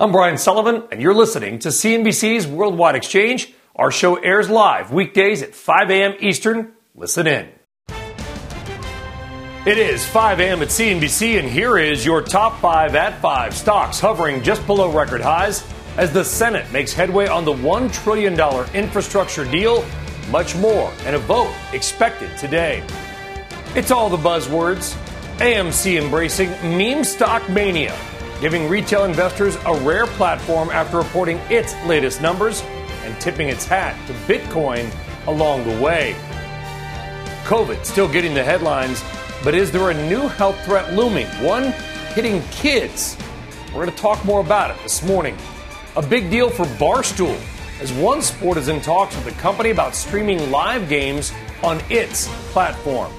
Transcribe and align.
I'm 0.00 0.12
Brian 0.12 0.38
Sullivan, 0.38 0.84
and 0.92 1.02
you're 1.02 1.12
listening 1.12 1.58
to 1.58 1.70
CNBC's 1.70 2.46
Worldwide 2.46 2.94
Exchange. 2.94 3.52
Our 3.74 3.90
show 3.90 4.14
airs 4.14 4.48
live 4.48 4.92
weekdays 4.92 5.42
at 5.42 5.56
5 5.56 5.90
a.m. 5.90 6.14
Eastern. 6.20 6.74
Listen 6.94 7.26
in. 7.26 7.48
It 9.66 9.76
is 9.76 10.06
5 10.06 10.38
a.m. 10.38 10.62
at 10.62 10.68
CNBC, 10.68 11.40
and 11.40 11.48
here 11.48 11.78
is 11.78 12.06
your 12.06 12.22
top 12.22 12.60
five 12.60 12.94
at 12.94 13.20
five 13.20 13.52
stocks 13.56 13.98
hovering 13.98 14.40
just 14.40 14.64
below 14.68 14.88
record 14.88 15.20
highs 15.20 15.66
as 15.96 16.12
the 16.12 16.24
Senate 16.24 16.70
makes 16.70 16.92
headway 16.92 17.26
on 17.26 17.44
the 17.44 17.52
$1 17.52 17.92
trillion 17.92 18.38
infrastructure 18.76 19.44
deal. 19.50 19.84
Much 20.30 20.54
more, 20.54 20.92
and 21.06 21.16
a 21.16 21.18
vote 21.18 21.52
expected 21.72 22.30
today. 22.38 22.84
It's 23.74 23.90
all 23.90 24.08
the 24.08 24.16
buzzwords. 24.16 24.96
AMC 25.38 26.00
embracing 26.00 26.50
meme 26.62 27.02
stock 27.02 27.48
mania 27.50 27.98
giving 28.40 28.68
retail 28.68 29.04
investors 29.04 29.56
a 29.66 29.74
rare 29.80 30.06
platform 30.06 30.70
after 30.70 30.98
reporting 30.98 31.38
its 31.50 31.74
latest 31.86 32.22
numbers 32.22 32.62
and 33.02 33.18
tipping 33.20 33.48
its 33.48 33.66
hat 33.66 33.96
to 34.06 34.12
Bitcoin 34.32 34.90
along 35.26 35.64
the 35.64 35.82
way. 35.82 36.14
COVID 37.44 37.84
still 37.84 38.08
getting 38.08 38.34
the 38.34 38.44
headlines, 38.44 39.02
but 39.42 39.54
is 39.54 39.72
there 39.72 39.90
a 39.90 40.08
new 40.08 40.28
health 40.28 40.62
threat 40.64 40.92
looming? 40.94 41.26
One 41.42 41.72
hitting 42.14 42.42
kids. 42.50 43.16
We're 43.68 43.84
going 43.84 43.90
to 43.90 43.96
talk 43.96 44.24
more 44.24 44.40
about 44.40 44.70
it 44.70 44.82
this 44.82 45.02
morning. 45.02 45.36
A 45.96 46.02
big 46.02 46.30
deal 46.30 46.48
for 46.48 46.64
Barstool, 46.64 47.38
as 47.80 47.92
one 47.92 48.22
sport 48.22 48.56
is 48.56 48.68
in 48.68 48.80
talks 48.80 49.14
with 49.16 49.24
the 49.24 49.40
company 49.40 49.70
about 49.70 49.94
streaming 49.94 50.50
live 50.50 50.88
games 50.88 51.32
on 51.62 51.80
its 51.90 52.28
platform. 52.52 53.12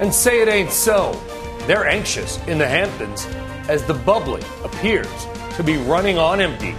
And 0.00 0.12
say 0.12 0.42
it 0.42 0.48
ain't 0.48 0.70
so. 0.70 1.18
They're 1.66 1.86
anxious 1.86 2.38
in 2.46 2.58
the 2.58 2.66
Hamptons 2.66 3.26
as 3.68 3.84
the 3.84 3.94
bubbly 3.94 4.42
appears 4.64 5.26
to 5.56 5.62
be 5.62 5.76
running 5.76 6.18
on 6.18 6.40
empty. 6.40 6.74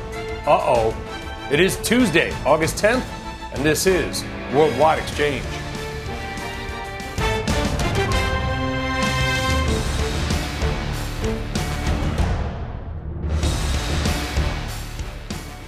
Uh 0.45 0.59
oh. 0.61 1.47
It 1.51 1.59
is 1.59 1.77
Tuesday, 1.77 2.31
August 2.45 2.77
10th, 2.77 3.03
and 3.53 3.63
this 3.63 3.85
is 3.85 4.23
Worldwide 4.53 4.99
Exchange. 4.99 5.45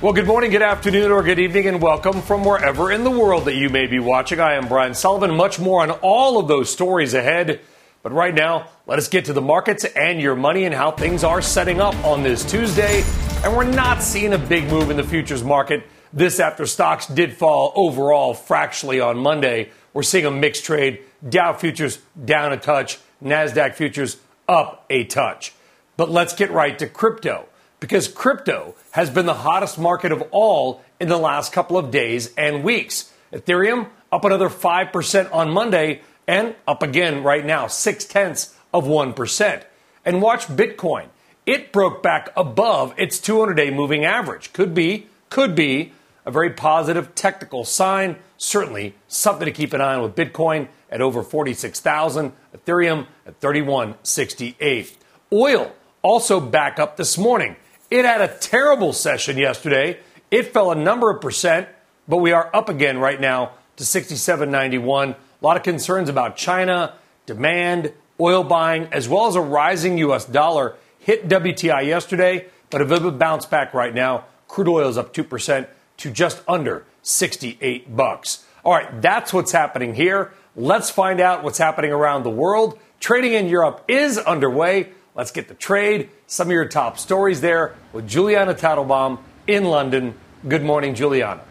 Well, 0.02 0.14
good 0.14 0.26
morning, 0.26 0.50
good 0.50 0.64
afternoon, 0.64 1.12
or 1.12 1.22
good 1.22 1.38
evening, 1.38 1.68
and 1.68 1.80
welcome 1.80 2.24
from 2.24 2.44
wherever 2.44 2.92
in 2.92 3.04
the 3.04 3.12
world 3.12 3.46
that 3.46 3.54
you 3.54 3.70
may 3.70 3.86
be 3.86 4.00
watching. 4.00 4.40
I 4.40 4.56
am 4.56 4.68
Brian 4.68 4.96
Sullivan. 4.96 5.36
Much 5.36 5.60
more 5.60 5.84
on 5.84 5.92
all 5.92 6.40
of 6.40 6.48
those 6.48 6.72
stories 6.72 7.14
ahead. 7.14 7.60
But 8.04 8.14
right 8.14 8.34
now, 8.34 8.68
let 8.88 8.98
us 8.98 9.08
get 9.08 9.26
to 9.26 9.34
the 9.34 9.42
markets 9.42 9.86
and 9.86 10.20
your 10.20 10.36
money 10.36 10.64
and 10.66 10.74
how 10.74 10.92
things 10.92 11.24
are 11.24 11.42
setting 11.42 11.80
up 11.80 11.96
on 12.04 12.24
this 12.24 12.44
Tuesday. 12.44 13.04
And 13.44 13.56
we're 13.56 13.64
not 13.64 14.02
seeing 14.02 14.34
a 14.34 14.38
big 14.38 14.66
move 14.66 14.90
in 14.90 14.98
the 14.98 15.04
futures 15.04 15.44
market. 15.44 15.84
This 16.12 16.40
after 16.40 16.66
stocks 16.66 17.06
did 17.06 17.34
fall 17.34 17.72
overall 17.76 18.34
fractionally 18.34 19.00
on 19.00 19.18
Monday. 19.18 19.72
We're 19.94 20.04
seeing 20.04 20.26
a 20.26 20.32
mixed 20.32 20.66
trade. 20.66 21.02
Dow 21.28 21.54
futures 21.54 22.00
down 22.26 22.52
a 22.52 22.58
touch, 22.58 22.98
NASDAQ 23.24 23.76
futures 23.76 24.18
up 24.48 24.86
a 24.90 25.04
touch. 25.04 25.54
But 25.96 26.10
let's 26.10 26.34
get 26.34 26.52
right 26.52 26.78
to 26.80 26.88
crypto 26.88 27.46
because 27.80 28.08
crypto 28.08 28.76
has 28.92 29.10
been 29.10 29.28
the 29.28 29.34
hottest 29.34 29.78
market 29.78 30.12
of 30.12 30.24
all 30.32 30.82
in 31.00 31.08
the 31.08 31.18
last 31.18 31.54
couple 31.54 31.78
of 31.78 31.92
days 31.92 32.34
and 32.36 32.64
weeks. 32.64 33.12
Ethereum 33.32 33.90
up 34.12 34.26
another 34.26 34.50
5% 34.50 35.34
on 35.34 35.52
Monday 35.52 36.02
and 36.32 36.56
up 36.66 36.82
again 36.82 37.24
right 37.24 37.46
now, 37.46 37.68
six 37.68 38.06
tenths 38.06 38.56
of 38.74 38.86
1%. 38.86 39.64
And 40.06 40.22
watch 40.22 40.48
Bitcoin. 40.48 41.08
It 41.46 41.74
broke 41.74 42.02
back 42.02 42.30
above 42.38 42.94
its 42.98 43.20
200 43.20 43.56
day 43.56 43.70
moving 43.70 44.06
average. 44.06 44.54
Could 44.54 44.74
be, 44.74 45.08
could 45.30 45.56
be 45.56 45.92
a 46.26 46.32
very 46.32 46.50
positive 46.50 47.14
technical 47.16 47.66
sign. 47.66 48.16
Certainly 48.38 48.96
something 49.10 49.46
to 49.46 49.52
keep 49.52 49.74
an 49.74 49.82
eye 49.82 49.96
on 49.96 50.04
with 50.04 50.16
Bitcoin 50.16 50.70
at 50.90 51.02
over 51.02 51.22
46,000, 51.22 52.32
Ethereum 52.56 53.08
at 53.26 53.38
3168. 53.42 54.98
Oil 55.34 55.74
also 56.02 56.40
back 56.40 56.80
up 56.80 56.96
this 56.96 57.18
morning. 57.18 57.58
It 57.90 58.06
had 58.06 58.22
a 58.22 58.38
terrible 58.38 58.94
session 58.94 59.38
yesterday. 59.38 60.00
It 60.32 60.54
fell 60.54 60.72
a 60.72 60.76
number 60.76 61.12
of 61.12 61.20
percent, 61.20 61.68
but 62.08 62.18
we 62.18 62.32
are 62.32 62.50
up 62.54 62.70
again 62.70 63.00
right 63.00 63.20
now 63.20 63.52
to 63.76 63.84
67.91. 63.84 65.18
A 65.42 65.46
lot 65.46 65.58
of 65.58 65.64
concerns 65.64 66.08
about 66.08 66.36
China, 66.36 66.94
demand, 67.26 67.94
oil 68.20 68.44
buying, 68.44 68.88
as 68.92 69.10
well 69.10 69.26
as 69.26 69.36
a 69.36 69.42
rising 69.42 69.98
U.S. 69.98 70.26
dollar 70.26 70.76
hit 71.00 71.28
WTI 71.28 71.88
yesterday, 71.88 72.46
but 72.70 72.80
a 72.82 72.86
bit 72.86 73.00
of 73.00 73.06
a 73.06 73.12
bounce 73.12 73.48
back 73.48 73.74
right 73.74 73.94
now. 73.94 74.26
Crude 74.48 74.68
oil 74.68 74.88
is 74.88 75.00
up 75.00 75.16
2% 75.16 75.68
to 75.98 76.12
just 76.12 76.44
under 76.48 76.86
68 77.02 77.96
bucks. 77.96 78.46
All 78.64 78.72
right, 78.72 79.02
that's 79.02 79.34
what's 79.34 79.52
happening 79.52 79.96
here. 79.96 80.32
Let's 80.56 80.92
find 80.92 81.20
out 81.20 81.44
what's 81.44 81.58
happening 81.58 81.92
around 81.92 82.22
the 82.22 82.30
world. 82.30 82.78
Trading 83.00 83.34
in 83.34 83.48
Europe 83.48 83.84
is 83.88 84.20
underway. 84.20 84.90
Let's 85.16 85.32
get 85.32 85.48
the 85.48 85.56
trade, 85.56 86.12
some 86.28 86.50
of 86.50 86.52
your 86.52 86.68
top 86.68 87.00
stories 87.00 87.42
there 87.42 87.76
with 87.94 88.08
Julianna 88.08 88.54
Tatelbaum 88.54 89.18
in 89.48 89.66
London. 89.66 90.14
Good 90.48 90.64
morning, 90.64 90.94
Julianna. 90.94 91.42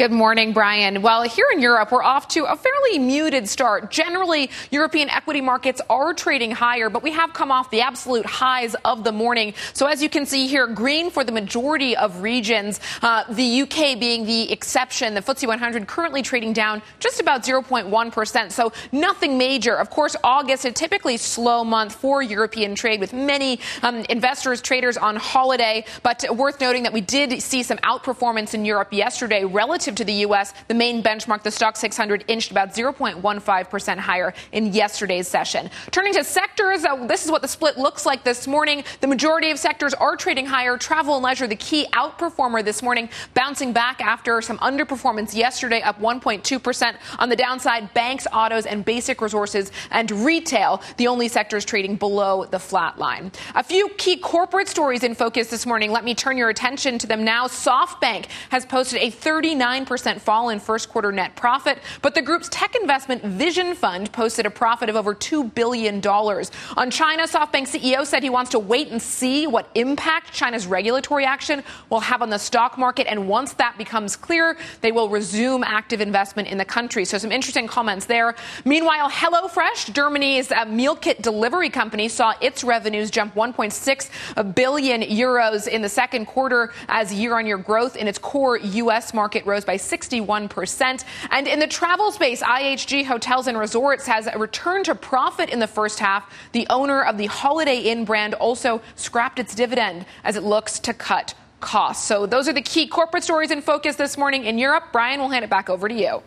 Good 0.00 0.12
morning, 0.12 0.54
Brian. 0.54 1.02
Well, 1.02 1.24
here 1.24 1.44
in 1.52 1.60
Europe, 1.60 1.92
we're 1.92 2.02
off 2.02 2.26
to 2.28 2.46
a 2.46 2.56
fairly 2.56 2.98
muted 2.98 3.46
start. 3.46 3.90
Generally, 3.90 4.48
European 4.70 5.10
equity 5.10 5.42
markets 5.42 5.82
are 5.90 6.14
trading 6.14 6.52
higher, 6.52 6.88
but 6.88 7.02
we 7.02 7.10
have 7.10 7.34
come 7.34 7.52
off 7.52 7.70
the 7.70 7.82
absolute 7.82 8.24
highs 8.24 8.74
of 8.86 9.04
the 9.04 9.12
morning. 9.12 9.52
So 9.74 9.84
as 9.84 10.02
you 10.02 10.08
can 10.08 10.24
see 10.24 10.46
here, 10.46 10.66
green 10.66 11.10
for 11.10 11.22
the 11.22 11.32
majority 11.32 11.98
of 11.98 12.22
regions, 12.22 12.80
uh, 13.02 13.24
the 13.28 13.60
UK 13.60 14.00
being 14.00 14.24
the 14.24 14.50
exception. 14.50 15.12
The 15.12 15.20
FTSE 15.20 15.46
100 15.46 15.86
currently 15.86 16.22
trading 16.22 16.54
down 16.54 16.80
just 16.98 17.20
about 17.20 17.42
0.1%. 17.42 18.52
So 18.52 18.72
nothing 18.92 19.36
major. 19.36 19.74
Of 19.74 19.90
course, 19.90 20.16
August, 20.24 20.64
a 20.64 20.72
typically 20.72 21.18
slow 21.18 21.62
month 21.62 21.94
for 21.94 22.22
European 22.22 22.74
trade 22.74 23.00
with 23.00 23.12
many 23.12 23.60
um, 23.82 23.96
investors, 24.08 24.62
traders 24.62 24.96
on 24.96 25.16
holiday. 25.16 25.84
But 26.02 26.24
worth 26.34 26.58
noting 26.58 26.84
that 26.84 26.94
we 26.94 27.02
did 27.02 27.42
see 27.42 27.62
some 27.62 27.76
outperformance 27.84 28.54
in 28.54 28.64
Europe 28.64 28.94
yesterday 28.94 29.44
relative 29.44 29.89
relative 29.90 29.96
to 29.96 30.04
the 30.04 30.20
U.S., 30.20 30.54
the 30.68 30.74
main 30.74 31.02
benchmark, 31.02 31.42
the 31.42 31.50
Stoxx 31.50 31.78
600, 31.78 32.24
inched 32.28 32.50
about 32.50 32.74
0.15% 32.74 33.98
higher 33.98 34.32
in 34.52 34.72
yesterday's 34.72 35.26
session. 35.26 35.70
Turning 35.90 36.14
to 36.14 36.24
sectors, 36.24 36.84
uh, 36.84 37.06
this 37.06 37.24
is 37.24 37.30
what 37.30 37.42
the 37.42 37.48
split 37.48 37.76
looks 37.76 38.06
like 38.06 38.22
this 38.24 38.46
morning. 38.46 38.84
The 39.00 39.06
majority 39.06 39.50
of 39.50 39.58
sectors 39.58 39.94
are 39.94 40.16
trading 40.16 40.46
higher. 40.46 40.76
Travel 40.76 41.14
and 41.14 41.24
leisure, 41.24 41.46
the 41.46 41.56
key 41.56 41.86
outperformer 41.92 42.64
this 42.64 42.82
morning, 42.82 43.08
bouncing 43.34 43.72
back 43.72 44.00
after 44.00 44.40
some 44.42 44.58
underperformance 44.58 45.34
yesterday, 45.34 45.82
up 45.82 46.00
1.2%. 46.00 46.96
On 47.18 47.28
the 47.28 47.36
downside, 47.36 47.92
banks, 47.94 48.26
autos, 48.32 48.66
and 48.66 48.84
basic 48.84 49.20
resources 49.20 49.72
and 49.90 50.10
retail, 50.10 50.82
the 50.96 51.08
only 51.08 51.28
sectors 51.28 51.64
trading 51.64 51.96
below 51.96 52.44
the 52.44 52.58
flat 52.58 52.98
line. 52.98 53.32
A 53.54 53.62
few 53.62 53.88
key 53.98 54.16
corporate 54.16 54.68
stories 54.68 55.02
in 55.02 55.14
focus 55.14 55.48
this 55.50 55.66
morning. 55.66 55.90
Let 55.90 56.04
me 56.04 56.14
turn 56.14 56.36
your 56.36 56.48
attention 56.48 56.98
to 56.98 57.06
them 57.06 57.24
now. 57.24 57.46
SoftBank 57.46 58.26
has 58.50 58.64
posted 58.64 59.00
a 59.02 59.10
39 59.10 59.79
9% 59.84 60.20
fall 60.20 60.50
in 60.50 60.60
first 60.60 60.88
quarter 60.88 61.12
net 61.12 61.36
profit, 61.36 61.78
but 62.02 62.14
the 62.14 62.22
group's 62.22 62.48
tech 62.50 62.74
investment 62.74 63.22
Vision 63.24 63.74
Fund 63.74 64.12
posted 64.12 64.46
a 64.46 64.50
profit 64.50 64.88
of 64.88 64.96
over 64.96 65.14
$2 65.14 65.54
billion. 65.54 66.04
On 66.06 66.90
China, 66.90 67.24
SoftBank 67.24 67.68
CEO 67.68 68.06
said 68.06 68.22
he 68.22 68.30
wants 68.30 68.50
to 68.50 68.58
wait 68.58 68.88
and 68.88 69.00
see 69.00 69.46
what 69.46 69.70
impact 69.74 70.32
China's 70.32 70.66
regulatory 70.66 71.24
action 71.24 71.62
will 71.88 72.00
have 72.00 72.22
on 72.22 72.30
the 72.30 72.38
stock 72.38 72.78
market. 72.78 73.06
And 73.08 73.28
once 73.28 73.54
that 73.54 73.76
becomes 73.78 74.16
clear, 74.16 74.56
they 74.80 74.92
will 74.92 75.08
resume 75.08 75.64
active 75.64 76.00
investment 76.00 76.48
in 76.48 76.58
the 76.58 76.64
country. 76.64 77.04
So 77.04 77.18
some 77.18 77.32
interesting 77.32 77.66
comments 77.66 78.06
there. 78.06 78.34
Meanwhile, 78.64 79.10
HelloFresh, 79.10 79.92
Germany's 79.92 80.52
uh, 80.52 80.64
meal 80.66 80.96
kit 80.96 81.22
delivery 81.22 81.70
company, 81.70 82.08
saw 82.08 82.34
its 82.40 82.64
revenues 82.64 83.10
jump 83.10 83.34
1.6 83.34 84.54
billion 84.54 85.02
euros 85.02 85.66
in 85.66 85.82
the 85.82 85.88
second 85.88 86.26
quarter 86.26 86.72
as 86.88 87.12
year 87.12 87.38
on 87.38 87.46
year 87.46 87.58
growth 87.58 87.96
in 87.96 88.06
its 88.06 88.18
core 88.18 88.58
U.S. 88.58 89.14
market 89.14 89.44
rose 89.46 89.59
rose 89.60 89.64
by 89.64 89.76
61%. 89.76 91.04
And 91.30 91.46
in 91.46 91.58
the 91.58 91.66
travel 91.66 92.12
space, 92.12 92.42
IHG 92.42 93.04
Hotels 93.04 93.46
and 93.46 93.58
Resorts 93.58 94.06
has 94.06 94.28
returned 94.36 94.86
to 94.86 94.94
profit 94.94 95.50
in 95.50 95.58
the 95.58 95.66
first 95.66 95.98
half. 95.98 96.32
The 96.52 96.66
owner 96.70 97.02
of 97.02 97.18
the 97.18 97.26
Holiday 97.26 97.80
Inn 97.80 98.04
brand 98.04 98.34
also 98.34 98.80
scrapped 98.96 99.38
its 99.38 99.54
dividend 99.54 100.06
as 100.24 100.36
it 100.36 100.42
looks 100.42 100.78
to 100.80 100.94
cut 100.94 101.34
costs. 101.60 102.06
So 102.06 102.26
those 102.26 102.48
are 102.48 102.52
the 102.52 102.62
key 102.62 102.86
corporate 102.86 103.22
stories 103.22 103.50
in 103.50 103.60
focus 103.60 103.96
this 103.96 104.16
morning 104.16 104.44
in 104.44 104.58
Europe. 104.58 104.84
Brian, 104.92 105.20
we'll 105.20 105.28
hand 105.28 105.44
it 105.44 105.50
back 105.50 105.68
over 105.68 105.88
to 105.88 105.94
you. 105.94 106.22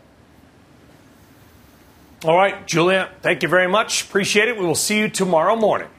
All 2.26 2.38
right, 2.38 2.66
Julia, 2.66 3.10
thank 3.22 3.44
you 3.44 3.50
very 3.50 3.68
much. 3.68 4.04
Appreciate 4.04 4.48
it. 4.48 4.58
We 4.58 4.66
will 4.66 4.76
see 4.76 4.98
you 4.98 5.10
tomorrow 5.10 5.58
morning. 5.58 5.90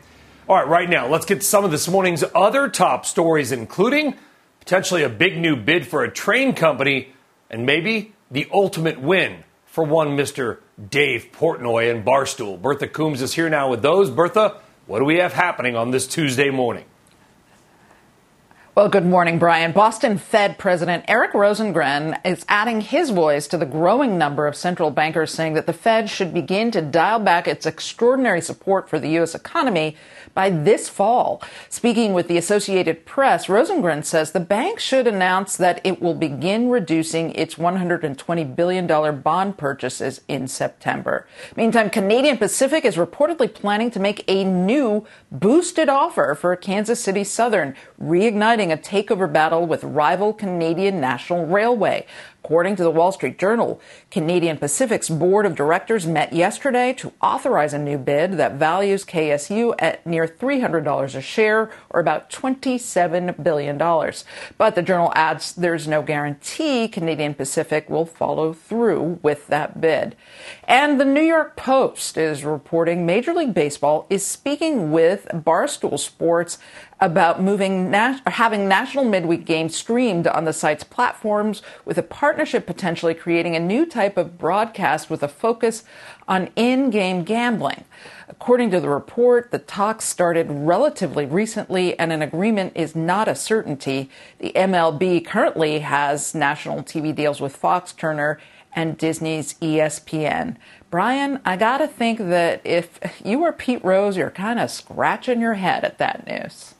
All 0.48 0.56
right, 0.56 0.66
right 0.66 0.88
now, 0.88 1.06
let's 1.06 1.26
get 1.26 1.42
some 1.42 1.64
of 1.64 1.70
this 1.70 1.88
morning's 1.88 2.24
other 2.34 2.68
top 2.68 3.04
stories, 3.04 3.52
including 3.52 4.14
potentially 4.60 5.02
a 5.02 5.08
big 5.10 5.36
new 5.36 5.56
bid 5.56 5.86
for 5.86 6.04
a 6.04 6.10
train 6.10 6.54
company 6.54 7.13
and 7.50 7.66
maybe 7.66 8.14
the 8.30 8.46
ultimate 8.52 9.00
win 9.00 9.44
for 9.66 9.84
one 9.84 10.16
Mr. 10.16 10.58
Dave 10.90 11.28
Portnoy 11.32 11.90
and 11.90 12.04
Barstool. 12.04 12.60
Bertha 12.60 12.88
Coombs 12.88 13.22
is 13.22 13.34
here 13.34 13.50
now 13.50 13.68
with 13.68 13.82
those. 13.82 14.10
Bertha, 14.10 14.60
what 14.86 15.00
do 15.00 15.04
we 15.04 15.16
have 15.16 15.32
happening 15.32 15.76
on 15.76 15.90
this 15.90 16.06
Tuesday 16.06 16.50
morning? 16.50 16.84
Well, 18.76 18.88
good 18.88 19.06
morning, 19.06 19.38
Brian. 19.38 19.70
Boston 19.70 20.18
Fed 20.18 20.58
President 20.58 21.04
Eric 21.06 21.34
Rosengren 21.34 22.18
is 22.24 22.44
adding 22.48 22.80
his 22.80 23.10
voice 23.10 23.46
to 23.46 23.56
the 23.56 23.64
growing 23.64 24.18
number 24.18 24.48
of 24.48 24.56
central 24.56 24.90
bankers 24.90 25.30
saying 25.30 25.54
that 25.54 25.66
the 25.66 25.72
Fed 25.72 26.10
should 26.10 26.34
begin 26.34 26.72
to 26.72 26.82
dial 26.82 27.20
back 27.20 27.46
its 27.46 27.66
extraordinary 27.66 28.40
support 28.40 28.90
for 28.90 28.98
the 28.98 29.10
U.S. 29.10 29.32
economy 29.32 29.96
by 30.34 30.50
this 30.50 30.88
fall. 30.88 31.40
Speaking 31.68 32.14
with 32.14 32.26
the 32.26 32.36
Associated 32.36 33.06
Press, 33.06 33.46
Rosengren 33.46 34.04
says 34.04 34.32
the 34.32 34.40
bank 34.40 34.80
should 34.80 35.06
announce 35.06 35.56
that 35.56 35.80
it 35.84 36.02
will 36.02 36.14
begin 36.14 36.68
reducing 36.68 37.30
its 37.36 37.54
$120 37.54 38.56
billion 38.56 39.20
bond 39.20 39.56
purchases 39.56 40.20
in 40.26 40.48
September. 40.48 41.28
Meantime, 41.54 41.90
Canadian 41.90 42.38
Pacific 42.38 42.84
is 42.84 42.96
reportedly 42.96 43.54
planning 43.54 43.92
to 43.92 44.00
make 44.00 44.24
a 44.26 44.42
new 44.42 45.06
boosted 45.30 45.88
offer 45.88 46.34
for 46.34 46.56
Kansas 46.56 46.98
City 46.98 47.22
Southern, 47.22 47.76
reigniting 48.02 48.63
a 48.72 48.76
takeover 48.76 49.30
battle 49.32 49.66
with 49.66 49.82
rival 49.84 50.32
Canadian 50.32 51.00
National 51.00 51.46
Railway. 51.46 52.06
According 52.44 52.76
to 52.76 52.82
the 52.82 52.90
Wall 52.90 53.10
Street 53.10 53.38
Journal, 53.38 53.80
Canadian 54.10 54.58
Pacific's 54.58 55.08
board 55.08 55.46
of 55.46 55.56
directors 55.56 56.06
met 56.06 56.34
yesterday 56.34 56.92
to 56.92 57.10
authorize 57.22 57.72
a 57.72 57.78
new 57.78 57.96
bid 57.96 58.34
that 58.34 58.56
values 58.56 59.02
KSU 59.02 59.74
at 59.78 60.06
near 60.06 60.26
$300 60.26 61.14
a 61.14 61.20
share, 61.22 61.70
or 61.88 62.00
about 62.00 62.28
$27 62.28 63.42
billion. 63.42 63.78
But 64.58 64.74
the 64.74 64.82
journal 64.82 65.10
adds 65.14 65.54
there's 65.54 65.88
no 65.88 66.02
guarantee 66.02 66.86
Canadian 66.86 67.32
Pacific 67.32 67.88
will 67.88 68.04
follow 68.04 68.52
through 68.52 69.20
with 69.22 69.46
that 69.46 69.80
bid. 69.80 70.14
And 70.64 71.00
the 71.00 71.06
New 71.06 71.22
York 71.22 71.56
Post 71.56 72.18
is 72.18 72.44
reporting 72.44 73.06
Major 73.06 73.32
League 73.32 73.54
Baseball 73.54 74.06
is 74.10 74.22
speaking 74.22 74.92
with 74.92 75.26
Barstool 75.32 75.98
Sports 75.98 76.58
about 77.00 77.40
moving 77.40 77.92
having 77.92 78.68
national 78.68 79.04
midweek 79.04 79.44
games 79.44 79.76
streamed 79.76 80.26
on 80.26 80.44
the 80.44 80.52
site's 80.52 80.84
platforms 80.84 81.62
with 81.84 81.98
a 81.98 82.02
partnership 82.34 82.66
potentially 82.66 83.14
creating 83.14 83.54
a 83.54 83.60
new 83.60 83.86
type 83.86 84.16
of 84.16 84.36
broadcast 84.36 85.08
with 85.08 85.22
a 85.22 85.28
focus 85.28 85.84
on 86.26 86.48
in-game 86.56 87.22
gambling. 87.22 87.84
According 88.28 88.72
to 88.72 88.80
the 88.80 88.88
report, 88.88 89.52
the 89.52 89.60
talks 89.60 90.04
started 90.04 90.48
relatively 90.50 91.26
recently 91.26 91.96
and 91.96 92.12
an 92.12 92.22
agreement 92.22 92.72
is 92.74 92.96
not 92.96 93.28
a 93.28 93.36
certainty. 93.36 94.10
The 94.40 94.50
MLB 94.56 95.24
currently 95.24 95.78
has 95.78 96.34
national 96.34 96.82
TV 96.82 97.14
deals 97.14 97.40
with 97.40 97.54
Fox 97.54 97.92
Turner 97.92 98.40
and 98.74 98.98
Disney's 98.98 99.54
ESPN. 99.62 100.56
Brian, 100.90 101.38
I 101.44 101.56
got 101.56 101.78
to 101.78 101.86
think 101.86 102.18
that 102.18 102.60
if 102.64 102.98
you 103.24 103.38
were 103.38 103.52
Pete 103.52 103.84
Rose, 103.84 104.16
you're 104.16 104.30
kind 104.30 104.58
of 104.58 104.72
scratching 104.72 105.40
your 105.40 105.54
head 105.54 105.84
at 105.84 105.98
that 105.98 106.26
news. 106.26 106.73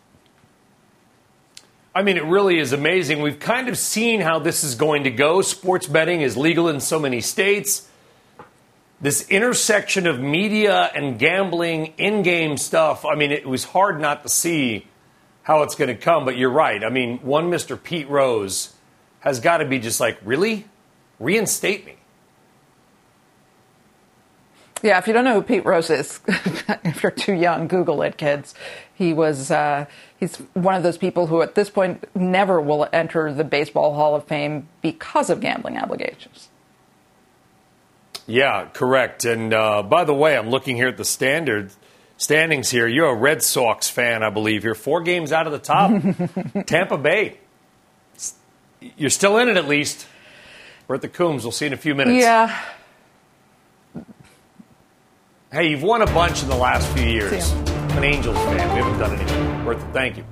I 1.96 2.02
mean, 2.02 2.16
it 2.16 2.24
really 2.24 2.58
is 2.58 2.72
amazing. 2.72 3.22
We've 3.22 3.38
kind 3.38 3.68
of 3.68 3.78
seen 3.78 4.20
how 4.20 4.40
this 4.40 4.64
is 4.64 4.74
going 4.74 5.04
to 5.04 5.10
go. 5.10 5.42
Sports 5.42 5.86
betting 5.86 6.22
is 6.22 6.36
legal 6.36 6.68
in 6.68 6.80
so 6.80 6.98
many 6.98 7.20
states. 7.20 7.88
This 9.00 9.28
intersection 9.28 10.08
of 10.08 10.18
media 10.18 10.90
and 10.94 11.18
gambling, 11.18 11.94
in 11.96 12.22
game 12.22 12.56
stuff, 12.56 13.04
I 13.04 13.14
mean, 13.14 13.30
it 13.30 13.46
was 13.46 13.64
hard 13.64 14.00
not 14.00 14.24
to 14.24 14.28
see 14.28 14.88
how 15.44 15.62
it's 15.62 15.76
going 15.76 15.88
to 15.88 15.94
come, 15.94 16.24
but 16.24 16.36
you're 16.36 16.50
right. 16.50 16.82
I 16.82 16.88
mean, 16.88 17.18
one 17.18 17.50
Mr. 17.50 17.80
Pete 17.80 18.08
Rose 18.08 18.74
has 19.20 19.38
got 19.38 19.58
to 19.58 19.64
be 19.64 19.78
just 19.78 20.00
like, 20.00 20.18
really? 20.24 20.66
Reinstate 21.20 21.86
me. 21.86 21.96
Yeah, 24.84 24.98
if 24.98 25.06
you 25.06 25.14
don't 25.14 25.24
know 25.24 25.32
who 25.32 25.42
Pete 25.42 25.64
Rose 25.64 25.88
is, 25.88 26.20
if 26.28 27.02
you're 27.02 27.10
too 27.10 27.32
young, 27.32 27.68
Google 27.68 28.02
it, 28.02 28.18
kids. 28.18 28.54
He 28.94 29.14
was 29.14 29.50
uh, 29.50 29.86
he's 30.20 30.36
one 30.52 30.74
of 30.74 30.82
those 30.82 30.98
people 30.98 31.26
who, 31.26 31.40
at 31.40 31.54
this 31.54 31.70
point, 31.70 32.04
never 32.14 32.60
will 32.60 32.86
enter 32.92 33.32
the 33.32 33.44
Baseball 33.44 33.94
Hall 33.94 34.14
of 34.14 34.26
Fame 34.26 34.68
because 34.82 35.30
of 35.30 35.40
gambling 35.40 35.78
allegations. 35.78 36.50
Yeah, 38.26 38.68
correct. 38.74 39.24
And 39.24 39.54
uh, 39.54 39.82
by 39.82 40.04
the 40.04 40.12
way, 40.12 40.36
I'm 40.36 40.50
looking 40.50 40.76
here 40.76 40.88
at 40.88 40.98
the 40.98 41.04
standard 41.06 41.72
standings 42.18 42.70
here. 42.70 42.86
You're 42.86 43.08
a 43.08 43.14
Red 43.14 43.42
Sox 43.42 43.88
fan, 43.88 44.22
I 44.22 44.28
believe. 44.28 44.64
You're 44.64 44.74
four 44.74 45.00
games 45.00 45.32
out 45.32 45.46
of 45.46 45.52
the 45.54 45.58
top. 45.60 45.92
Tampa 46.66 46.98
Bay. 46.98 47.38
You're 48.98 49.08
still 49.08 49.38
in 49.38 49.48
it, 49.48 49.56
at 49.56 49.66
least. 49.66 50.06
We're 50.88 50.96
at 50.96 51.00
the 51.00 51.08
Coombs. 51.08 51.42
We'll 51.42 51.52
see 51.52 51.64
in 51.64 51.72
a 51.72 51.78
few 51.78 51.94
minutes. 51.94 52.22
Yeah. 52.22 52.54
Hey, 55.54 55.70
you've 55.70 55.84
won 55.84 56.02
a 56.02 56.06
bunch 56.06 56.42
in 56.42 56.48
the 56.48 56.56
last 56.56 56.84
few 56.96 57.06
years. 57.06 57.52
I'm 57.52 57.98
an 57.98 58.02
Angels 58.02 58.36
fan. 58.36 58.74
We 58.74 58.82
haven't 58.82 58.98
done 58.98 59.16
anything. 59.16 59.64
Worth 59.64 59.80
it. 59.80 59.92
thank 59.92 60.16
you. 60.16 60.24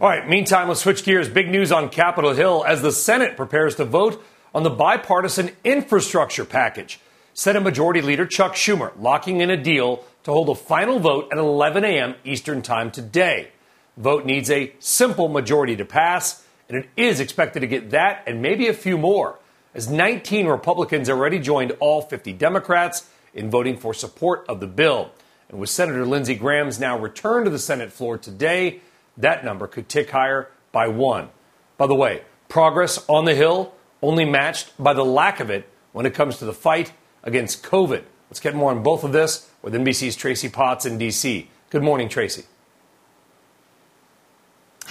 All 0.00 0.08
right, 0.08 0.28
meantime, 0.28 0.68
let's 0.68 0.78
switch 0.78 1.02
gears. 1.02 1.28
Big 1.28 1.48
news 1.48 1.72
on 1.72 1.88
Capitol 1.88 2.32
Hill 2.32 2.64
as 2.64 2.80
the 2.80 2.92
Senate 2.92 3.36
prepares 3.36 3.74
to 3.74 3.84
vote 3.84 4.24
on 4.54 4.62
the 4.62 4.70
bipartisan 4.70 5.50
infrastructure 5.64 6.44
package. 6.44 7.00
Senate 7.34 7.64
Majority 7.64 8.02
Leader 8.02 8.24
Chuck 8.24 8.54
Schumer 8.54 8.92
locking 9.00 9.40
in 9.40 9.50
a 9.50 9.56
deal 9.56 10.04
to 10.22 10.30
hold 10.30 10.48
a 10.48 10.54
final 10.54 11.00
vote 11.00 11.30
at 11.32 11.38
11 11.38 11.84
a.m. 11.84 12.14
Eastern 12.24 12.62
Time 12.62 12.92
today. 12.92 13.48
Vote 13.96 14.24
needs 14.24 14.48
a 14.48 14.72
simple 14.78 15.26
majority 15.26 15.74
to 15.74 15.84
pass, 15.84 16.46
and 16.68 16.78
it 16.78 16.88
is 16.96 17.18
expected 17.18 17.60
to 17.60 17.66
get 17.66 17.90
that 17.90 18.22
and 18.28 18.40
maybe 18.40 18.68
a 18.68 18.74
few 18.74 18.96
more, 18.96 19.40
as 19.74 19.90
19 19.90 20.46
Republicans 20.46 21.10
already 21.10 21.40
joined 21.40 21.72
all 21.80 22.00
50 22.00 22.32
Democrats 22.34 23.08
in 23.34 23.50
voting 23.50 23.76
for 23.76 23.94
support 23.94 24.44
of 24.48 24.60
the 24.60 24.66
bill. 24.66 25.12
And 25.48 25.58
with 25.60 25.70
Senator 25.70 26.06
Lindsey 26.06 26.34
Graham's 26.34 26.80
now 26.80 26.98
return 26.98 27.44
to 27.44 27.50
the 27.50 27.58
Senate 27.58 27.92
floor 27.92 28.18
today, 28.18 28.80
that 29.16 29.44
number 29.44 29.66
could 29.66 29.88
tick 29.88 30.10
higher 30.10 30.50
by 30.72 30.88
one. 30.88 31.28
By 31.76 31.86
the 31.86 31.94
way, 31.94 32.22
progress 32.48 33.04
on 33.08 33.24
the 33.24 33.34
Hill 33.34 33.74
only 34.02 34.24
matched 34.24 34.72
by 34.82 34.92
the 34.92 35.04
lack 35.04 35.40
of 35.40 35.50
it 35.50 35.68
when 35.92 36.06
it 36.06 36.14
comes 36.14 36.38
to 36.38 36.44
the 36.44 36.52
fight 36.52 36.92
against 37.22 37.62
COVID. 37.62 38.02
Let's 38.30 38.40
get 38.40 38.54
more 38.54 38.70
on 38.70 38.82
both 38.82 39.04
of 39.04 39.12
this 39.12 39.50
with 39.60 39.74
NBC's 39.74 40.16
Tracy 40.16 40.48
Potts 40.48 40.86
in 40.86 40.98
D.C. 40.98 41.48
Good 41.70 41.82
morning, 41.82 42.08
Tracy. 42.08 42.44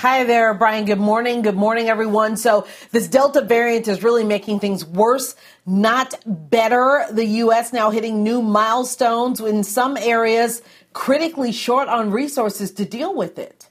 Hi 0.02 0.24
there, 0.24 0.52
Brian. 0.56 0.86
Good 0.86 0.98
morning. 0.98 1.44
Good 1.44 1.56
morning, 1.56 1.88
everyone. 1.88 2.36
So 2.36 2.66
this 2.90 3.08
Delta 3.08 3.42
variant 3.42 3.88
is 3.88 4.02
really 4.02 4.24
making 4.24 4.60
things 4.60 4.84
worse, 4.84 5.36
not 5.64 6.16
better. 6.26 7.06
The 7.12 7.24
U.S. 7.46 7.72
now 7.72 7.92
hitting 7.92 8.24
new 8.24 8.42
milestones 8.42 9.40
in 9.40 9.64
some 9.64 9.98
areas, 9.98 10.64
critically 10.92 11.52
short 11.52 11.88
on 11.88 12.10
resources 12.10 12.72
to 12.72 12.84
deal 12.84 13.14
with 13.14 13.38
it. 13.38 13.70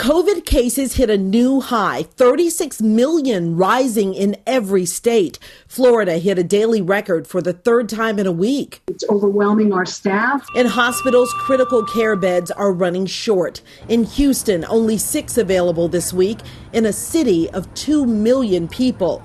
COVID 0.00 0.46
cases 0.46 0.94
hit 0.94 1.10
a 1.10 1.18
new 1.18 1.60
high, 1.60 2.04
36 2.04 2.80
million 2.80 3.54
rising 3.54 4.14
in 4.14 4.34
every 4.46 4.86
state. 4.86 5.38
Florida 5.68 6.16
hit 6.16 6.38
a 6.38 6.42
daily 6.42 6.80
record 6.80 7.26
for 7.26 7.42
the 7.42 7.52
third 7.52 7.90
time 7.90 8.18
in 8.18 8.26
a 8.26 8.32
week. 8.32 8.80
It's 8.88 9.04
overwhelming 9.10 9.74
our 9.74 9.84
staff. 9.84 10.42
In 10.54 10.64
hospitals, 10.64 11.30
critical 11.34 11.84
care 11.84 12.16
beds 12.16 12.50
are 12.50 12.72
running 12.72 13.04
short. 13.04 13.60
In 13.90 14.04
Houston, 14.04 14.64
only 14.70 14.96
six 14.96 15.36
available 15.36 15.86
this 15.86 16.14
week 16.14 16.38
in 16.72 16.86
a 16.86 16.94
city 16.94 17.50
of 17.50 17.72
2 17.74 18.06
million 18.06 18.68
people. 18.68 19.22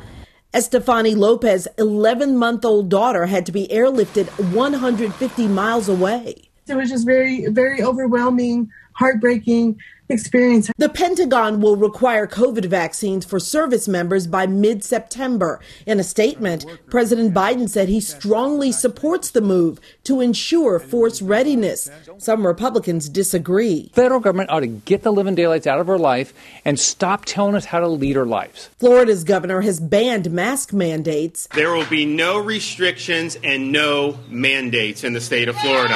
Estefany 0.53 1.15
Lopez's 1.15 1.69
11 1.77 2.37
month 2.37 2.65
old 2.65 2.89
daughter 2.89 3.27
had 3.27 3.45
to 3.45 3.53
be 3.53 3.69
airlifted 3.69 4.27
150 4.53 5.47
miles 5.47 5.87
away. 5.87 6.49
It 6.67 6.75
was 6.75 6.89
just 6.89 7.05
very, 7.05 7.45
very 7.47 7.81
overwhelming 7.81 8.69
heartbreaking 8.95 9.79
experience. 10.09 10.71
The 10.77 10.89
Pentagon 10.89 11.61
will 11.61 11.75
require 11.75 12.27
COVID 12.27 12.65
vaccines 12.65 13.25
for 13.25 13.39
service 13.39 13.87
members 13.87 14.27
by 14.27 14.47
mid 14.47 14.83
September. 14.83 15.59
In 15.85 15.99
a 15.99 16.03
statement, 16.03 16.65
President 16.89 17.33
Biden 17.33 17.69
said 17.69 17.89
he 17.89 18.01
strongly 18.01 18.71
supports 18.71 19.31
the 19.31 19.41
move 19.41 19.79
to 20.03 20.21
ensure 20.21 20.79
force 20.79 21.21
readiness. 21.21 21.89
Some 22.17 22.45
Republicans 22.45 23.09
disagree. 23.09 23.91
Federal 23.93 24.19
government 24.19 24.49
ought 24.49 24.61
to 24.61 24.67
get 24.67 25.03
the 25.03 25.11
living 25.11 25.35
daylights 25.35 25.67
out 25.67 25.79
of 25.79 25.89
our 25.89 25.97
life 25.97 26.33
and 26.63 26.79
stop 26.79 27.25
telling 27.25 27.55
us 27.55 27.65
how 27.65 27.79
to 27.79 27.87
lead 27.87 28.17
our 28.17 28.25
lives. 28.25 28.69
Florida's 28.79 29.23
governor 29.23 29.61
has 29.61 29.79
banned 29.79 30.31
mask 30.31 30.73
mandates. 30.73 31.47
There 31.53 31.71
will 31.73 31.85
be 31.85 32.05
no 32.05 32.39
restrictions 32.39 33.37
and 33.43 33.71
no 33.71 34.19
mandates 34.29 35.03
in 35.03 35.13
the 35.13 35.21
state 35.21 35.49
of 35.49 35.55
Florida. 35.57 35.95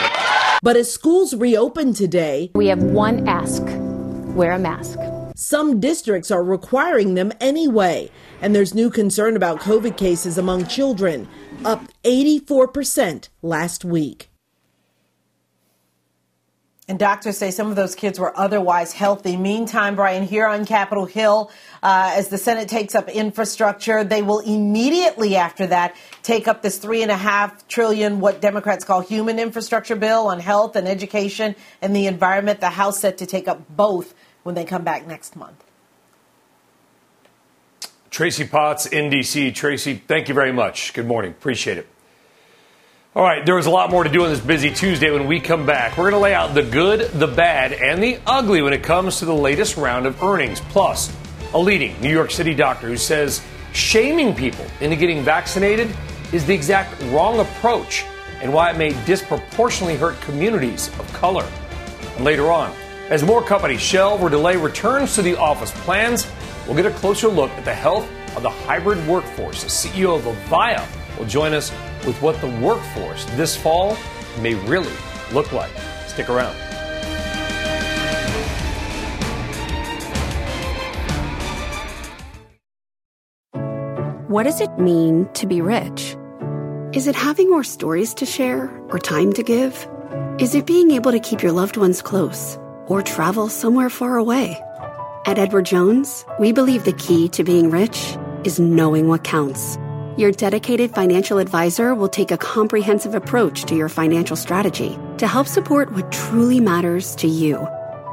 But 0.62 0.76
as 0.76 0.92
schools 0.92 1.34
reopen 1.36 1.94
today, 1.94 2.52
we 2.54 2.68
have 2.68 2.84
one 2.84 3.28
ask 3.28 3.64
wear 4.40 4.54
a 4.54 4.58
mask. 4.58 4.98
Some 5.36 5.82
districts 5.82 6.32
are 6.32 6.44
requiring 6.44 7.16
them 7.16 7.34
anyway, 7.42 8.10
and 8.42 8.56
there's 8.56 8.74
new 8.74 8.90
concern 8.90 9.36
about 9.36 9.60
COVID 9.60 9.98
cases 9.98 10.38
among 10.38 10.68
children, 10.68 11.28
up 11.66 11.84
84% 12.06 13.28
last 13.42 13.84
week. 13.84 14.30
And 16.88 16.98
doctors 16.98 17.38
say 17.38 17.52
some 17.52 17.70
of 17.70 17.76
those 17.76 17.94
kids 17.94 18.18
were 18.18 18.36
otherwise 18.40 18.94
healthy. 18.94 19.38
Meantime, 19.38 19.96
Brian, 19.96 20.24
here 20.24 20.48
on 20.48 20.66
Capitol 20.66 21.06
Hill, 21.06 21.52
uh, 21.84 22.14
as 22.16 22.30
the 22.30 22.38
Senate 22.38 22.68
takes 22.68 22.96
up 22.96 23.10
infrastructure, 23.10 24.04
they 24.04 24.24
will 24.24 24.40
immediately 24.40 25.36
after 25.36 25.68
that 25.68 25.96
take 26.24 26.48
up 26.48 26.64
this 26.64 26.80
three 26.80 27.04
and 27.04 27.12
a 27.12 27.18
half 27.18 27.68
trillion, 27.68 28.22
what 28.22 28.42
Democrats 28.42 28.86
call 28.86 29.02
human 29.02 29.38
infrastructure 29.38 29.96
bill 29.96 30.28
on 30.28 30.40
health 30.40 30.76
and 30.76 30.88
education 30.88 31.56
and 31.82 31.96
the 31.96 32.08
environment. 32.08 32.60
The 32.60 32.70
House 32.70 33.00
set 33.00 33.20
to 33.20 33.28
take 33.28 33.48
up 33.48 33.62
both 33.70 34.16
when 34.44 34.56
they 34.56 34.66
come 34.66 34.84
back 34.84 35.06
next 35.06 35.36
month. 35.36 35.64
Tracy 38.10 38.46
Potts 38.46 38.86
in 38.86 39.10
DC. 39.10 39.54
Tracy, 39.54 39.96
thank 39.96 40.28
you 40.28 40.34
very 40.34 40.52
much. 40.52 40.94
Good 40.94 41.06
morning. 41.06 41.32
Appreciate 41.32 41.78
it. 41.78 41.88
All 43.16 43.24
right, 43.24 43.46
there 43.46 43.56
was 43.56 43.66
a 43.66 43.72
lot 43.72 43.90
more 43.90 44.04
to 44.04 44.10
do 44.10 44.24
on 44.24 44.30
this 44.30 44.40
busy 44.40 44.72
Tuesday 44.72 45.10
when 45.12 45.26
we 45.28 45.40
come 45.40 45.66
back. 45.66 45.98
We're 45.98 46.12
going 46.12 46.20
to 46.20 46.24
lay 46.24 46.34
out 46.34 46.54
the 46.54 46.64
good, 46.64 47.10
the 47.12 47.28
bad, 47.28 47.74
and 47.74 48.02
the 48.02 48.20
ugly 48.26 48.62
when 48.62 48.72
it 48.72 48.84
comes 48.84 49.20
to 49.20 49.26
the 49.26 49.34
latest 49.34 49.78
round 49.78 50.06
of 50.06 50.22
earnings. 50.22 50.60
Plus, 50.60 51.16
a 51.54 51.60
leading 51.60 52.00
New 52.02 52.12
York 52.12 52.30
City 52.30 52.54
doctor 52.54 52.88
who 52.88 52.98
says 52.98 53.44
shaming 53.74 54.36
people 54.36 54.66
into 54.80 54.96
getting 54.96 55.24
vaccinated 55.24 55.90
is 56.32 56.46
the 56.46 56.54
exact 56.54 57.02
wrong 57.06 57.40
approach 57.40 58.06
and 58.42 58.54
why 58.54 58.72
it 58.72 58.78
may 58.78 58.92
disproportionately 59.06 59.98
hurt 59.98 60.20
communities 60.22 60.90
of 61.00 61.12
color. 61.14 61.48
And 62.16 62.24
later 62.24 62.52
on, 62.52 62.74
as 63.10 63.24
more 63.24 63.44
companies 63.44 63.82
shelve 63.82 64.22
or 64.22 64.30
delay 64.30 64.56
returns 64.56 65.16
to 65.16 65.24
the 65.24 65.36
office 65.36 65.72
plans, 65.82 66.28
we'll 66.68 66.76
get 66.76 66.86
a 66.86 66.92
closer 66.92 67.28
look 67.28 67.50
at 67.52 67.66
the 67.66 67.74
health 67.74 68.08
of 68.36 68.44
the 68.44 68.50
hybrid 68.50 69.06
workforce. 69.08 69.64
The 69.64 69.70
CEO 69.70 70.16
of 70.16 70.24
Avaya 70.24 70.86
will 71.18 71.26
join 71.26 71.54
us 71.54 71.72
with 72.06 72.22
what 72.22 72.40
the 72.40 72.48
workforce 72.62 73.26
this 73.36 73.56
fall 73.56 73.98
may 74.42 74.54
really 74.54 74.94
look 75.34 75.52
like. 75.52 75.72
Stick 76.08 76.30
around. 76.30 76.56
What 84.28 84.44
does 84.44 84.62
it 84.62 84.78
mean 84.78 85.28
to 85.34 85.48
be 85.48 85.62
rich? 85.62 86.16
Is 86.94 87.08
it 87.08 87.16
having 87.16 87.50
more 87.50 87.64
stories 87.64 88.14
to 88.14 88.28
share 88.28 88.70
or 88.90 89.00
time 89.00 89.34
to 89.34 89.42
give? 89.42 89.88
Is 90.38 90.54
it 90.54 90.68
being 90.68 90.92
able 90.92 91.12
to 91.12 91.20
keep 91.20 91.42
your 91.42 91.52
loved 91.52 91.76
ones 91.76 92.04
close? 92.04 92.60
Or 92.90 93.02
travel 93.02 93.48
somewhere 93.48 93.90
far 93.90 94.18
away. 94.18 94.62
At 95.26 95.38
Edward 95.38 95.66
Jones, 95.66 96.26
we 96.40 96.52
believe 96.52 96.84
the 96.84 96.94
key 96.94 97.30
to 97.30 97.44
being 97.44 97.70
rich 97.70 98.18
is 98.44 98.60
knowing 98.60 99.08
what 99.08 99.24
counts. 99.24 99.78
Your 100.18 100.32
dedicated 100.32 100.92
financial 100.92 101.38
advisor 101.38 101.96
will 101.96 102.10
take 102.10 102.32
a 102.32 102.38
comprehensive 102.38 103.16
approach 103.16 103.64
to 103.66 103.76
your 103.76 103.90
financial 103.90 104.36
strategy 104.36 104.98
to 105.18 105.28
help 105.28 105.48
support 105.48 105.94
what 105.94 106.12
truly 106.12 106.60
matters 106.60 107.16
to 107.18 107.28
you. 107.28 107.58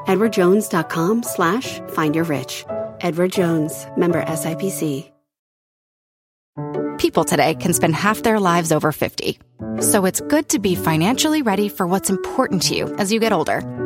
EdwardJones.com 0.07 1.23
slash 1.25 1.81
find 1.89 2.15
your 2.15 2.25
rich. 2.25 2.65
Edward 3.01 3.33
Jones, 3.33 3.87
member 3.97 4.23
SIPC. 4.23 5.11
People 6.99 7.25
today 7.25 7.55
can 7.55 7.73
spend 7.73 7.95
half 7.95 8.23
their 8.23 8.41
lives 8.41 8.73
over 8.73 8.91
50. 8.93 9.39
So 9.81 10.07
it's 10.07 10.21
good 10.23 10.49
to 10.51 10.59
be 10.59 10.75
financially 10.75 11.43
ready 11.43 11.69
for 11.69 11.87
what's 11.87 12.09
important 12.09 12.63
to 12.63 12.75
you 12.75 12.95
as 12.97 13.13
you 13.13 13.21
get 13.21 13.33
older 13.33 13.86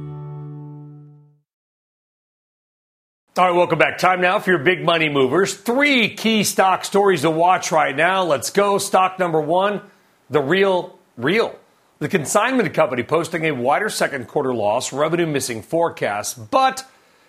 All 3.37 3.45
right, 3.45 3.55
welcome 3.55 3.79
back. 3.79 3.97
Time 3.97 4.19
now 4.19 4.39
for 4.39 4.49
your 4.49 4.59
big 4.59 4.83
money 4.83 5.07
movers. 5.07 5.53
Three 5.53 6.13
key 6.15 6.43
stock 6.43 6.83
stories 6.83 7.21
to 7.21 7.31
watch 7.31 7.71
right 7.71 7.95
now. 7.95 8.25
Let's 8.25 8.49
go. 8.49 8.77
Stock 8.77 9.19
number 9.19 9.39
one, 9.39 9.79
the 10.29 10.41
real, 10.41 10.99
real. 11.15 11.57
The 11.99 12.09
consignment 12.09 12.73
company 12.73 13.03
posting 13.03 13.45
a 13.45 13.51
wider 13.51 13.87
second 13.87 14.27
quarter 14.27 14.53
loss, 14.53 14.91
revenue 14.91 15.27
missing 15.27 15.61
forecasts, 15.61 16.33
but 16.33 16.83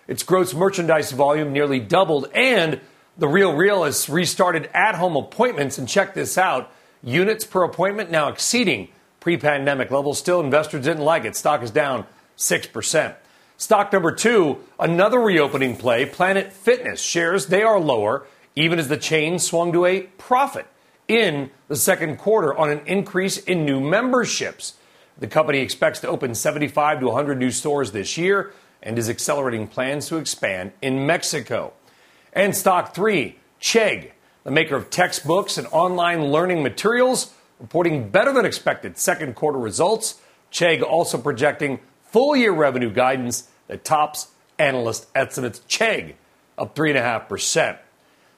its 0.05 0.23
gross 0.23 0.53
merchandise 0.53 1.13
volume 1.13 1.53
nearly 1.53 1.79
doubled, 1.79 2.29
and 2.35 2.81
the 3.17 3.29
real, 3.29 3.53
real 3.55 3.85
has 3.85 4.09
restarted 4.09 4.69
at 4.73 4.95
home 4.95 5.15
appointments. 5.15 5.77
And 5.77 5.87
check 5.87 6.13
this 6.13 6.37
out 6.37 6.69
units 7.01 7.45
per 7.45 7.63
appointment 7.63 8.11
now 8.11 8.27
exceeding 8.27 8.89
pre 9.21 9.37
pandemic 9.37 9.89
levels. 9.89 10.19
Still, 10.19 10.41
investors 10.41 10.83
didn't 10.83 11.05
like 11.05 11.23
it. 11.23 11.37
Stock 11.37 11.63
is 11.63 11.71
down 11.71 12.05
6%. 12.37 13.15
Stock 13.57 13.93
number 13.93 14.11
two, 14.11 14.59
another 14.79 15.19
reopening 15.19 15.77
play, 15.77 16.05
Planet 16.05 16.51
Fitness 16.51 17.01
shares, 17.01 17.47
they 17.47 17.63
are 17.63 17.79
lower, 17.79 18.25
even 18.55 18.79
as 18.79 18.87
the 18.87 18.97
chain 18.97 19.39
swung 19.39 19.71
to 19.73 19.85
a 19.85 20.01
profit 20.17 20.65
in 21.07 21.51
the 21.67 21.75
second 21.75 22.17
quarter 22.17 22.55
on 22.55 22.69
an 22.69 22.81
increase 22.85 23.37
in 23.37 23.65
new 23.65 23.79
memberships. 23.79 24.73
The 25.17 25.27
company 25.27 25.59
expects 25.59 25.99
to 25.99 26.07
open 26.07 26.33
75 26.33 26.99
to 27.01 27.07
100 27.07 27.37
new 27.37 27.51
stores 27.51 27.91
this 27.91 28.17
year 28.17 28.53
and 28.81 28.97
is 28.97 29.09
accelerating 29.09 29.67
plans 29.67 30.07
to 30.07 30.17
expand 30.17 30.71
in 30.81 31.05
Mexico. 31.05 31.73
And 32.33 32.55
stock 32.55 32.95
three, 32.95 33.39
Chegg, 33.61 34.11
the 34.43 34.51
maker 34.51 34.75
of 34.75 34.89
textbooks 34.89 35.57
and 35.57 35.67
online 35.71 36.25
learning 36.25 36.63
materials, 36.63 37.33
reporting 37.59 38.09
better 38.09 38.33
than 38.33 38.45
expected 38.45 38.97
second 38.97 39.35
quarter 39.35 39.59
results. 39.59 40.19
Chegg 40.51 40.81
also 40.81 41.17
projecting 41.17 41.79
full 42.13 42.35
year 42.35 42.53
revenue 42.53 42.91
guidance 42.91 43.49
that 43.67 43.83
tops 43.83 44.27
analyst 44.59 45.07
estimates 45.15 45.61
Chegg 45.67 46.13
up 46.57 46.75
3.5%. 46.75 47.79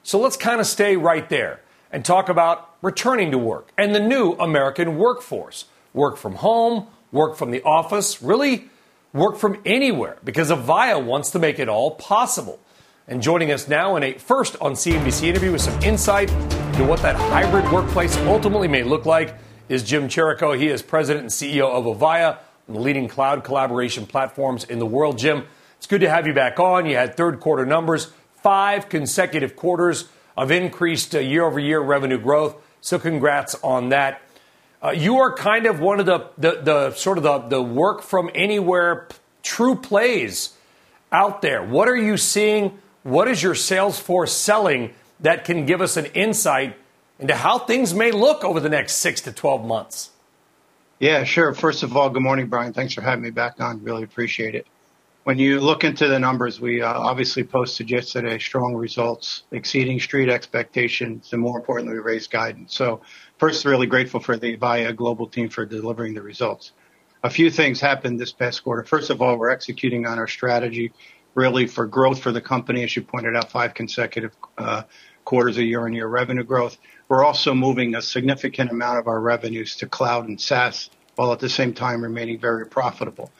So 0.02 0.18
let's 0.18 0.36
kind 0.36 0.60
of 0.60 0.66
stay 0.66 0.96
right 0.96 1.28
there 1.28 1.60
and 1.92 2.04
talk 2.04 2.28
about 2.28 2.74
returning 2.80 3.30
to 3.30 3.38
work 3.38 3.70
and 3.76 3.94
the 3.94 4.00
new 4.00 4.32
American 4.32 4.96
workforce. 4.96 5.66
Work 5.92 6.16
from 6.16 6.36
home, 6.36 6.86
work 7.12 7.36
from 7.36 7.50
the 7.50 7.62
office, 7.62 8.22
really 8.22 8.70
work 9.12 9.36
from 9.36 9.60
anywhere 9.64 10.16
because 10.24 10.50
Avaya 10.50 11.02
wants 11.02 11.30
to 11.30 11.38
make 11.38 11.58
it 11.58 11.68
all 11.68 11.92
possible. 11.92 12.58
And 13.08 13.22
joining 13.22 13.52
us 13.52 13.68
now 13.68 13.96
in 13.96 14.02
a 14.02 14.14
first 14.14 14.56
on 14.60 14.72
CNBC 14.72 15.24
interview 15.24 15.52
with 15.52 15.60
some 15.60 15.80
insight 15.82 16.30
into 16.30 16.84
what 16.84 17.00
that 17.02 17.16
hybrid 17.16 17.70
workplace 17.70 18.16
ultimately 18.18 18.68
may 18.68 18.82
look 18.82 19.06
like 19.06 19.34
is 19.68 19.82
Jim 19.82 20.08
Chirico. 20.08 20.58
He 20.58 20.68
is 20.68 20.82
president 20.82 21.22
and 21.22 21.30
CEO 21.30 21.70
of 21.70 21.84
Avaya 21.84 22.38
the 22.68 22.78
leading 22.80 23.08
cloud 23.08 23.44
collaboration 23.44 24.06
platforms 24.06 24.64
in 24.64 24.78
the 24.78 24.86
world. 24.86 25.18
Jim, 25.18 25.46
it's 25.78 25.86
good 25.86 26.00
to 26.00 26.10
have 26.10 26.26
you 26.26 26.32
back 26.32 26.58
on. 26.58 26.86
You 26.86 26.96
had 26.96 27.16
third 27.16 27.40
quarter 27.40 27.64
numbers, 27.64 28.12
five 28.42 28.88
consecutive 28.88 29.56
quarters 29.56 30.08
of 30.36 30.50
increased 30.50 31.14
year 31.14 31.44
over 31.44 31.58
year 31.58 31.80
revenue 31.80 32.18
growth. 32.18 32.56
So, 32.80 32.98
congrats 32.98 33.54
on 33.62 33.90
that. 33.90 34.22
Uh, 34.82 34.90
you 34.90 35.18
are 35.18 35.34
kind 35.34 35.66
of 35.66 35.80
one 35.80 35.98
of 36.00 36.06
the, 36.06 36.28
the, 36.38 36.60
the 36.62 36.90
sort 36.94 37.18
of 37.18 37.24
the, 37.24 37.38
the 37.38 37.62
work 37.62 38.02
from 38.02 38.30
anywhere 38.34 39.06
p- 39.08 39.16
true 39.42 39.74
plays 39.74 40.52
out 41.10 41.42
there. 41.42 41.62
What 41.62 41.88
are 41.88 41.96
you 41.96 42.16
seeing? 42.16 42.78
What 43.02 43.28
is 43.28 43.42
your 43.42 43.54
sales 43.54 43.98
force 43.98 44.32
selling 44.32 44.92
that 45.20 45.44
can 45.44 45.66
give 45.66 45.80
us 45.80 45.96
an 45.96 46.06
insight 46.06 46.76
into 47.18 47.34
how 47.34 47.58
things 47.58 47.94
may 47.94 48.12
look 48.12 48.44
over 48.44 48.60
the 48.60 48.68
next 48.68 48.94
six 48.94 49.22
to 49.22 49.32
12 49.32 49.64
months? 49.64 50.10
Yeah, 50.98 51.24
sure. 51.24 51.52
First 51.52 51.82
of 51.82 51.94
all, 51.94 52.08
good 52.08 52.22
morning, 52.22 52.46
Brian. 52.46 52.72
Thanks 52.72 52.94
for 52.94 53.02
having 53.02 53.22
me 53.22 53.28
back 53.30 53.60
on. 53.60 53.84
Really 53.84 54.02
appreciate 54.02 54.54
it. 54.54 54.66
when 55.24 55.38
you 55.38 55.60
look 55.60 55.84
into 55.84 56.08
the 56.08 56.18
numbers, 56.18 56.58
we 56.58 56.80
uh, 56.80 56.90
obviously 56.90 57.44
posted 57.44 57.90
yesterday 57.90 58.38
strong 58.38 58.74
results, 58.74 59.42
exceeding 59.50 60.00
street 60.00 60.30
expectations, 60.30 61.32
and 61.32 61.42
more 61.42 61.58
importantly, 61.58 61.94
we 61.96 62.00
raised 62.00 62.30
guidance. 62.30 62.74
So, 62.74 63.02
first, 63.36 63.66
really 63.66 63.86
grateful 63.86 64.20
for 64.20 64.38
the 64.38 64.56
Avaya 64.56 64.96
global 64.96 65.26
team 65.26 65.50
for 65.50 65.66
delivering 65.66 66.14
the 66.14 66.22
results. 66.22 66.72
A 67.24 67.28
few 67.28 67.50
things 67.50 67.78
happened 67.78 68.18
this 68.18 68.32
past 68.32 68.62
quarter. 68.64 68.82
First 68.84 69.10
of 69.10 69.20
all, 69.20 69.36
we're 69.36 69.50
executing 69.50 70.06
on 70.06 70.18
our 70.18 70.28
strategy 70.28 70.92
really 71.34 71.66
for 71.66 71.86
growth 71.86 72.20
for 72.20 72.32
the 72.32 72.40
company, 72.40 72.84
as 72.84 72.96
you 72.96 73.02
pointed 73.02 73.36
out, 73.36 73.50
five 73.50 73.74
consecutive 73.74 74.32
uh, 74.56 74.84
quarters 75.26 75.58
of 75.58 75.64
year-on-year 75.64 76.06
revenue 76.06 76.44
growth. 76.44 76.78
We're 77.08 77.24
also 77.24 77.54
moving 77.54 77.94
a 77.94 78.02
significant 78.02 78.70
amount 78.70 78.98
of 78.98 79.06
our 79.06 79.20
revenues 79.20 79.76
to 79.76 79.86
cloud 79.86 80.28
and 80.28 80.40
SaaS, 80.40 80.90
while 81.14 81.32
at 81.32 81.38
the 81.38 81.48
same 81.48 81.72
time 81.72 82.02
remaining 82.02 82.38
very 82.38 82.66
profitable. 82.66 83.30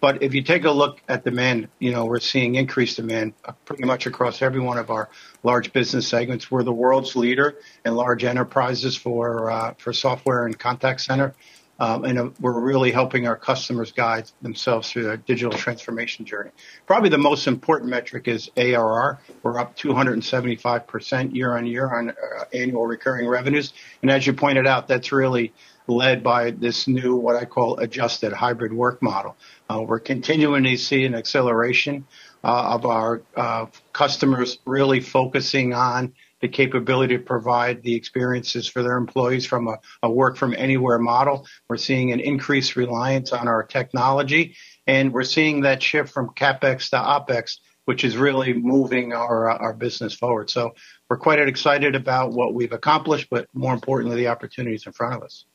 But 0.00 0.22
if 0.22 0.34
you 0.34 0.42
take 0.42 0.64
a 0.64 0.70
look 0.70 1.00
at 1.08 1.24
demand, 1.24 1.68
you 1.78 1.90
know, 1.90 2.04
we're 2.04 2.20
seeing 2.20 2.54
increased 2.54 2.96
demand 2.96 3.32
pretty 3.64 3.84
much 3.84 4.06
across 4.06 4.42
every 4.42 4.60
one 4.60 4.78
of 4.78 4.90
our 4.90 5.08
large 5.42 5.72
business 5.72 6.06
segments. 6.06 6.50
We're 6.50 6.62
the 6.62 6.72
world's 6.72 7.16
leader 7.16 7.56
in 7.84 7.94
large 7.94 8.22
enterprises 8.22 8.96
for 8.96 9.50
uh, 9.50 9.74
for 9.78 9.92
software 9.92 10.44
and 10.44 10.58
contact 10.58 11.00
center. 11.00 11.34
Um, 11.78 12.04
and 12.04 12.18
uh, 12.18 12.30
we're 12.40 12.58
really 12.58 12.90
helping 12.90 13.26
our 13.26 13.36
customers 13.36 13.92
guide 13.92 14.30
themselves 14.42 14.90
through 14.90 15.04
their 15.04 15.16
digital 15.16 15.56
transformation 15.56 16.24
journey. 16.24 16.50
Probably 16.86 17.10
the 17.10 17.18
most 17.18 17.46
important 17.46 17.90
metric 17.90 18.28
is 18.28 18.50
ARR. 18.56 19.18
We're 19.42 19.58
up 19.58 19.76
275% 19.76 21.34
year 21.34 21.56
on 21.56 21.66
year 21.66 21.94
on 21.94 22.10
uh, 22.10 22.44
annual 22.54 22.86
recurring 22.86 23.28
revenues. 23.28 23.72
And 24.02 24.10
as 24.10 24.26
you 24.26 24.32
pointed 24.32 24.66
out, 24.66 24.88
that's 24.88 25.12
really 25.12 25.52
led 25.86 26.22
by 26.22 26.50
this 26.50 26.88
new, 26.88 27.16
what 27.16 27.36
I 27.36 27.44
call 27.44 27.78
adjusted 27.78 28.32
hybrid 28.32 28.72
work 28.72 29.02
model. 29.02 29.36
Uh, 29.70 29.82
we're 29.86 30.00
continuing 30.00 30.64
to 30.64 30.76
see 30.76 31.04
an 31.04 31.14
acceleration 31.14 32.06
uh, 32.42 32.74
of 32.74 32.86
our 32.86 33.22
uh, 33.36 33.66
customers 33.92 34.58
really 34.64 35.00
focusing 35.00 35.74
on 35.74 36.14
the 36.46 36.52
capability 36.52 37.16
to 37.16 37.22
provide 37.22 37.82
the 37.82 37.94
experiences 37.94 38.68
for 38.68 38.82
their 38.82 38.96
employees 38.96 39.44
from 39.44 39.66
a, 39.66 39.78
a 40.04 40.10
work 40.10 40.36
from 40.36 40.54
anywhere 40.56 40.98
model. 40.98 41.44
We're 41.68 41.76
seeing 41.76 42.12
an 42.12 42.20
increased 42.20 42.76
reliance 42.76 43.32
on 43.32 43.48
our 43.48 43.64
technology, 43.64 44.56
and 44.86 45.12
we're 45.12 45.24
seeing 45.24 45.62
that 45.62 45.82
shift 45.82 46.12
from 46.12 46.30
capex 46.30 46.90
to 46.90 46.96
opex, 46.98 47.58
which 47.86 48.04
is 48.04 48.16
really 48.16 48.52
moving 48.52 49.12
our 49.12 49.50
our 49.50 49.74
business 49.74 50.14
forward. 50.14 50.48
So 50.48 50.74
we're 51.10 51.18
quite 51.18 51.40
excited 51.40 51.96
about 51.96 52.32
what 52.32 52.54
we've 52.54 52.72
accomplished, 52.72 53.26
but 53.28 53.48
more 53.52 53.74
importantly, 53.74 54.16
the 54.16 54.28
opportunities 54.28 54.86
in 54.86 54.92
front 54.92 55.14
of 55.16 55.22
us. 55.22 55.46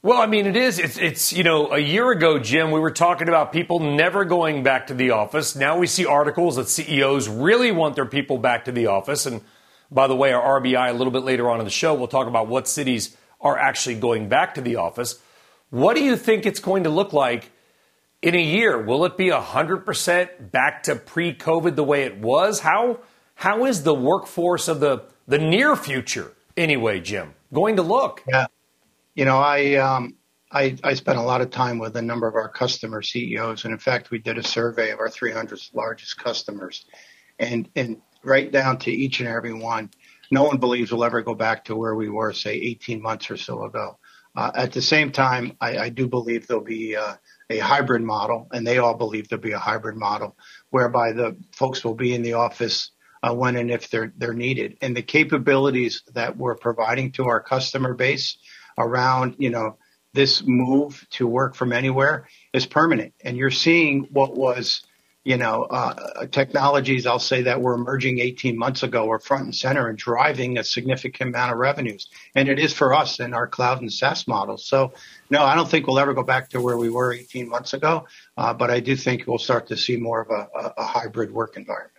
Well, 0.00 0.18
I 0.18 0.26
mean, 0.26 0.46
it 0.46 0.54
is. 0.54 0.78
It's, 0.78 0.96
it's, 0.96 1.32
you 1.32 1.42
know, 1.42 1.72
a 1.72 1.78
year 1.78 2.12
ago, 2.12 2.38
Jim, 2.38 2.70
we 2.70 2.78
were 2.78 2.92
talking 2.92 3.26
about 3.26 3.52
people 3.52 3.80
never 3.80 4.24
going 4.24 4.62
back 4.62 4.86
to 4.86 4.94
the 4.94 5.10
office. 5.10 5.56
Now 5.56 5.76
we 5.76 5.88
see 5.88 6.06
articles 6.06 6.54
that 6.54 6.68
CEOs 6.68 7.28
really 7.28 7.72
want 7.72 7.96
their 7.96 8.06
people 8.06 8.38
back 8.38 8.66
to 8.66 8.72
the 8.72 8.86
office. 8.86 9.26
And 9.26 9.40
by 9.90 10.06
the 10.06 10.14
way, 10.14 10.32
our 10.32 10.60
RBI, 10.60 10.90
a 10.90 10.92
little 10.92 11.10
bit 11.10 11.24
later 11.24 11.50
on 11.50 11.58
in 11.58 11.64
the 11.64 11.70
show, 11.70 11.94
we'll 11.94 12.06
talk 12.06 12.28
about 12.28 12.46
what 12.46 12.68
cities 12.68 13.16
are 13.40 13.58
actually 13.58 13.96
going 13.96 14.28
back 14.28 14.54
to 14.54 14.60
the 14.60 14.76
office. 14.76 15.20
What 15.70 15.96
do 15.96 16.04
you 16.04 16.16
think 16.16 16.46
it's 16.46 16.60
going 16.60 16.84
to 16.84 16.90
look 16.90 17.12
like 17.12 17.50
in 18.22 18.36
a 18.36 18.42
year? 18.42 18.80
Will 18.80 19.04
it 19.04 19.16
be 19.16 19.30
100% 19.30 20.52
back 20.52 20.84
to 20.84 20.94
pre 20.94 21.34
COVID 21.34 21.74
the 21.74 21.82
way 21.82 22.04
it 22.04 22.18
was? 22.18 22.60
How, 22.60 23.00
how 23.34 23.64
is 23.64 23.82
the 23.82 23.94
workforce 23.94 24.68
of 24.68 24.78
the, 24.78 25.02
the 25.26 25.38
near 25.38 25.74
future, 25.74 26.34
anyway, 26.56 27.00
Jim, 27.00 27.34
going 27.52 27.74
to 27.74 27.82
look? 27.82 28.22
Yeah. 28.28 28.46
You 29.18 29.24
know, 29.24 29.38
I, 29.38 29.74
um, 29.74 30.14
I, 30.52 30.76
I 30.84 30.94
spent 30.94 31.18
a 31.18 31.22
lot 31.22 31.40
of 31.40 31.50
time 31.50 31.80
with 31.80 31.96
a 31.96 32.02
number 32.02 32.28
of 32.28 32.36
our 32.36 32.48
customer 32.48 33.02
CEOs, 33.02 33.64
and 33.64 33.72
in 33.72 33.80
fact, 33.80 34.12
we 34.12 34.20
did 34.20 34.38
a 34.38 34.44
survey 34.44 34.90
of 34.92 35.00
our 35.00 35.10
300 35.10 35.58
largest 35.74 36.18
customers, 36.18 36.84
and 37.36 37.68
and 37.74 38.00
right 38.22 38.52
down 38.52 38.78
to 38.78 38.92
each 38.92 39.18
and 39.18 39.28
every 39.28 39.52
one, 39.52 39.90
no 40.30 40.44
one 40.44 40.58
believes 40.58 40.92
we'll 40.92 41.02
ever 41.02 41.20
go 41.20 41.34
back 41.34 41.64
to 41.64 41.74
where 41.74 41.96
we 41.96 42.08
were, 42.08 42.32
say, 42.32 42.52
18 42.52 43.02
months 43.02 43.28
or 43.28 43.36
so 43.36 43.64
ago. 43.64 43.98
Uh, 44.36 44.52
at 44.54 44.70
the 44.70 44.82
same 44.82 45.10
time, 45.10 45.56
I, 45.60 45.78
I 45.78 45.88
do 45.88 46.06
believe 46.06 46.46
there'll 46.46 46.62
be 46.62 46.94
uh, 46.94 47.14
a 47.50 47.58
hybrid 47.58 48.02
model, 48.02 48.46
and 48.52 48.64
they 48.64 48.78
all 48.78 48.94
believe 48.94 49.28
there'll 49.28 49.42
be 49.42 49.50
a 49.50 49.58
hybrid 49.58 49.96
model 49.96 50.36
whereby 50.70 51.10
the 51.10 51.36
folks 51.50 51.84
will 51.84 51.96
be 51.96 52.14
in 52.14 52.22
the 52.22 52.34
office 52.34 52.92
uh, 53.24 53.34
when 53.34 53.56
and 53.56 53.68
if 53.68 53.90
they're 53.90 54.12
they're 54.16 54.32
needed, 54.32 54.78
and 54.80 54.96
the 54.96 55.02
capabilities 55.02 56.04
that 56.14 56.36
we're 56.36 56.54
providing 56.54 57.10
to 57.10 57.24
our 57.24 57.40
customer 57.40 57.94
base 57.94 58.38
around, 58.78 59.36
you 59.38 59.50
know, 59.50 59.76
this 60.14 60.42
move 60.46 61.06
to 61.10 61.26
work 61.26 61.54
from 61.54 61.72
anywhere 61.72 62.28
is 62.52 62.66
permanent. 62.66 63.12
And 63.22 63.36
you're 63.36 63.50
seeing 63.50 64.08
what 64.10 64.34
was, 64.34 64.82
you 65.22 65.36
know, 65.36 65.64
uh, 65.64 66.26
technologies, 66.26 67.06
I'll 67.06 67.18
say 67.18 67.42
that 67.42 67.60
were 67.60 67.74
emerging 67.74 68.18
18 68.18 68.56
months 68.56 68.82
ago 68.82 69.10
are 69.10 69.18
front 69.18 69.44
and 69.44 69.54
center 69.54 69.88
and 69.88 69.98
driving 69.98 70.56
a 70.56 70.64
significant 70.64 71.28
amount 71.28 71.52
of 71.52 71.58
revenues. 71.58 72.08
And 72.34 72.48
it 72.48 72.58
is 72.58 72.72
for 72.72 72.94
us 72.94 73.20
in 73.20 73.34
our 73.34 73.46
cloud 73.46 73.82
and 73.82 73.92
SaaS 73.92 74.26
models. 74.26 74.64
So, 74.64 74.94
no, 75.28 75.42
I 75.42 75.54
don't 75.54 75.68
think 75.68 75.86
we'll 75.86 75.98
ever 75.98 76.14
go 76.14 76.22
back 76.22 76.50
to 76.50 76.60
where 76.60 76.78
we 76.78 76.88
were 76.88 77.12
18 77.12 77.48
months 77.48 77.74
ago, 77.74 78.06
uh, 78.36 78.54
but 78.54 78.70
I 78.70 78.80
do 78.80 78.96
think 78.96 79.26
we'll 79.26 79.38
start 79.38 79.68
to 79.68 79.76
see 79.76 79.96
more 79.96 80.22
of 80.22 80.30
a, 80.30 80.72
a 80.78 80.84
hybrid 80.84 81.30
work 81.30 81.56
environment. 81.56 81.97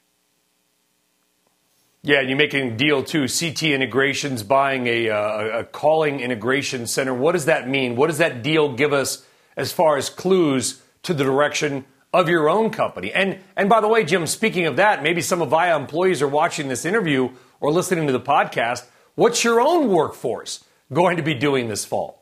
Yeah, 2.01 2.21
you're 2.21 2.37
making 2.37 2.67
a 2.67 2.77
deal 2.77 3.03
too. 3.03 3.27
CT 3.27 3.63
Integrations 3.63 4.41
buying 4.41 4.87
a, 4.87 5.09
uh, 5.09 5.59
a 5.59 5.63
calling 5.65 6.21
integration 6.21 6.87
center. 6.87 7.13
What 7.13 7.33
does 7.33 7.45
that 7.45 7.67
mean? 7.67 7.97
What 7.97 8.07
does 8.07 8.19
that 8.19 8.41
deal 8.41 8.73
give 8.73 8.93
us 8.93 9.25
as 9.57 9.73
far 9.73 9.97
as 9.97 10.09
clues 10.09 10.81
to 11.03 11.13
the 11.13 11.25
direction 11.25 11.83
of 12.13 12.29
your 12.29 12.49
own 12.49 12.69
company? 12.69 13.11
And 13.11 13.39
and 13.57 13.67
by 13.67 13.81
the 13.81 13.89
way, 13.89 14.05
Jim, 14.05 14.25
speaking 14.27 14.65
of 14.65 14.77
that, 14.77 15.03
maybe 15.03 15.21
some 15.21 15.41
of 15.41 15.49
Avaya 15.49 15.77
employees 15.77 16.21
are 16.21 16.27
watching 16.27 16.69
this 16.69 16.85
interview 16.85 17.31
or 17.59 17.69
listening 17.69 18.07
to 18.07 18.13
the 18.13 18.19
podcast. 18.21 18.85
What's 19.15 19.43
your 19.43 19.59
own 19.59 19.89
workforce 19.89 20.63
going 20.93 21.17
to 21.17 21.23
be 21.23 21.33
doing 21.33 21.67
this 21.67 21.83
fall? 21.83 22.18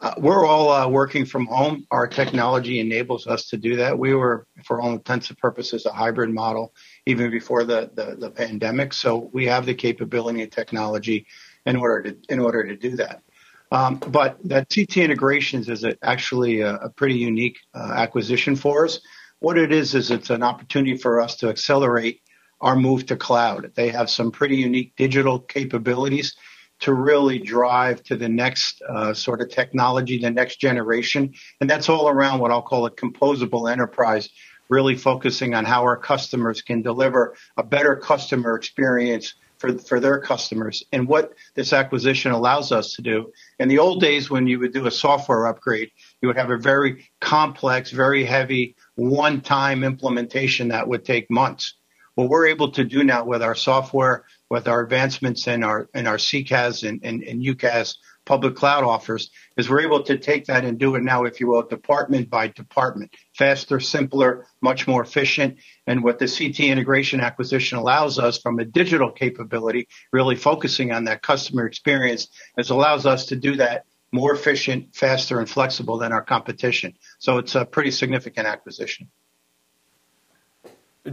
Uh, 0.00 0.14
we're 0.18 0.46
all 0.46 0.70
uh, 0.70 0.88
working 0.88 1.24
from 1.24 1.46
home. 1.46 1.84
Our 1.90 2.06
technology 2.06 2.78
enables 2.78 3.26
us 3.26 3.48
to 3.48 3.56
do 3.56 3.76
that. 3.76 3.98
We 3.98 4.14
were, 4.14 4.46
for 4.64 4.80
all 4.80 4.92
intents 4.92 5.28
and 5.30 5.38
purposes, 5.38 5.86
a 5.86 5.92
hybrid 5.92 6.30
model 6.30 6.72
even 7.06 7.30
before 7.30 7.64
the, 7.64 7.90
the, 7.94 8.14
the 8.16 8.30
pandemic. 8.30 8.92
So 8.92 9.28
we 9.32 9.46
have 9.46 9.66
the 9.66 9.74
capability 9.74 10.42
and 10.42 10.52
technology 10.52 11.26
in 11.66 11.76
order 11.76 12.12
to 12.12 12.32
in 12.32 12.38
order 12.38 12.64
to 12.64 12.76
do 12.76 12.96
that. 12.96 13.22
Um, 13.70 13.96
but 13.96 14.38
that 14.44 14.72
CT 14.74 14.98
Integrations 14.98 15.68
is 15.68 15.84
a, 15.84 15.96
actually 16.02 16.60
a, 16.60 16.76
a, 16.76 16.88
pretty 16.88 17.16
unique 17.16 17.58
uh, 17.74 17.92
acquisition 17.96 18.56
for 18.56 18.86
us. 18.86 19.00
What 19.40 19.58
it 19.58 19.72
is 19.72 19.94
is 19.94 20.10
it's 20.10 20.30
an 20.30 20.42
opportunity 20.42 20.96
for 20.96 21.20
us 21.20 21.36
to 21.36 21.48
accelerate 21.50 22.22
our 22.60 22.76
move 22.76 23.06
to 23.06 23.16
cloud. 23.16 23.72
They 23.74 23.90
have 23.90 24.08
some 24.08 24.30
pretty 24.30 24.56
unique 24.56 24.96
digital 24.96 25.38
capabilities 25.38 26.34
to 26.80 26.94
really 26.94 27.38
drive 27.38 28.02
to 28.04 28.16
the 28.16 28.28
next 28.28 28.82
uh, 28.82 29.12
sort 29.14 29.40
of 29.40 29.50
technology, 29.50 30.18
the 30.18 30.30
next 30.30 30.56
generation, 30.56 31.34
and 31.60 31.68
that's 31.68 31.88
all 31.88 32.08
around 32.08 32.40
what 32.40 32.50
I'll 32.50 32.62
call 32.62 32.86
a 32.86 32.90
composable 32.90 33.70
enterprise, 33.70 34.28
really 34.68 34.96
focusing 34.96 35.54
on 35.54 35.64
how 35.64 35.82
our 35.82 35.96
customers 35.96 36.62
can 36.62 36.82
deliver 36.82 37.34
a 37.56 37.62
better 37.62 37.96
customer 37.96 38.54
experience 38.56 39.34
for, 39.58 39.76
for 39.78 40.00
their 40.00 40.20
customers 40.20 40.84
and 40.92 41.06
what 41.08 41.32
this 41.54 41.72
acquisition 41.72 42.32
allows 42.32 42.72
us 42.72 42.94
to 42.94 43.02
do. 43.02 43.32
In 43.58 43.68
the 43.68 43.78
old 43.78 44.00
days, 44.00 44.30
when 44.30 44.46
you 44.46 44.58
would 44.60 44.72
do 44.72 44.86
a 44.86 44.90
software 44.90 45.46
upgrade, 45.46 45.90
you 46.22 46.28
would 46.28 46.36
have 46.36 46.50
a 46.50 46.58
very 46.58 47.08
complex, 47.20 47.90
very 47.90 48.24
heavy 48.24 48.76
one 48.94 49.40
time 49.40 49.84
implementation 49.84 50.68
that 50.68 50.88
would 50.88 51.04
take 51.04 51.30
months. 51.30 51.74
What 52.18 52.30
we're 52.30 52.48
able 52.48 52.72
to 52.72 52.82
do 52.82 53.04
now 53.04 53.24
with 53.24 53.44
our 53.44 53.54
software, 53.54 54.24
with 54.50 54.66
our 54.66 54.80
advancements 54.80 55.46
in 55.46 55.62
our 55.62 55.88
in 55.94 56.08
our 56.08 56.16
CCaaS 56.16 56.82
and, 56.82 56.98
and, 57.04 57.22
and 57.22 57.40
UCaaS 57.40 57.94
public 58.24 58.56
cloud 58.56 58.82
offers 58.82 59.30
is 59.56 59.70
we're 59.70 59.82
able 59.82 60.02
to 60.02 60.18
take 60.18 60.46
that 60.46 60.64
and 60.64 60.80
do 60.80 60.96
it 60.96 61.04
now, 61.04 61.26
if 61.26 61.38
you 61.38 61.46
will, 61.46 61.62
department 61.62 62.28
by 62.28 62.48
department, 62.48 63.14
faster, 63.36 63.78
simpler, 63.78 64.48
much 64.60 64.88
more 64.88 65.00
efficient. 65.00 65.58
And 65.86 66.02
what 66.02 66.18
the 66.18 66.26
CT 66.26 66.58
integration 66.58 67.20
acquisition 67.20 67.78
allows 67.78 68.18
us 68.18 68.38
from 68.38 68.58
a 68.58 68.64
digital 68.64 69.12
capability, 69.12 69.86
really 70.12 70.34
focusing 70.34 70.90
on 70.90 71.04
that 71.04 71.22
customer 71.22 71.66
experience, 71.66 72.26
is 72.56 72.70
allows 72.70 73.06
us 73.06 73.26
to 73.26 73.36
do 73.36 73.54
that 73.58 73.84
more 74.10 74.34
efficient, 74.34 74.92
faster, 74.92 75.38
and 75.38 75.48
flexible 75.48 75.98
than 75.98 76.10
our 76.10 76.24
competition. 76.24 76.94
So 77.20 77.38
it's 77.38 77.54
a 77.54 77.64
pretty 77.64 77.92
significant 77.92 78.48
acquisition. 78.48 79.08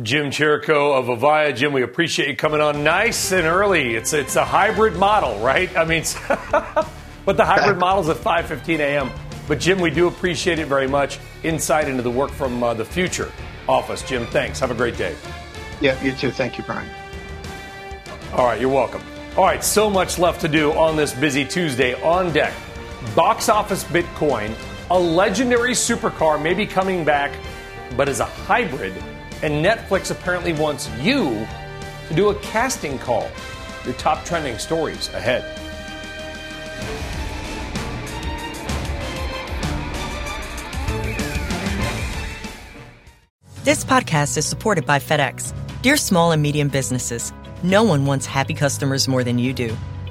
Jim 0.01 0.31
Chirico 0.31 0.97
of 0.97 1.05
Avaya. 1.05 1.55
Jim, 1.55 1.73
we 1.73 1.83
appreciate 1.83 2.27
you 2.29 2.35
coming 2.35 2.61
on 2.61 2.83
nice 2.83 3.31
and 3.31 3.45
early. 3.45 3.95
It's 3.95 4.13
it's 4.13 4.35
a 4.35 4.45
hybrid 4.45 4.95
model, 4.95 5.39
right? 5.39 5.75
I 5.77 5.85
mean, 5.85 6.03
But 7.25 7.37
the 7.37 7.45
hybrid 7.45 7.77
model's 7.77 8.07
at 8.09 8.17
5:15 8.17 8.79
a.m. 8.79 9.11
But 9.47 9.59
Jim, 9.59 9.79
we 9.79 9.89
do 9.89 10.07
appreciate 10.07 10.59
it 10.59 10.67
very 10.67 10.87
much. 10.87 11.19
Insight 11.43 11.87
into 11.87 12.03
the 12.03 12.11
work 12.11 12.31
from 12.31 12.63
uh, 12.63 12.73
the 12.73 12.85
future 12.85 13.31
office. 13.67 14.03
Jim, 14.03 14.25
thanks. 14.27 14.59
Have 14.59 14.71
a 14.71 14.75
great 14.75 14.97
day. 14.97 15.15
Yeah, 15.81 16.01
you 16.03 16.11
too. 16.11 16.31
Thank 16.31 16.57
you, 16.57 16.63
Brian. 16.63 16.89
All 18.33 18.45
right, 18.45 18.61
you're 18.61 18.69
welcome. 18.69 19.01
All 19.37 19.43
right, 19.43 19.63
so 19.63 19.89
much 19.89 20.19
left 20.19 20.39
to 20.41 20.47
do 20.47 20.71
on 20.73 20.95
this 20.95 21.13
busy 21.13 21.43
Tuesday. 21.43 21.99
On 22.01 22.31
deck, 22.31 22.53
box 23.15 23.49
office 23.49 23.83
Bitcoin, 23.83 24.55
a 24.91 24.99
legendary 24.99 25.73
supercar 25.73 26.41
may 26.41 26.53
be 26.53 26.65
coming 26.65 27.03
back 27.03 27.35
but 27.97 28.07
as 28.07 28.19
a 28.19 28.25
hybrid. 28.25 28.93
And 29.45 29.63
Netflix 29.63 30.09
apparently 30.09 30.53
wants 30.53 30.89
you 30.97 31.45
to 32.07 32.15
do 32.15 32.29
a 32.29 32.35
casting 32.39 32.97
call. 32.97 33.29
Your 33.85 33.93
top 33.93 34.25
trending 34.25 34.57
stories 34.57 35.07
ahead. 35.09 35.43
This 43.63 43.85
podcast 43.85 44.35
is 44.35 44.47
supported 44.47 44.87
by 44.87 44.97
FedEx. 44.97 45.53
Dear 45.83 45.97
small 45.97 46.31
and 46.31 46.41
medium 46.41 46.69
businesses, 46.69 47.31
no 47.61 47.83
one 47.83 48.07
wants 48.07 48.25
happy 48.25 48.55
customers 48.55 49.07
more 49.07 49.23
than 49.23 49.37
you 49.37 49.53
do. 49.53 49.77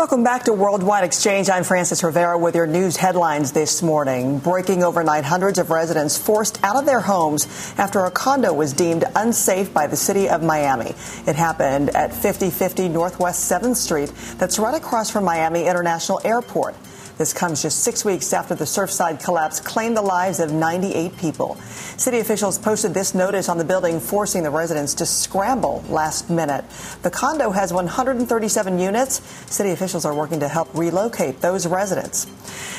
Welcome 0.00 0.24
back 0.24 0.44
to 0.44 0.54
Worldwide 0.54 1.04
Exchange. 1.04 1.50
I'm 1.50 1.62
Frances 1.62 2.02
Rivera 2.02 2.38
with 2.38 2.54
your 2.54 2.66
news 2.66 2.96
headlines 2.96 3.52
this 3.52 3.82
morning. 3.82 4.38
Breaking 4.38 4.82
overnight, 4.82 5.24
hundreds 5.24 5.58
of 5.58 5.68
residents 5.68 6.16
forced 6.16 6.58
out 6.64 6.76
of 6.76 6.86
their 6.86 7.00
homes 7.00 7.74
after 7.76 8.06
a 8.06 8.10
condo 8.10 8.54
was 8.54 8.72
deemed 8.72 9.04
unsafe 9.14 9.74
by 9.74 9.86
the 9.86 9.98
city 9.98 10.26
of 10.26 10.42
Miami. 10.42 10.94
It 11.26 11.36
happened 11.36 11.90
at 11.90 12.14
5050 12.14 12.88
Northwest 12.88 13.52
7th 13.52 13.76
Street, 13.76 14.10
that's 14.38 14.58
right 14.58 14.74
across 14.74 15.10
from 15.10 15.24
Miami 15.24 15.66
International 15.66 16.18
Airport. 16.24 16.74
This 17.20 17.34
comes 17.34 17.60
just 17.60 17.80
six 17.80 18.02
weeks 18.02 18.32
after 18.32 18.54
the 18.54 18.64
Surfside 18.64 19.22
collapse 19.22 19.60
claimed 19.60 19.94
the 19.94 20.00
lives 20.00 20.40
of 20.40 20.54
98 20.54 21.14
people. 21.18 21.56
City 21.98 22.20
officials 22.20 22.56
posted 22.56 22.94
this 22.94 23.14
notice 23.14 23.50
on 23.50 23.58
the 23.58 23.64
building, 23.64 24.00
forcing 24.00 24.42
the 24.42 24.48
residents 24.48 24.94
to 24.94 25.04
scramble 25.04 25.84
last 25.90 26.30
minute. 26.30 26.64
The 27.02 27.10
condo 27.10 27.50
has 27.50 27.74
137 27.74 28.78
units. 28.78 29.20
City 29.54 29.72
officials 29.72 30.06
are 30.06 30.14
working 30.14 30.40
to 30.40 30.48
help 30.48 30.74
relocate 30.74 31.42
those 31.42 31.66
residents. 31.66 32.26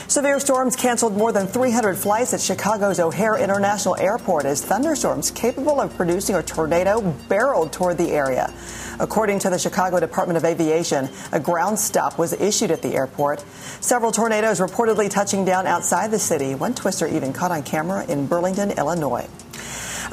Severe 0.07 0.39
storms 0.39 0.75
canceled 0.75 1.15
more 1.15 1.31
than 1.31 1.45
300 1.45 1.95
flights 1.95 2.33
at 2.33 2.41
Chicago's 2.41 2.99
O'Hare 2.99 3.37
International 3.37 3.95
Airport 3.97 4.45
as 4.45 4.59
thunderstorms 4.65 5.29
capable 5.29 5.79
of 5.79 5.95
producing 5.95 6.35
a 6.35 6.41
tornado 6.41 7.01
barreled 7.29 7.71
toward 7.71 7.99
the 7.99 8.09
area. 8.09 8.51
According 8.99 9.39
to 9.39 9.49
the 9.49 9.57
Chicago 9.57 9.99
Department 9.99 10.37
of 10.37 10.45
Aviation, 10.45 11.09
a 11.31 11.39
ground 11.39 11.79
stop 11.79 12.17
was 12.17 12.33
issued 12.33 12.71
at 12.71 12.81
the 12.81 12.93
airport. 12.93 13.43
Several 13.79 14.11
tornadoes 14.11 14.30
reportedly 14.31 15.09
touching 15.09 15.45
down 15.45 15.67
outside 15.67 16.11
the 16.11 16.19
city. 16.19 16.55
One 16.55 16.73
twister 16.73 17.07
even 17.07 17.33
caught 17.33 17.51
on 17.51 17.63
camera 17.63 18.05
in 18.05 18.27
Burlington, 18.27 18.71
Illinois. 18.71 19.27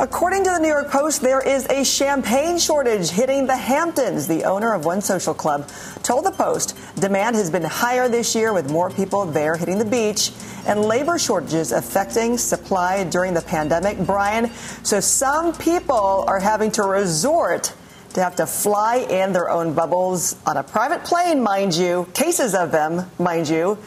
According 0.01 0.45
to 0.45 0.51
the 0.51 0.59
New 0.59 0.69
York 0.69 0.91
Post, 0.91 1.23
there 1.23 1.41
is 1.41 1.67
a 1.67 1.85
champagne 1.85 2.59
shortage 2.59 3.11
hitting 3.11 3.47
the 3.47 3.57
Hamptons. 3.57 4.29
The 4.29 4.45
owner 4.45 4.73
of 4.73 4.85
one 4.85 5.01
social 5.01 5.35
club 5.35 5.69
told 6.05 6.25
the 6.25 6.31
Post 6.31 6.79
demand 7.01 7.35
has 7.35 7.51
been 7.51 7.65
higher 7.65 8.09
this 8.09 8.35
year 8.35 8.53
with 8.53 8.71
more 8.71 8.91
people 8.91 9.25
there 9.25 9.57
hitting 9.57 9.79
the 9.79 9.85
beach 9.85 10.31
and 10.67 10.83
labor 10.83 11.19
shortages 11.19 11.73
affecting 11.73 12.39
supply 12.39 13.03
during 13.05 13.35
the 13.35 13.43
pandemic. 13.43 13.99
Brian, 13.99 14.53
so 14.85 15.01
some 15.01 15.53
people 15.55 16.25
are 16.29 16.39
having 16.39 16.71
to 16.73 16.83
resort 16.85 17.75
to 18.15 18.23
have 18.23 18.37
to 18.37 18.47
fly 18.47 18.97
in 18.97 19.33
their 19.33 19.51
own 19.51 19.75
bubbles 19.75 20.37
on 20.47 20.57
a 20.57 20.63
private 20.63 21.05
plane, 21.05 21.43
mind 21.43 21.75
you, 21.75 22.07
cases 22.15 22.55
of 22.55 22.71
them, 22.71 23.11
mind 23.19 23.49
you, 23.49 23.79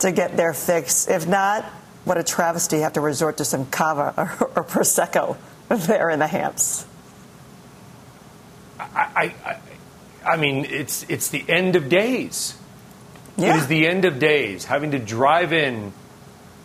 to 0.00 0.12
get 0.12 0.36
their 0.36 0.52
fix. 0.52 1.08
If 1.08 1.26
not, 1.26 1.64
what 2.04 2.18
a 2.18 2.22
travesty 2.22 2.80
have 2.80 2.94
to 2.94 3.00
resort 3.00 3.38
to 3.38 3.44
some 3.44 3.66
cava 3.66 4.14
or, 4.40 4.48
or 4.56 4.64
prosecco 4.64 5.36
there 5.68 6.10
in 6.10 6.18
the 6.18 6.26
Hamps. 6.26 6.86
I, 8.78 9.34
I, 9.44 9.58
I 10.24 10.36
mean, 10.36 10.64
it's 10.64 11.04
it's 11.08 11.28
the 11.28 11.44
end 11.48 11.76
of 11.76 11.88
days. 11.88 12.56
Yeah. 13.36 13.54
It 13.54 13.60
is 13.60 13.66
the 13.66 13.86
end 13.86 14.04
of 14.04 14.18
days 14.18 14.64
having 14.64 14.92
to 14.92 14.98
drive 14.98 15.52
in 15.52 15.92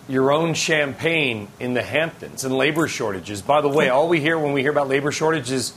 your 0.08 0.32
own 0.32 0.54
champagne 0.54 1.48
in 1.60 1.74
the 1.74 1.82
Hamptons 1.82 2.44
and 2.44 2.56
labor 2.56 2.88
shortages. 2.88 3.42
By 3.42 3.62
the 3.62 3.70
way, 3.70 3.90
all 3.90 4.10
we 4.10 4.20
hear 4.20 4.38
when 4.38 4.54
we 4.54 4.62
hear 4.62 4.72
about 4.72 4.88
labor 4.88 5.12
shortages 5.12 5.74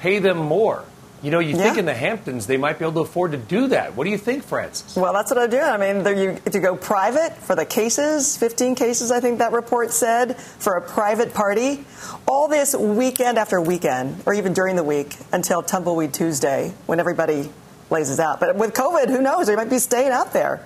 pay 0.00 0.18
them 0.18 0.38
more. 0.38 0.84
You 1.20 1.32
know, 1.32 1.40
you 1.40 1.56
Yeah. 1.56 1.64
think 1.64 1.78
in 1.78 1.84
the 1.84 1.94
Hamptons 1.94 2.46
they 2.46 2.56
might 2.56 2.78
be 2.78 2.84
able 2.84 2.94
to 3.04 3.08
afford 3.10 3.32
to 3.32 3.38
do 3.38 3.66
that. 3.68 3.96
What 3.96 4.04
do 4.04 4.10
you 4.10 4.18
think, 4.18 4.44
Frances? 4.44 4.94
Well, 4.94 5.12
that's 5.12 5.30
what 5.32 5.38
I 5.38 5.48
do. 5.48 5.58
I 5.60 5.76
mean, 5.76 6.04
there 6.04 6.14
you, 6.14 6.36
to 6.50 6.58
go 6.60 6.76
private 6.76 7.36
for 7.38 7.56
the 7.56 7.64
cases, 7.64 8.36
15 8.36 8.76
cases, 8.76 9.10
I 9.10 9.18
think 9.18 9.38
that 9.40 9.50
report 9.52 9.90
said, 9.92 10.36
for 10.36 10.74
a 10.76 10.80
private 10.80 11.34
party. 11.34 11.84
All 12.28 12.46
this 12.46 12.72
weekend 12.74 13.36
after 13.36 13.60
weekend, 13.60 14.22
or 14.26 14.34
even 14.34 14.52
during 14.52 14.76
the 14.76 14.84
week 14.84 15.16
until 15.32 15.60
Tumbleweed 15.60 16.12
Tuesday, 16.12 16.72
when 16.86 17.00
everybody 17.00 17.50
blazes 17.88 18.20
out. 18.20 18.38
But 18.38 18.54
with 18.54 18.72
COVID, 18.74 19.08
who 19.08 19.20
knows? 19.20 19.48
They 19.48 19.56
might 19.56 19.70
be 19.70 19.78
staying 19.80 20.12
out 20.12 20.32
there. 20.32 20.60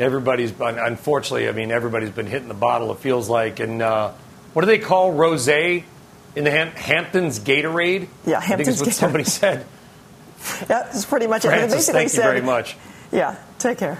Everybody's 0.00 0.50
been, 0.50 0.78
unfortunately, 0.78 1.48
I 1.48 1.52
mean, 1.52 1.70
everybody's 1.70 2.10
been 2.10 2.26
hitting 2.26 2.48
the 2.48 2.54
bottle, 2.54 2.90
it 2.92 2.98
feels 2.98 3.28
like. 3.28 3.60
And 3.60 3.80
uh, 3.82 4.12
what 4.52 4.62
do 4.62 4.66
they 4.66 4.78
call 4.78 5.12
rose 5.12 5.46
in 6.36 6.44
the 6.44 6.50
Ham- 6.50 6.72
Hamptons 6.72 7.38
Gatorade? 7.40 8.08
Yeah, 8.26 8.38
I 8.38 8.46
think 8.46 8.60
is 8.60 8.66
Hamptons 8.66 8.80
what 8.80 8.88
Gatorade. 8.88 8.92
somebody 8.94 9.24
said. 9.24 9.66
Yeah, 10.60 10.66
that's 10.66 11.06
pretty 11.06 11.26
much 11.26 11.46
it. 11.46 11.48
They 11.48 11.56
Frances, 11.56 11.76
basically 11.78 11.98
thank 12.00 12.04
you 12.12 12.16
said, 12.16 12.22
very 12.24 12.40
much. 12.42 12.76
Yeah, 13.10 13.36
take 13.58 13.78
care. 13.78 13.98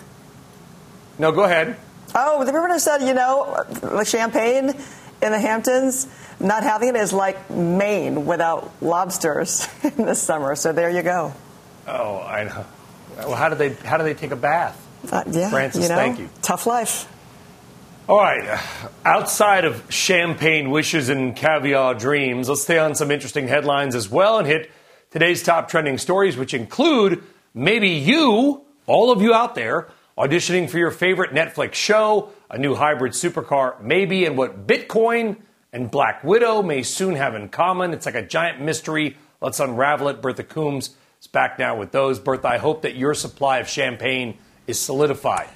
No, 1.18 1.32
go 1.32 1.44
ahead. 1.44 1.76
Oh, 2.14 2.44
the 2.44 2.52
reporter 2.52 2.78
said, 2.78 2.98
you 2.98 3.14
know, 3.14 3.64
the 3.70 4.04
champagne 4.04 4.68
in 5.22 5.32
the 5.32 5.38
Hamptons, 5.38 6.06
not 6.40 6.62
having 6.62 6.90
it 6.90 6.96
is 6.96 7.14
like 7.14 7.48
Maine 7.50 8.26
without 8.26 8.70
lobsters 8.82 9.66
in 9.96 10.04
the 10.04 10.14
summer. 10.14 10.54
So 10.54 10.74
there 10.74 10.90
you 10.90 11.02
go. 11.02 11.32
Oh, 11.88 12.18
I 12.20 12.44
know. 12.44 12.66
Well, 13.16 13.34
how 13.36 13.48
do 13.48 13.54
they 13.54 13.70
how 13.70 13.96
do 13.96 14.04
they 14.04 14.12
take 14.14 14.32
a 14.32 14.36
bath? 14.36 14.78
Uh, 15.10 15.24
yeah, 15.30 15.48
Frances, 15.48 15.82
you 15.84 15.88
know, 15.88 15.96
thank 15.96 16.18
you. 16.18 16.28
Tough 16.42 16.66
life. 16.66 17.08
All 18.06 18.18
right. 18.18 18.60
Outside 19.06 19.64
of 19.64 19.82
champagne 19.90 20.70
wishes 20.70 21.08
and 21.08 21.34
caviar 21.34 21.94
dreams, 21.94 22.50
let's 22.50 22.60
stay 22.60 22.76
on 22.76 22.94
some 22.94 23.10
interesting 23.10 23.48
headlines 23.48 23.94
as 23.94 24.10
well 24.10 24.38
and 24.38 24.46
hit 24.46 24.70
today's 25.10 25.42
top 25.42 25.70
trending 25.70 25.96
stories, 25.96 26.36
which 26.36 26.52
include 26.52 27.24
maybe 27.54 27.88
you, 27.88 28.62
all 28.86 29.10
of 29.10 29.22
you 29.22 29.32
out 29.32 29.54
there, 29.54 29.88
auditioning 30.18 30.68
for 30.68 30.76
your 30.76 30.90
favorite 30.90 31.30
Netflix 31.30 31.72
show, 31.74 32.28
a 32.50 32.58
new 32.58 32.74
hybrid 32.74 33.12
supercar, 33.14 33.80
maybe, 33.80 34.26
and 34.26 34.36
what 34.36 34.66
Bitcoin 34.66 35.38
and 35.72 35.90
Black 35.90 36.22
Widow 36.22 36.62
may 36.62 36.82
soon 36.82 37.14
have 37.14 37.34
in 37.34 37.48
common. 37.48 37.94
It's 37.94 38.04
like 38.04 38.16
a 38.16 38.26
giant 38.26 38.60
mystery. 38.60 39.16
Let's 39.40 39.60
unravel 39.60 40.08
it. 40.08 40.20
Bertha 40.20 40.44
Coombs 40.44 40.94
is 41.22 41.26
back 41.26 41.58
now 41.58 41.78
with 41.78 41.90
those. 41.90 42.18
Bertha, 42.20 42.48
I 42.48 42.58
hope 42.58 42.82
that 42.82 42.96
your 42.96 43.14
supply 43.14 43.60
of 43.60 43.68
champagne 43.68 44.36
is 44.66 44.78
solidified. 44.78 45.48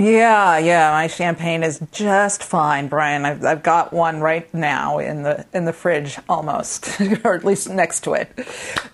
Yeah, 0.00 0.56
yeah, 0.56 0.92
my 0.92 1.08
champagne 1.08 1.62
is 1.62 1.78
just 1.92 2.42
fine, 2.42 2.88
Brian. 2.88 3.26
I've, 3.26 3.44
I've 3.44 3.62
got 3.62 3.92
one 3.92 4.20
right 4.20 4.52
now 4.54 4.98
in 4.98 5.24
the 5.24 5.44
in 5.52 5.66
the 5.66 5.74
fridge, 5.74 6.18
almost, 6.26 6.98
or 7.24 7.34
at 7.34 7.44
least 7.44 7.68
next 7.68 8.00
to 8.04 8.14
it. 8.14 8.32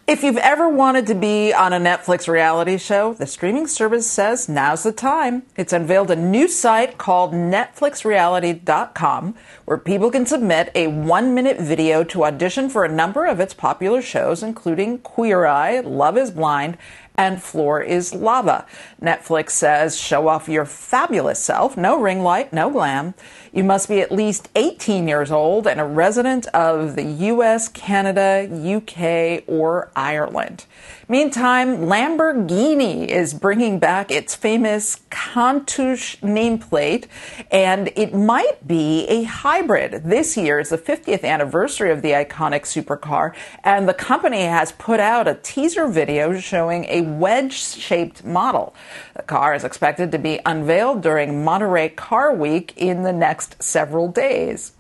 If 0.09 0.25
you've 0.25 0.37
ever 0.37 0.69
wanted 0.69 1.07
to 1.07 1.15
be 1.15 1.53
on 1.53 1.73
a 1.73 1.79
Netflix 1.79 2.27
reality 2.27 2.77
show, 2.77 3.15
the 3.15 3.27
streaming 3.27 3.69
service 3.69 4.11
says 4.11 4.49
now's 4.49 4.83
the 4.83 4.91
time. 4.91 5.45
It's 5.57 5.73
unveiled 5.73 6.11
a 6.11 6.17
new 6.17 6.49
site 6.49 6.99
called 6.99 7.33
NetflixReality.com, 7.33 9.35
where 9.65 9.79
people 9.79 10.11
can 10.11 10.27
submit 10.27 10.73
a 10.75 10.89
one-minute 10.89 11.61
video 11.61 12.03
to 12.03 12.25
audition 12.25 12.69
for 12.69 12.85
a 12.85 12.93
number 12.93 13.27
of 13.27 13.39
its 13.39 13.55
popular 13.55 14.03
shows, 14.03 14.43
including 14.43 14.99
Queer 14.99 15.47
Eye, 15.47 15.79
Love 15.81 16.19
Is 16.19 16.33
Blind, 16.33 16.77
and 17.17 17.43
Floor 17.43 17.81
is 17.81 18.15
Lava. 18.15 18.67
Netflix 19.01 19.51
says 19.51 19.99
show 19.99 20.29
off 20.29 20.49
your 20.49 20.65
fabulous 20.65 21.43
self. 21.43 21.77
No 21.77 22.01
ring 22.01 22.23
light, 22.23 22.53
no 22.53 22.71
glam. 22.71 23.15
You 23.57 23.65
must 23.65 23.89
be 23.89 24.03
at 24.03 24.13
least 24.13 24.51
18 24.55 25.09
years 25.09 25.31
old 25.31 25.67
and 25.67 25.81
a 25.81 25.85
resident 25.85 26.47
of 26.49 26.95
the 26.95 27.03
US, 27.03 27.69
Canada, 27.69 28.47
UK, 28.53 29.45
or 29.47 29.91
Ireland. 29.97 30.67
Meantime, 31.09 31.79
Lamborghini 31.87 33.07
is 33.07 33.33
bringing 33.33 33.79
back 33.79 34.11
its 34.11 34.35
famous 34.35 35.01
Countach 35.11 36.19
nameplate, 36.21 37.07
and 37.51 37.91
it 37.97 38.13
might 38.13 38.67
be 38.69 39.07
a 39.07 39.23
hybrid. 39.23 40.03
This 40.05 40.37
year 40.37 40.59
is 40.59 40.69
the 40.69 40.77
50th 40.77 41.25
anniversary 41.25 41.91
of 41.91 42.03
the 42.03 42.11
iconic 42.11 42.65
supercar, 42.65 43.35
and 43.65 43.89
the 43.89 43.95
company 43.95 44.43
has 44.43 44.73
put 44.73 45.01
out 45.01 45.27
a 45.27 45.35
teaser 45.35 45.87
video 45.87 46.39
showing 46.39 46.85
a 46.91 47.01
wedge 47.01 47.55
shaped 47.55 48.23
model. 48.23 48.75
The 49.15 49.23
car 49.23 49.55
is 49.55 49.65
expected 49.65 50.13
to 50.13 50.19
be 50.19 50.41
unveiled 50.45 51.01
during 51.01 51.43
Monterey 51.43 51.89
Car 51.89 52.35
Week 52.35 52.75
in 52.77 53.03
the 53.03 53.13
next 53.13 53.46
several 53.61 54.09
days. 54.09 54.73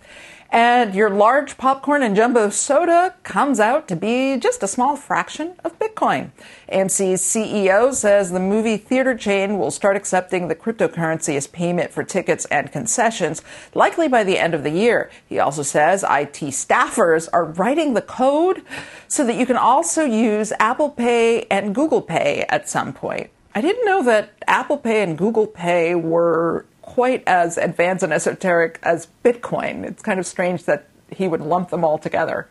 And 0.50 0.94
your 0.94 1.11
large 1.11 1.59
popcorn 1.59 2.02
and 2.02 2.14
jumbo 2.14 2.50
soda 2.50 3.14
comes 3.24 3.59
out 3.59 3.88
to 3.88 3.96
be 3.96 4.38
just 4.38 4.62
a 4.62 4.68
small 4.68 4.96
fraction 4.96 5.55
of 5.64 5.79
Bitcoin. 5.79 6.31
AMC's 6.72 7.20
CEO 7.20 7.92
says 7.92 8.31
the 8.31 8.40
movie 8.40 8.76
theater 8.76 9.16
chain 9.16 9.59
will 9.59 9.72
start 9.72 9.96
accepting 9.96 10.46
the 10.46 10.55
cryptocurrency 10.55 11.37
as 11.37 11.48
payment 11.48 11.90
for 11.90 12.05
tickets 12.05 12.44
and 12.46 12.70
concessions, 12.70 13.42
likely 13.74 14.07
by 14.07 14.22
the 14.22 14.38
end 14.38 14.55
of 14.55 14.62
the 14.62 14.70
year. 14.70 15.11
He 15.26 15.38
also 15.38 15.62
says 15.62 16.05
IT 16.05 16.38
staffers 16.52 17.29
are 17.33 17.44
writing 17.44 17.94
the 17.94 18.02
code 18.02 18.62
so 19.09 19.26
that 19.26 19.37
you 19.37 19.46
can 19.46 19.57
also 19.57 20.05
use 20.05 20.52
Apple 20.61 20.90
Pay 20.90 21.42
and 21.50 21.74
Google 21.74 22.02
Pay 22.02 22.46
at 22.48 22.68
some 22.68 22.92
point. 22.92 23.31
I 23.55 23.61
didn't 23.61 23.85
know 23.85 24.02
that 24.05 24.35
Apple 24.46 24.76
Pay 24.79 25.02
and 25.02 25.18
Google 25.18 25.46
Pay 25.46 25.94
were 25.94 26.66
quite 26.97 27.23
as 27.27 27.59
advanced 27.59 28.03
and 28.03 28.11
esoteric 28.11 28.79
as 28.83 29.07
Bitcoin. 29.23 29.85
It's 29.85 30.03
kind 30.03 30.19
of 30.19 30.27
strange 30.27 30.65
that 30.65 30.89
he 31.15 31.29
would 31.29 31.43
lump 31.43 31.69
them 31.69 31.85
all 31.85 31.99
together. 31.99 32.49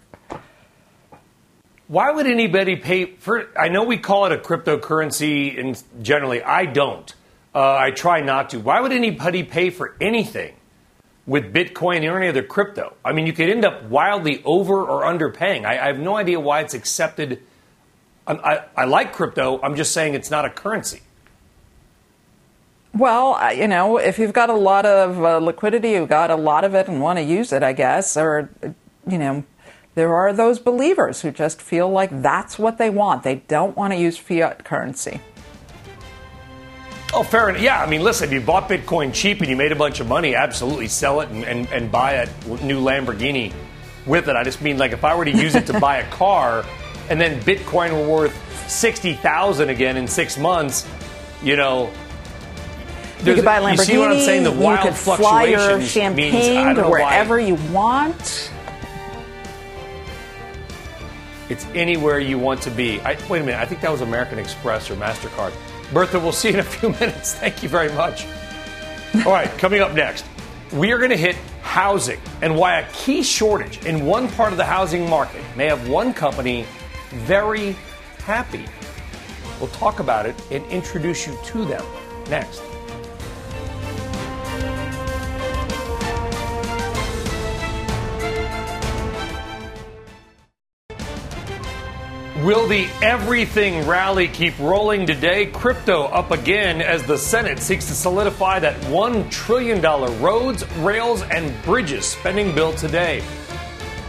Why 1.88 2.12
would 2.12 2.28
anybody 2.28 2.76
pay 2.76 3.06
for? 3.06 3.50
I 3.58 3.70
know 3.70 3.86
we 3.86 3.98
call 3.98 4.28
it 4.28 4.32
a 4.32 4.38
cryptocurrency, 4.38 5.60
and 5.60 5.82
generally 6.04 6.44
I 6.44 6.68
don't. 6.68 7.12
Uh, 7.56 7.76
I 7.76 7.90
try 7.90 8.22
not 8.22 8.52
to. 8.52 8.60
Why 8.60 8.82
would 8.82 8.92
anybody 8.92 9.42
pay 9.42 9.72
for 9.72 9.96
anything 10.00 10.54
with 11.26 11.52
Bitcoin 11.52 12.08
or 12.08 12.16
any 12.16 12.28
other 12.28 12.44
crypto? 12.44 12.94
I 13.04 13.14
mean, 13.14 13.26
you 13.26 13.34
could 13.34 13.50
end 13.50 13.66
up 13.66 13.86
wildly 13.86 14.44
over 14.46 14.84
or 14.84 15.02
underpaying. 15.06 15.66
I, 15.66 15.80
I 15.80 15.88
have 15.88 15.98
no 15.98 16.18
idea 16.18 16.40
why 16.40 16.62
it's 16.62 16.76
accepted. 16.76 17.42
I, 18.28 18.34
I, 18.34 18.66
I 18.78 18.86
like 18.86 19.12
crypto. 19.12 19.60
I'm 19.64 19.76
just 19.76 19.92
saying 19.92 20.14
it's 20.14 20.30
not 20.30 20.46
a 20.46 20.52
currency. 20.52 21.02
Well, 22.96 23.54
you 23.54 23.68
know, 23.68 23.98
if 23.98 24.18
you've 24.18 24.32
got 24.32 24.50
a 24.50 24.54
lot 24.54 24.86
of 24.86 25.22
uh, 25.22 25.40
liquidity, 25.40 25.92
you've 25.92 26.08
got 26.08 26.32
a 26.32 26.36
lot 26.36 26.64
of 26.64 26.74
it 26.74 26.88
and 26.88 27.02
want 27.02 27.20
to 27.20 27.24
use 27.24 27.52
it, 27.52 27.62
I 27.62 27.74
guess, 27.74 28.16
or, 28.16 28.50
you 29.06 29.18
know, 29.18 29.44
there 29.96 30.14
are 30.16 30.32
those 30.32 30.60
believers 30.60 31.22
who 31.22 31.32
just 31.32 31.62
feel 31.62 31.90
like 31.90 32.22
that's 32.22 32.58
what 32.58 32.78
they 32.78 32.90
want. 32.90 33.24
They 33.24 33.36
don't 33.48 33.76
want 33.76 33.92
to 33.92 34.00
use 34.00 34.18
fiat 34.18 34.64
currency. 34.64 35.20
Oh, 37.14 37.24
fair 37.24 37.50
enough. 37.50 37.62
Yeah, 37.62 37.82
I 37.82 37.90
mean, 37.90 38.02
listen, 38.02 38.28
if 38.30 38.34
you 38.34 38.40
bought 38.40 38.70
Bitcoin 38.70 39.14
cheap 39.14 39.42
and 39.42 39.50
you 39.50 39.58
made 39.58 39.74
a 39.74 39.76
bunch 39.76 40.00
of 40.00 40.08
money, 40.08 40.34
absolutely 40.34 40.88
sell 40.88 41.20
it 41.20 41.30
and, 41.30 41.44
and, 41.44 41.68
and 41.70 41.92
buy 41.92 42.14
a 42.14 42.30
new 42.64 42.82
Lamborghini 42.82 43.54
with 44.06 44.30
it. 44.30 44.38
I 44.38 44.44
just 44.44 44.62
mean, 44.62 44.78
like, 44.78 44.94
if 44.94 45.04
I 45.04 45.16
were 45.16 45.26
to 45.26 45.32
use 45.32 45.56
it 45.56 45.66
to 45.68 45.80
buy 45.82 45.98
a 45.98 46.10
car 46.12 46.64
and 47.10 47.20
then 47.20 47.42
Bitcoin 47.42 47.92
were 47.92 48.08
worth 48.08 48.70
60000 48.70 49.70
again 49.70 49.98
in 49.98 50.08
six 50.08 50.38
months, 50.38 50.88
you 51.44 51.56
know, 51.58 51.92
you 53.26 53.36
could 53.36 53.46
buy 53.46 53.58
a 53.58 53.62
Lamborghini. 53.62 53.78
You 53.78 53.84
see 53.86 53.98
what 53.98 54.12
I'm 54.12 54.20
saying? 54.20 54.44
The 54.44 54.52
wild 54.52 54.86
you 54.86 54.92
could 54.92 54.98
fly 54.98 55.44
your 55.46 55.82
champagne 55.82 56.76
to 56.76 56.90
wherever 56.90 57.40
you 57.40 57.56
want. 57.72 58.52
It's 61.48 61.66
anywhere 61.76 62.20
you 62.20 62.40
want 62.40 62.62
to 62.64 62.72
be. 62.72 63.00
I, 63.02 63.18
wait 63.30 63.42
a 63.42 63.46
minute. 63.46 63.60
I 63.60 63.66
think 63.66 63.82
that 63.82 63.92
was 63.92 64.02
American 64.02 64.40
Express 64.40 64.90
or 64.90 64.96
Mastercard. 64.96 65.54
Bertha, 65.94 66.20
we'll 66.20 66.32
see 66.32 66.50
you 66.50 66.56
in 66.56 66.60
a 66.60 66.64
few 66.64 66.90
minutes. 67.00 67.36
Thank 67.36 67.62
you 67.62 67.70
very 67.70 67.92
much. 67.94 68.26
All 69.26 69.32
right, 69.32 69.50
coming 69.60 69.82
up 69.82 69.94
next, 69.94 70.26
we 70.74 70.92
are 70.92 70.98
going 70.98 71.12
to 71.12 71.18
hit 71.18 71.36
housing 71.62 72.20
and 72.42 72.56
why 72.56 72.80
a 72.80 72.92
key 72.92 73.22
shortage 73.22 73.86
in 73.86 74.06
one 74.06 74.28
part 74.30 74.52
of 74.52 74.58
the 74.58 74.66
housing 74.66 75.10
market 75.10 75.44
may 75.56 75.68
have 75.68 75.88
one 75.88 76.14
company 76.14 76.66
very 77.12 77.76
happy. 78.20 78.66
We'll 79.60 79.70
talk 79.70 80.00
about 80.00 80.26
it 80.26 80.36
and 80.52 80.66
introduce 80.72 81.28
you 81.28 81.38
to 81.46 81.66
them 81.66 81.86
next. 82.30 82.62
Will 92.46 92.68
the 92.68 92.88
everything 93.02 93.88
rally 93.88 94.28
keep 94.28 94.54
rolling 94.60 95.08
today? 95.08 95.48
Crypto 95.48 96.04
up 96.04 96.30
again 96.30 96.80
as 96.80 97.02
the 97.02 97.18
Senate 97.18 97.58
seeks 97.58 97.88
to 97.88 97.94
solidify 97.96 98.60
that 98.60 98.80
$1 98.82 99.32
trillion 99.32 99.82
roads, 100.22 100.64
rails, 100.76 101.24
and 101.24 101.60
bridges 101.64 102.06
spending 102.06 102.54
bill 102.54 102.72
today. 102.74 103.24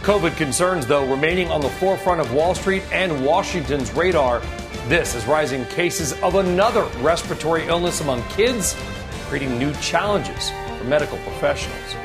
COVID 0.03 0.37
concerns, 0.37 0.85
though, 0.85 1.09
remaining 1.09 1.49
on 1.49 1.61
the 1.61 1.69
forefront 1.69 2.21
of 2.21 2.31
Wall 2.31 2.53
Street 2.53 2.83
and 2.91 3.25
Washington's 3.25 3.91
radar. 3.93 4.39
This 4.87 5.15
is 5.15 5.25
rising 5.25 5.65
cases 5.65 6.13
of 6.21 6.35
another 6.35 6.83
respiratory 6.99 7.65
illness 7.65 8.01
among 8.01 8.21
kids, 8.29 8.75
creating 9.29 9.57
new 9.57 9.73
challenges 9.81 10.51
for 10.77 10.83
medical 10.83 11.17
professionals. 11.23 11.95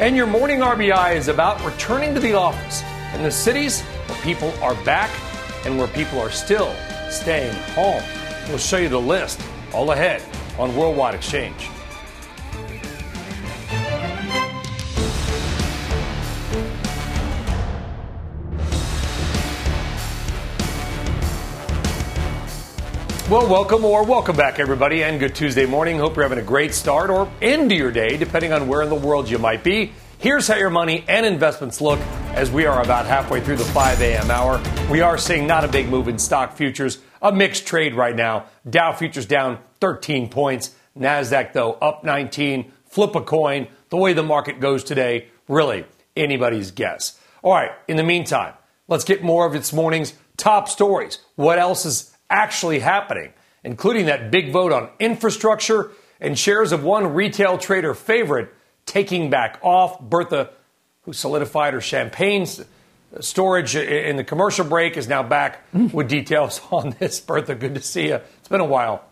And 0.00 0.16
your 0.16 0.26
morning 0.26 0.60
RBI 0.60 1.14
is 1.14 1.28
about 1.28 1.62
returning 1.62 2.14
to 2.14 2.20
the 2.20 2.32
office 2.32 2.82
in 3.14 3.22
the 3.22 3.30
cities 3.30 3.82
where 3.82 4.22
people 4.22 4.50
are 4.62 4.74
back 4.86 5.10
and 5.64 5.78
where 5.78 5.88
people 5.88 6.20
are 6.20 6.30
still 6.30 6.74
staying 7.10 7.54
home. 7.74 8.02
We'll 8.48 8.58
show 8.58 8.76
you 8.76 8.88
the 8.88 9.00
list 9.00 9.40
all 9.72 9.90
ahead 9.92 10.22
on 10.58 10.76
Worldwide 10.76 11.14
Exchange. 11.14 11.68
Well, 23.30 23.48
welcome 23.48 23.86
or 23.86 24.04
welcome 24.04 24.36
back, 24.36 24.60
everybody, 24.60 25.02
and 25.02 25.18
good 25.18 25.34
Tuesday 25.34 25.64
morning. 25.64 25.98
Hope 25.98 26.14
you're 26.14 26.24
having 26.24 26.38
a 26.38 26.46
great 26.46 26.74
start 26.74 27.08
or 27.08 27.28
end 27.40 27.70
to 27.70 27.74
your 27.74 27.90
day, 27.90 28.18
depending 28.18 28.52
on 28.52 28.68
where 28.68 28.82
in 28.82 28.90
the 28.90 28.94
world 28.94 29.30
you 29.30 29.38
might 29.38 29.64
be. 29.64 29.92
Here's 30.18 30.46
how 30.46 30.56
your 30.56 30.70
money 30.70 31.04
and 31.08 31.24
investments 31.24 31.80
look 31.80 31.98
as 32.34 32.50
we 32.50 32.66
are 32.66 32.82
about 32.82 33.06
halfway 33.06 33.40
through 33.40 33.56
the 33.56 33.64
5 33.64 34.02
a.m. 34.02 34.30
hour. 34.30 34.60
We 34.90 35.00
are 35.00 35.16
seeing 35.16 35.46
not 35.46 35.64
a 35.64 35.68
big 35.68 35.88
move 35.88 36.08
in 36.08 36.18
stock 36.18 36.56
futures, 36.56 36.98
a 37.22 37.32
mixed 37.32 37.66
trade 37.66 37.94
right 37.94 38.14
now. 38.14 38.46
Dow 38.68 38.92
futures 38.92 39.26
down 39.26 39.58
13 39.80 40.28
points, 40.28 40.74
NASDAQ, 40.98 41.52
though, 41.52 41.74
up 41.74 42.02
19. 42.02 42.72
Flip 42.86 43.14
a 43.14 43.20
coin. 43.20 43.68
The 43.90 43.96
way 43.96 44.14
the 44.14 44.24
market 44.24 44.58
goes 44.58 44.82
today, 44.82 45.28
really 45.46 45.84
anybody's 46.16 46.72
guess. 46.72 47.18
All 47.42 47.52
right, 47.52 47.70
in 47.86 47.96
the 47.96 48.02
meantime, 48.02 48.54
let's 48.88 49.04
get 49.04 49.22
more 49.22 49.46
of 49.46 49.52
this 49.52 49.72
morning's 49.72 50.14
top 50.36 50.68
stories. 50.68 51.20
What 51.36 51.60
else 51.60 51.86
is 51.86 52.16
actually 52.28 52.80
happening, 52.80 53.32
including 53.62 54.06
that 54.06 54.32
big 54.32 54.52
vote 54.52 54.72
on 54.72 54.90
infrastructure 54.98 55.92
and 56.20 56.36
shares 56.36 56.72
of 56.72 56.82
one 56.82 57.14
retail 57.14 57.58
trader 57.58 57.94
favorite 57.94 58.52
taking 58.86 59.30
back 59.30 59.58
off. 59.62 60.00
Bertha, 60.00 60.50
who 61.04 61.12
solidified 61.12 61.74
her 61.74 61.80
champagne 61.80 62.46
storage 63.20 63.76
in 63.76 64.16
the 64.16 64.24
commercial 64.24 64.64
break, 64.64 64.96
is 64.96 65.08
now 65.08 65.22
back 65.22 65.64
with 65.72 66.08
details 66.08 66.60
on 66.70 66.96
this. 66.98 67.20
Bertha, 67.20 67.54
good 67.54 67.74
to 67.74 67.80
see 67.80 68.08
you. 68.08 68.20
It's 68.38 68.48
been 68.48 68.60
a 68.60 68.64
while. 68.64 69.04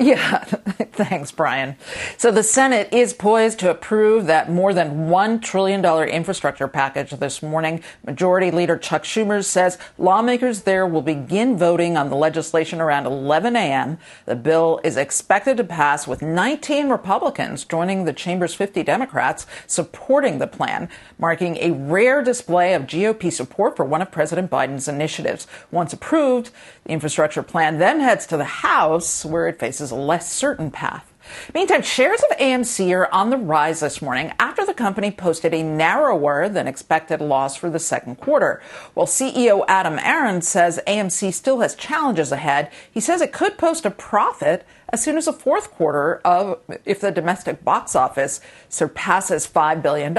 Yeah, 0.00 0.44
thanks, 0.92 1.30
Brian. 1.30 1.76
So 2.16 2.32
the 2.32 2.42
Senate 2.42 2.88
is 2.90 3.12
poised 3.12 3.58
to 3.58 3.70
approve 3.70 4.24
that 4.26 4.50
more 4.50 4.72
than 4.72 5.08
$1 5.10 5.42
trillion 5.42 5.84
infrastructure 6.08 6.68
package 6.68 7.10
this 7.10 7.42
morning. 7.42 7.82
Majority 8.06 8.50
Leader 8.50 8.78
Chuck 8.78 9.04
Schumer 9.04 9.44
says 9.44 9.76
lawmakers 9.98 10.62
there 10.62 10.86
will 10.86 11.02
begin 11.02 11.58
voting 11.58 11.98
on 11.98 12.08
the 12.08 12.16
legislation 12.16 12.80
around 12.80 13.04
11 13.04 13.54
a.m. 13.56 13.98
The 14.24 14.36
bill 14.36 14.80
is 14.82 14.96
expected 14.96 15.58
to 15.58 15.64
pass 15.64 16.08
with 16.08 16.22
19 16.22 16.88
Republicans 16.88 17.66
joining 17.66 18.06
the 18.06 18.14
chamber's 18.14 18.54
50 18.54 18.82
Democrats 18.82 19.46
supporting 19.66 20.38
the 20.38 20.46
plan, 20.46 20.88
marking 21.18 21.58
a 21.58 21.72
rare 21.72 22.22
display 22.22 22.72
of 22.72 22.84
GOP 22.84 23.30
support 23.30 23.76
for 23.76 23.84
one 23.84 24.00
of 24.00 24.10
President 24.10 24.50
Biden's 24.50 24.88
initiatives. 24.88 25.46
Once 25.70 25.92
approved, 25.92 26.52
the 26.84 26.92
infrastructure 26.92 27.42
plan 27.42 27.78
then 27.78 28.00
heads 28.00 28.26
to 28.28 28.38
the 28.38 28.44
House, 28.44 29.26
where 29.26 29.46
it 29.46 29.58
faces 29.58 29.89
less 29.92 30.32
certain 30.32 30.70
path. 30.70 31.10
Meantime, 31.54 31.82
shares 31.82 32.22
of 32.22 32.36
AMC 32.38 32.92
are 32.94 33.12
on 33.12 33.30
the 33.30 33.36
rise 33.36 33.80
this 33.80 34.02
morning 34.02 34.32
after 34.38 34.64
the 34.64 34.74
company 34.74 35.10
posted 35.10 35.54
a 35.54 35.62
narrower 35.62 36.48
than 36.48 36.66
expected 36.66 37.20
loss 37.20 37.56
for 37.56 37.70
the 37.70 37.78
second 37.78 38.16
quarter. 38.16 38.62
While 38.94 39.06
CEO 39.06 39.64
Adam 39.68 39.98
Aron 39.98 40.42
says 40.42 40.80
AMC 40.86 41.32
still 41.32 41.60
has 41.60 41.74
challenges 41.74 42.32
ahead, 42.32 42.70
he 42.90 43.00
says 43.00 43.20
it 43.20 43.32
could 43.32 43.58
post 43.58 43.84
a 43.84 43.90
profit 43.90 44.66
as 44.92 45.02
soon 45.02 45.16
as 45.16 45.26
the 45.26 45.32
fourth 45.32 45.70
quarter 45.70 46.16
of 46.24 46.58
if 46.84 47.00
the 47.00 47.12
domestic 47.12 47.64
box 47.64 47.94
office 47.94 48.40
surpasses 48.68 49.46
$5 49.46 49.82
billion. 49.82 50.16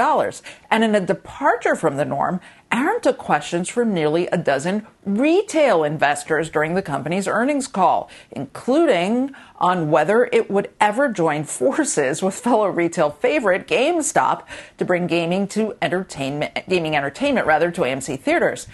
And 0.70 0.84
in 0.84 0.94
a 0.94 1.00
departure 1.00 1.76
from 1.76 1.96
the 1.96 2.04
norm, 2.04 2.40
Aron 2.72 3.02
took 3.02 3.18
questions 3.18 3.68
from 3.68 3.92
nearly 3.92 4.26
a 4.28 4.38
dozen 4.38 4.86
retail 5.04 5.84
investors 5.84 6.48
during 6.48 6.74
the 6.74 6.80
company's 6.80 7.28
earnings 7.28 7.66
call, 7.66 8.08
including 8.30 9.34
on 9.58 9.90
whether 9.90 10.30
it 10.32 10.50
would 10.50 10.70
ever 10.80 11.10
join 11.10 11.44
forces 11.44 12.22
with 12.22 12.34
fellow 12.34 12.68
retail 12.68 13.10
favorite 13.10 13.68
GameStop 13.68 14.44
to 14.78 14.86
bring 14.86 15.06
gaming 15.06 15.46
to 15.48 15.76
entertainment, 15.82 16.66
gaming 16.66 16.96
entertainment 16.96 17.46
rather 17.46 17.70
to 17.70 17.82
AMC 17.82 18.18
theaters. 18.18 18.66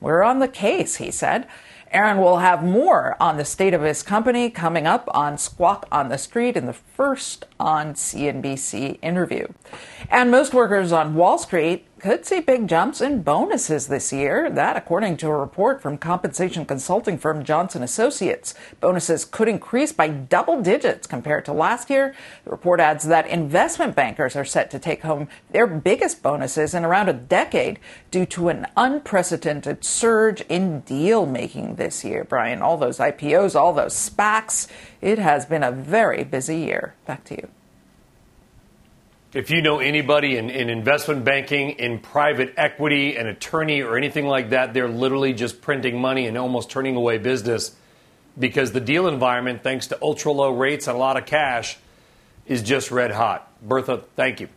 We're 0.00 0.22
on 0.22 0.38
the 0.38 0.48
case, 0.48 0.96
he 0.96 1.10
said. 1.10 1.46
Aron 1.92 2.18
will 2.18 2.38
have 2.38 2.64
more 2.64 3.18
on 3.20 3.36
the 3.36 3.44
state 3.44 3.74
of 3.74 3.82
his 3.82 4.02
company 4.02 4.48
coming 4.48 4.86
up 4.86 5.06
on 5.12 5.36
Squawk 5.36 5.86
on 5.92 6.08
the 6.08 6.16
Street 6.16 6.56
in 6.56 6.64
the 6.64 6.72
first 6.72 7.44
on 7.60 7.92
CNBC 7.92 8.98
interview. 9.02 9.46
And 10.08 10.30
most 10.30 10.54
workers 10.54 10.90
on 10.90 11.14
Wall 11.14 11.36
Street 11.36 11.86
could 12.02 12.26
see 12.26 12.40
big 12.40 12.66
jumps 12.66 13.00
in 13.00 13.22
bonuses 13.22 13.86
this 13.86 14.12
year. 14.12 14.50
That, 14.50 14.76
according 14.76 15.18
to 15.18 15.28
a 15.28 15.36
report 15.36 15.80
from 15.80 15.98
compensation 15.98 16.66
consulting 16.66 17.16
firm 17.16 17.44
Johnson 17.44 17.80
Associates. 17.80 18.54
Bonuses 18.80 19.24
could 19.24 19.46
increase 19.46 19.92
by 19.92 20.08
double 20.08 20.60
digits 20.60 21.06
compared 21.06 21.44
to 21.44 21.52
last 21.52 21.90
year. 21.90 22.12
The 22.44 22.50
report 22.50 22.80
adds 22.80 23.04
that 23.04 23.28
investment 23.28 23.94
bankers 23.94 24.34
are 24.34 24.44
set 24.44 24.68
to 24.72 24.80
take 24.80 25.02
home 25.02 25.28
their 25.52 25.68
biggest 25.68 26.24
bonuses 26.24 26.74
in 26.74 26.84
around 26.84 27.08
a 27.08 27.12
decade 27.12 27.78
due 28.10 28.26
to 28.26 28.48
an 28.48 28.66
unprecedented 28.76 29.84
surge 29.84 30.40
in 30.48 30.80
deal 30.80 31.24
making 31.24 31.76
this 31.76 32.04
year. 32.04 32.24
Brian, 32.24 32.62
all 32.62 32.76
those 32.76 32.98
IPOs, 32.98 33.54
all 33.54 33.72
those 33.72 33.94
SPACs, 33.94 34.66
it 35.00 35.20
has 35.20 35.46
been 35.46 35.62
a 35.62 35.70
very 35.70 36.24
busy 36.24 36.56
year. 36.56 36.96
Back 37.06 37.22
to 37.26 37.36
you. 37.36 37.48
If 39.34 39.50
you 39.50 39.62
know 39.62 39.78
anybody 39.78 40.36
in, 40.36 40.50
in, 40.50 40.68
investment 40.68 41.24
banking, 41.24 41.70
in 41.70 42.00
private 42.00 42.52
equity, 42.58 43.16
an 43.16 43.26
attorney, 43.26 43.80
or 43.80 43.96
anything 43.96 44.26
like 44.26 44.50
that, 44.50 44.74
they're 44.74 44.88
literally 44.88 45.32
just 45.32 45.62
printing 45.62 45.98
money 45.98 46.26
and 46.26 46.36
almost 46.36 46.70
turning 46.70 46.96
away 46.96 47.16
business 47.16 47.74
because 48.38 48.72
the 48.72 48.80
deal 48.80 49.08
environment, 49.08 49.62
thanks 49.62 49.86
to 49.86 49.98
ultra 50.02 50.32
low 50.32 50.50
rates 50.50 50.86
and 50.86 50.96
a 50.96 50.98
lot 50.98 51.16
of 51.16 51.24
cash, 51.24 51.78
is 52.46 52.62
just 52.62 52.90
red 52.90 53.10
hot. 53.10 53.50
Bertha, 53.62 54.02
thank 54.16 54.40
you. 54.40 54.48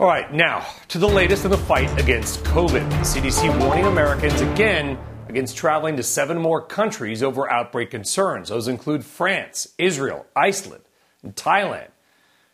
All 0.00 0.08
right, 0.08 0.32
now 0.32 0.66
to 0.88 0.98
the 0.98 1.08
latest 1.08 1.44
in 1.44 1.52
the 1.52 1.58
fight 1.58 1.96
against 2.00 2.42
COVID. 2.42 2.90
The 2.90 3.20
CDC 3.20 3.56
warning 3.60 3.84
Americans 3.84 4.40
again 4.40 4.98
against 5.28 5.56
traveling 5.56 5.96
to 5.96 6.02
seven 6.02 6.38
more 6.38 6.60
countries 6.60 7.22
over 7.22 7.48
outbreak 7.48 7.92
concerns. 7.92 8.48
Those 8.48 8.66
include 8.66 9.04
France, 9.04 9.68
Israel, 9.78 10.26
Iceland, 10.34 10.82
and 11.22 11.36
Thailand. 11.36 11.86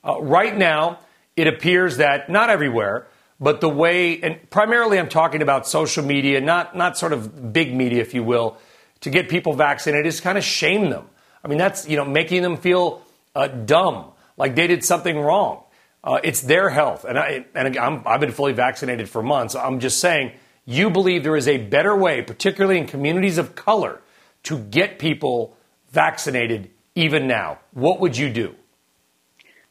Uh, 0.06 0.22
right 0.22 0.56
now, 0.56 1.00
it 1.36 1.48
appears 1.48 1.98
that 1.98 2.30
not 2.30 2.50
everywhere, 2.50 3.08
but 3.40 3.60
the 3.60 3.70
way, 3.70 4.22
and 4.22 4.50
primarily 4.50 5.00
I'm 5.00 5.10
talking 5.10 5.42
about 5.42 5.68
social 5.68 6.04
media, 6.04 6.40
not, 6.40 6.78
not 6.78 6.98
sort 6.98 7.12
of 7.12 7.52
big 7.52 7.76
media, 7.76 8.02
if 8.02 8.14
you 8.14 8.24
will, 8.24 8.58
to 9.02 9.10
get 9.10 9.28
people 9.28 9.54
vaccinated 9.54 10.06
is 10.06 10.22
kind 10.22 10.38
of 10.38 10.44
shame 10.46 10.90
them. 10.90 11.10
I 11.44 11.50
mean, 11.50 11.58
that's, 11.58 11.88
you 11.90 11.98
know, 11.98 12.06
making 12.06 12.42
them 12.42 12.56
feel 12.56 13.02
uh, 13.36 13.48
dumb, 13.48 14.12
like 14.38 14.56
they 14.56 14.68
did 14.68 14.86
something 14.86 15.20
wrong. 15.20 15.64
Uh, 16.04 16.20
it's 16.24 16.42
their 16.42 16.70
health. 16.70 17.04
And, 17.04 17.20
I, 17.20 17.46
and 17.54 17.78
i 17.78 18.12
have 18.12 18.22
been 18.22 18.32
fully 18.32 18.54
vaccinated 18.54 19.10
for 19.10 19.22
months. 19.22 19.56
I'm 19.56 19.80
just 19.80 20.00
saying, 20.00 20.32
you 20.66 20.90
believe 20.90 21.24
there 21.24 21.36
is 21.36 21.48
a 21.48 21.58
better 21.58 21.96
way, 21.96 22.22
particularly 22.22 22.78
in 22.78 22.88
communities 22.88 23.38
of 23.38 23.56
color, 23.56 24.02
to 24.44 24.60
get 24.60 25.00
people 25.00 25.58
vaccinated 25.92 26.70
even 26.96 27.28
now. 27.28 27.60
What 27.72 28.00
would 28.00 28.18
you 28.18 28.30
do? 28.30 28.56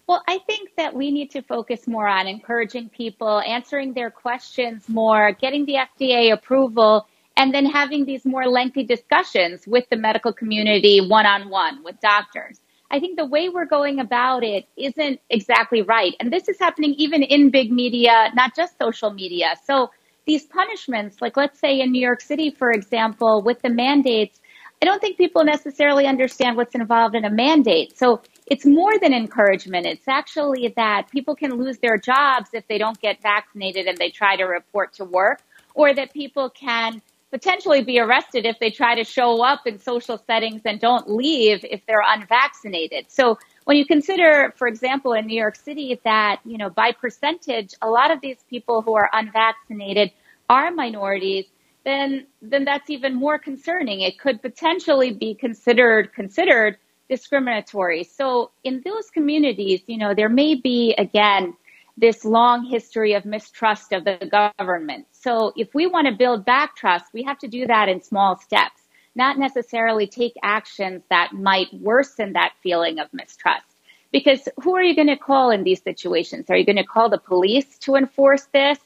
Well, 0.07 0.23
I 0.29 0.39
think 0.39 0.71
that 0.77 0.95
we 0.95 1.11
need 1.11 1.31
to 1.31 1.43
focus 1.43 1.87
more 1.87 2.07
on 2.07 2.27
encouraging 2.27 2.91
people, 2.91 3.41
answering 3.41 3.95
their 3.95 4.11
questions 4.11 4.89
more, 4.89 5.33
getting 5.33 5.65
the 5.65 5.77
FDA 5.77 6.33
approval, 6.33 7.07
and 7.37 7.55
then 7.55 7.65
having 7.65 8.05
these 8.05 8.25
more 8.25 8.47
lengthy 8.47 8.83
discussions 8.83 9.67
with 9.67 9.89
the 9.91 9.97
medical 9.97 10.33
community 10.33 11.01
one 11.01 11.25
on 11.25 11.49
one 11.49 11.83
with 11.83 11.99
doctors. 12.01 12.61
I 12.91 13.01
think 13.01 13.17
the 13.17 13.25
way 13.25 13.49
we're 13.49 13.65
going 13.65 14.01
about 14.01 14.45
it 14.45 14.67
isn't 14.77 15.21
exactly 15.31 15.81
right. 15.81 16.15
And 16.21 16.31
this 16.31 16.47
is 16.49 16.59
happening 16.59 16.95
even 16.99 17.23
in 17.23 17.51
big 17.51 17.73
media, 17.73 18.31
not 18.35 18.55
just 18.55 18.77
social 18.79 19.11
media. 19.11 19.55
So 19.65 19.91
these 20.27 20.45
punishments, 20.45 21.21
like 21.21 21.37
let's 21.37 21.59
say 21.59 21.81
in 21.81 21.93
New 21.93 22.01
York 22.01 22.21
City, 22.21 22.51
for 22.51 22.71
example, 22.71 23.43
with 23.43 23.61
the 23.63 23.71
mandates, 23.71 24.41
I 24.81 24.85
don't 24.85 25.01
think 25.01 25.17
people 25.17 25.45
necessarily 25.45 26.07
understand 26.07 26.57
what's 26.57 26.75
involved 26.75 27.15
in 27.15 27.25
a 27.25 27.31
mandate. 27.31 27.97
So 27.97 28.23
it's 28.47 28.67
more 28.67 28.99
than 29.01 29.13
encouragement. 29.13 29.87
It's 29.87 30.09
actually 30.09 30.73
that 30.77 31.09
people 31.11 31.37
can 31.37 31.53
lose 31.53 31.79
their 31.79 31.97
jobs 31.97 32.51
if 32.53 32.67
they 32.67 32.79
don't 32.79 33.01
get 33.01 33.23
vaccinated 33.23 33.87
and 33.87 33.97
they 33.97 34.11
try 34.11 34.37
to 34.37 34.45
report 34.45 34.95
to 34.95 35.05
work, 35.05 35.41
or 35.75 35.95
that 35.95 36.13
people 36.13 36.51
can 36.51 37.01
potentially 37.31 37.83
be 37.83 37.99
arrested 37.99 38.45
if 38.45 38.59
they 38.59 38.71
try 38.71 38.95
to 38.95 39.05
show 39.05 39.43
up 39.43 39.61
in 39.67 39.79
social 39.79 40.19
settings 40.27 40.63
and 40.65 40.81
don't 40.81 41.09
leave 41.09 41.65
if 41.65 41.81
they're 41.87 42.03
unvaccinated. 42.05 43.07
So 43.09 43.39
when 43.65 43.77
you 43.77 43.87
consider, 43.87 44.53
for 44.57 44.67
example, 44.67 45.13
in 45.13 45.27
New 45.27 45.39
York 45.39 45.57
City 45.57 46.01
that, 46.05 46.41
you 46.45 46.59
know, 46.59 46.71
by 46.71 46.93
percentage, 46.93 47.75
a 47.81 47.89
lot 47.89 48.11
of 48.11 48.21
these 48.21 48.39
people 48.51 48.83
who 48.83 48.95
are 48.95 49.09
unvaccinated 49.13 50.11
are 50.49 50.71
minorities, 50.71 51.47
then, 51.85 52.27
then 52.41 52.65
that's 52.65 52.91
even 52.91 53.15
more 53.15 53.39
concerning. 53.39 54.01
It 54.01 54.19
could 54.19 54.43
potentially 54.43 55.13
be 55.13 55.35
considered, 55.35 56.13
considered 56.13 56.79
discriminatory. 57.09 58.05
So 58.05 58.51
in 58.65 58.83
those 58.85 59.11
communities, 59.11 59.83
you 59.87 59.99
know, 59.99 60.15
there 60.15 60.29
may 60.29 60.55
be, 60.55 60.95
again, 60.97 61.55
this 61.97 62.25
long 62.25 62.65
history 62.65 63.15
of 63.15 63.25
mistrust 63.25 63.93
of 63.93 64.05
the 64.05 64.51
government. 64.59 65.07
So 65.13 65.53
if 65.57 65.75
we 65.75 65.87
want 65.87 66.07
to 66.07 66.15
build 66.15 66.45
back 66.45 66.75
trust, 66.75 67.07
we 67.13 67.23
have 67.25 67.39
to 67.41 67.49
do 67.49 67.67
that 67.67 67.89
in 67.89 68.03
small 68.03 68.39
steps, 68.39 68.82
not 69.15 69.39
necessarily 69.39 70.07
take 70.07 70.35
actions 70.43 71.03
that 71.11 71.33
might 71.33 71.69
worsen 71.73 72.33
that 72.35 72.53
feeling 72.63 72.99
of 72.99 73.09
mistrust. 73.13 73.67
Because 74.11 74.47
who 74.63 74.77
are 74.77 74.83
you 74.83 74.95
going 74.95 75.09
to 75.09 75.17
call 75.17 75.51
in 75.51 75.65
these 75.65 75.83
situations? 75.83 76.51
Are 76.51 76.57
you 76.57 76.67
going 76.67 76.77
to 76.77 76.85
call 76.85 77.09
the 77.09 77.19
police 77.19 77.79
to 77.79 77.95
enforce 77.95 78.45
this? 78.53 78.79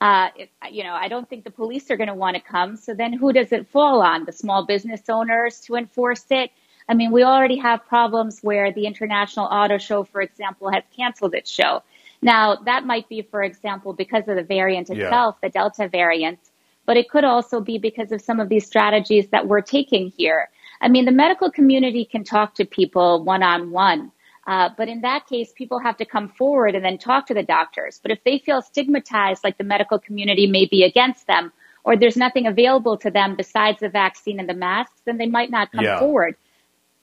Uh, 0.00 0.28
you 0.70 0.82
know, 0.82 0.92
I 0.92 1.08
don't 1.08 1.28
think 1.28 1.44
the 1.44 1.50
police 1.50 1.90
are 1.90 1.96
going 1.96 2.08
to 2.08 2.14
want 2.14 2.36
to 2.36 2.42
come. 2.42 2.76
So 2.76 2.94
then 2.94 3.12
who 3.12 3.32
does 3.32 3.52
it 3.52 3.68
fall 3.68 4.02
on? 4.02 4.24
The 4.24 4.32
small 4.32 4.66
business 4.66 5.02
owners 5.08 5.60
to 5.62 5.76
enforce 5.76 6.24
it? 6.30 6.50
I 6.88 6.94
mean, 6.94 7.12
we 7.12 7.22
already 7.22 7.56
have 7.58 7.86
problems 7.86 8.40
where 8.42 8.72
the 8.72 8.86
International 8.86 9.46
Auto 9.46 9.78
Show, 9.78 10.04
for 10.04 10.20
example, 10.20 10.70
has 10.70 10.82
canceled 10.96 11.34
its 11.34 11.50
show. 11.50 11.82
Now, 12.20 12.56
that 12.56 12.84
might 12.84 13.08
be, 13.08 13.22
for 13.22 13.42
example, 13.42 13.92
because 13.92 14.28
of 14.28 14.36
the 14.36 14.42
variant 14.42 14.90
itself, 14.90 15.36
yeah. 15.42 15.48
the 15.48 15.52
Delta 15.52 15.88
variant, 15.88 16.40
but 16.86 16.96
it 16.96 17.08
could 17.10 17.24
also 17.24 17.60
be 17.60 17.78
because 17.78 18.12
of 18.12 18.20
some 18.20 18.40
of 18.40 18.48
these 18.48 18.66
strategies 18.66 19.28
that 19.28 19.46
we're 19.46 19.60
taking 19.60 20.12
here. 20.16 20.50
I 20.80 20.88
mean, 20.88 21.04
the 21.04 21.12
medical 21.12 21.50
community 21.50 22.04
can 22.04 22.24
talk 22.24 22.54
to 22.56 22.64
people 22.64 23.24
one 23.24 23.42
on 23.42 23.70
one. 23.70 24.12
but 24.46 24.88
in 24.88 25.00
that 25.00 25.26
case, 25.26 25.52
people 25.52 25.78
have 25.78 25.96
to 25.96 26.04
come 26.04 26.28
forward 26.28 26.74
and 26.74 26.84
then 26.84 26.98
talk 26.98 27.26
to 27.26 27.34
the 27.34 27.42
doctors. 27.42 28.00
But 28.02 28.10
if 28.10 28.22
they 28.24 28.38
feel 28.38 28.60
stigmatized, 28.62 29.44
like 29.44 29.58
the 29.58 29.64
medical 29.64 29.98
community 29.98 30.46
may 30.46 30.66
be 30.66 30.82
against 30.84 31.26
them, 31.26 31.52
or 31.84 31.96
there's 31.96 32.16
nothing 32.16 32.46
available 32.46 32.96
to 32.98 33.10
them 33.10 33.36
besides 33.36 33.80
the 33.80 33.88
vaccine 33.88 34.40
and 34.40 34.48
the 34.48 34.54
masks, 34.54 35.00
then 35.04 35.18
they 35.18 35.26
might 35.26 35.50
not 35.50 35.72
come 35.72 35.84
yeah. 35.84 35.98
forward 35.98 36.36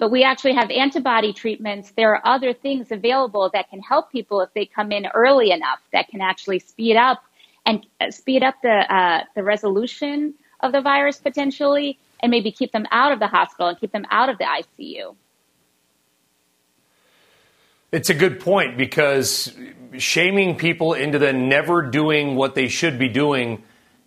but 0.01 0.09
we 0.09 0.23
actually 0.23 0.55
have 0.55 0.71
antibody 0.71 1.31
treatments. 1.31 1.91
There 1.91 2.15
are 2.15 2.25
other 2.25 2.53
things 2.53 2.91
available 2.91 3.51
that 3.53 3.69
can 3.69 3.81
help 3.81 4.11
people 4.11 4.41
if 4.41 4.51
they 4.55 4.65
come 4.65 4.91
in 4.91 5.05
early 5.13 5.51
enough 5.51 5.77
that 5.93 6.07
can 6.07 6.21
actually 6.21 6.57
speed 6.57 6.95
up 6.95 7.21
and 7.65 7.85
uh, 7.99 8.11
speed 8.11 8.43
up 8.43 8.55
the 8.61 8.69
uh, 8.93 9.23
the 9.35 9.43
resolution 9.43 10.33
of 10.59 10.71
the 10.71 10.81
virus 10.81 11.17
potentially, 11.17 11.97
and 12.21 12.29
maybe 12.29 12.51
keep 12.51 12.71
them 12.71 12.85
out 12.91 13.11
of 13.11 13.19
the 13.19 13.27
hospital 13.27 13.67
and 13.67 13.79
keep 13.79 13.91
them 13.91 14.05
out 14.09 14.29
of 14.29 14.37
the 14.37 14.45
ICU. 14.45 15.15
It's 17.91 18.09
a 18.09 18.13
good 18.13 18.39
point 18.39 18.77
because 18.77 19.53
shaming 19.97 20.55
people 20.55 20.93
into 20.93 21.19
then 21.19 21.49
never 21.49 21.81
doing 21.81 22.35
what 22.35 22.55
they 22.55 22.69
should 22.69 22.97
be 22.97 23.09
doing 23.09 23.63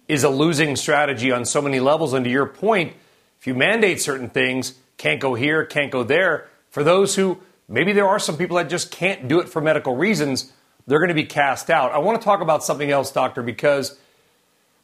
is 0.08 0.24
a 0.24 0.30
losing 0.30 0.76
strategy 0.76 1.30
on 1.32 1.44
so 1.44 1.60
many 1.60 1.80
levels. 1.80 2.14
And 2.14 2.24
to 2.24 2.30
your 2.30 2.46
point, 2.46 2.94
if 3.40 3.46
you 3.46 3.54
mandate 3.54 4.00
certain 4.00 4.30
things, 4.30 4.74
can't 4.96 5.20
go 5.20 5.34
here, 5.34 5.64
can't 5.64 5.90
go 5.90 6.02
there, 6.02 6.48
for 6.70 6.82
those 6.82 7.14
who 7.14 7.38
maybe 7.68 7.92
there 7.92 8.08
are 8.08 8.18
some 8.18 8.36
people 8.36 8.56
that 8.56 8.70
just 8.70 8.90
can't 8.90 9.28
do 9.28 9.40
it 9.40 9.48
for 9.48 9.60
medical 9.60 9.96
reasons, 9.96 10.52
they're 10.86 10.98
going 10.98 11.08
to 11.08 11.14
be 11.14 11.24
cast 11.24 11.70
out. 11.70 11.92
I 11.92 11.98
want 11.98 12.20
to 12.20 12.24
talk 12.24 12.40
about 12.40 12.64
something 12.64 12.90
else, 12.90 13.10
doctor, 13.10 13.42
because 13.42 13.98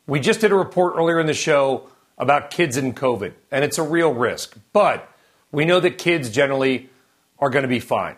we 0.06 0.20
just 0.20 0.40
did 0.40 0.52
a 0.52 0.56
report 0.56 0.94
earlier 0.96 1.20
in 1.20 1.26
the 1.26 1.34
show 1.34 1.88
about 2.18 2.50
kids 2.50 2.76
in 2.76 2.92
COVID, 2.92 3.32
and 3.50 3.64
it's 3.64 3.78
a 3.78 3.82
real 3.82 4.12
risk. 4.12 4.56
But 4.72 5.08
we 5.52 5.64
know 5.64 5.80
that 5.80 5.98
kids 5.98 6.30
generally 6.30 6.90
are 7.38 7.50
going 7.50 7.62
to 7.62 7.68
be 7.68 7.80
fine. 7.80 8.16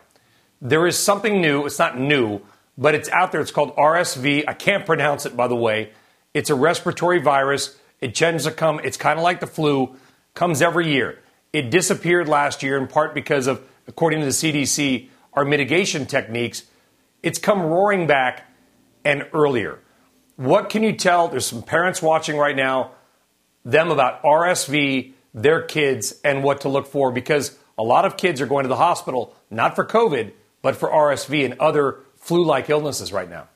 There 0.60 0.86
is 0.86 0.98
something 0.98 1.40
new. 1.40 1.66
It's 1.66 1.78
not 1.78 1.98
new, 1.98 2.40
but 2.78 2.94
it's 2.94 3.08
out 3.08 3.32
there. 3.32 3.40
It's 3.40 3.50
called 3.50 3.74
RSV. 3.76 4.44
I 4.46 4.54
can't 4.54 4.86
pronounce 4.86 5.26
it, 5.26 5.36
by 5.36 5.48
the 5.48 5.56
way. 5.56 5.90
It's 6.34 6.50
a 6.50 6.54
respiratory 6.54 7.20
virus. 7.20 7.78
It 8.00 8.14
tends 8.14 8.44
to 8.44 8.50
come, 8.50 8.80
it's 8.82 8.96
kind 8.96 9.18
of 9.18 9.22
like 9.22 9.40
the 9.40 9.46
flu, 9.46 9.96
comes 10.34 10.62
every 10.62 10.92
year. 10.92 11.20
It 11.52 11.70
disappeared 11.70 12.28
last 12.28 12.62
year 12.62 12.76
in 12.78 12.88
part 12.88 13.14
because 13.14 13.46
of, 13.46 13.62
according 13.86 14.20
to 14.20 14.26
the 14.26 14.32
CDC, 14.32 15.08
our 15.34 15.44
mitigation 15.44 16.06
techniques. 16.06 16.64
It's 17.22 17.38
come 17.38 17.62
roaring 17.62 18.06
back 18.06 18.44
and 19.04 19.26
earlier. 19.32 19.78
What 20.36 20.70
can 20.70 20.82
you 20.82 20.92
tell? 20.92 21.28
There's 21.28 21.46
some 21.46 21.62
parents 21.62 22.02
watching 22.02 22.36
right 22.36 22.56
now, 22.56 22.92
them 23.64 23.90
about 23.90 24.22
RSV, 24.22 25.12
their 25.34 25.62
kids, 25.62 26.14
and 26.24 26.42
what 26.42 26.62
to 26.62 26.68
look 26.68 26.86
for 26.86 27.12
because 27.12 27.56
a 27.78 27.82
lot 27.82 28.04
of 28.04 28.16
kids 28.16 28.40
are 28.40 28.46
going 28.46 28.64
to 28.64 28.68
the 28.68 28.76
hospital, 28.76 29.34
not 29.50 29.76
for 29.76 29.84
COVID, 29.84 30.32
but 30.62 30.76
for 30.76 30.88
RSV 30.88 31.44
and 31.44 31.60
other 31.60 32.00
flu 32.16 32.44
like 32.44 32.70
illnesses 32.70 33.12
right 33.12 33.28
now. 33.28 33.48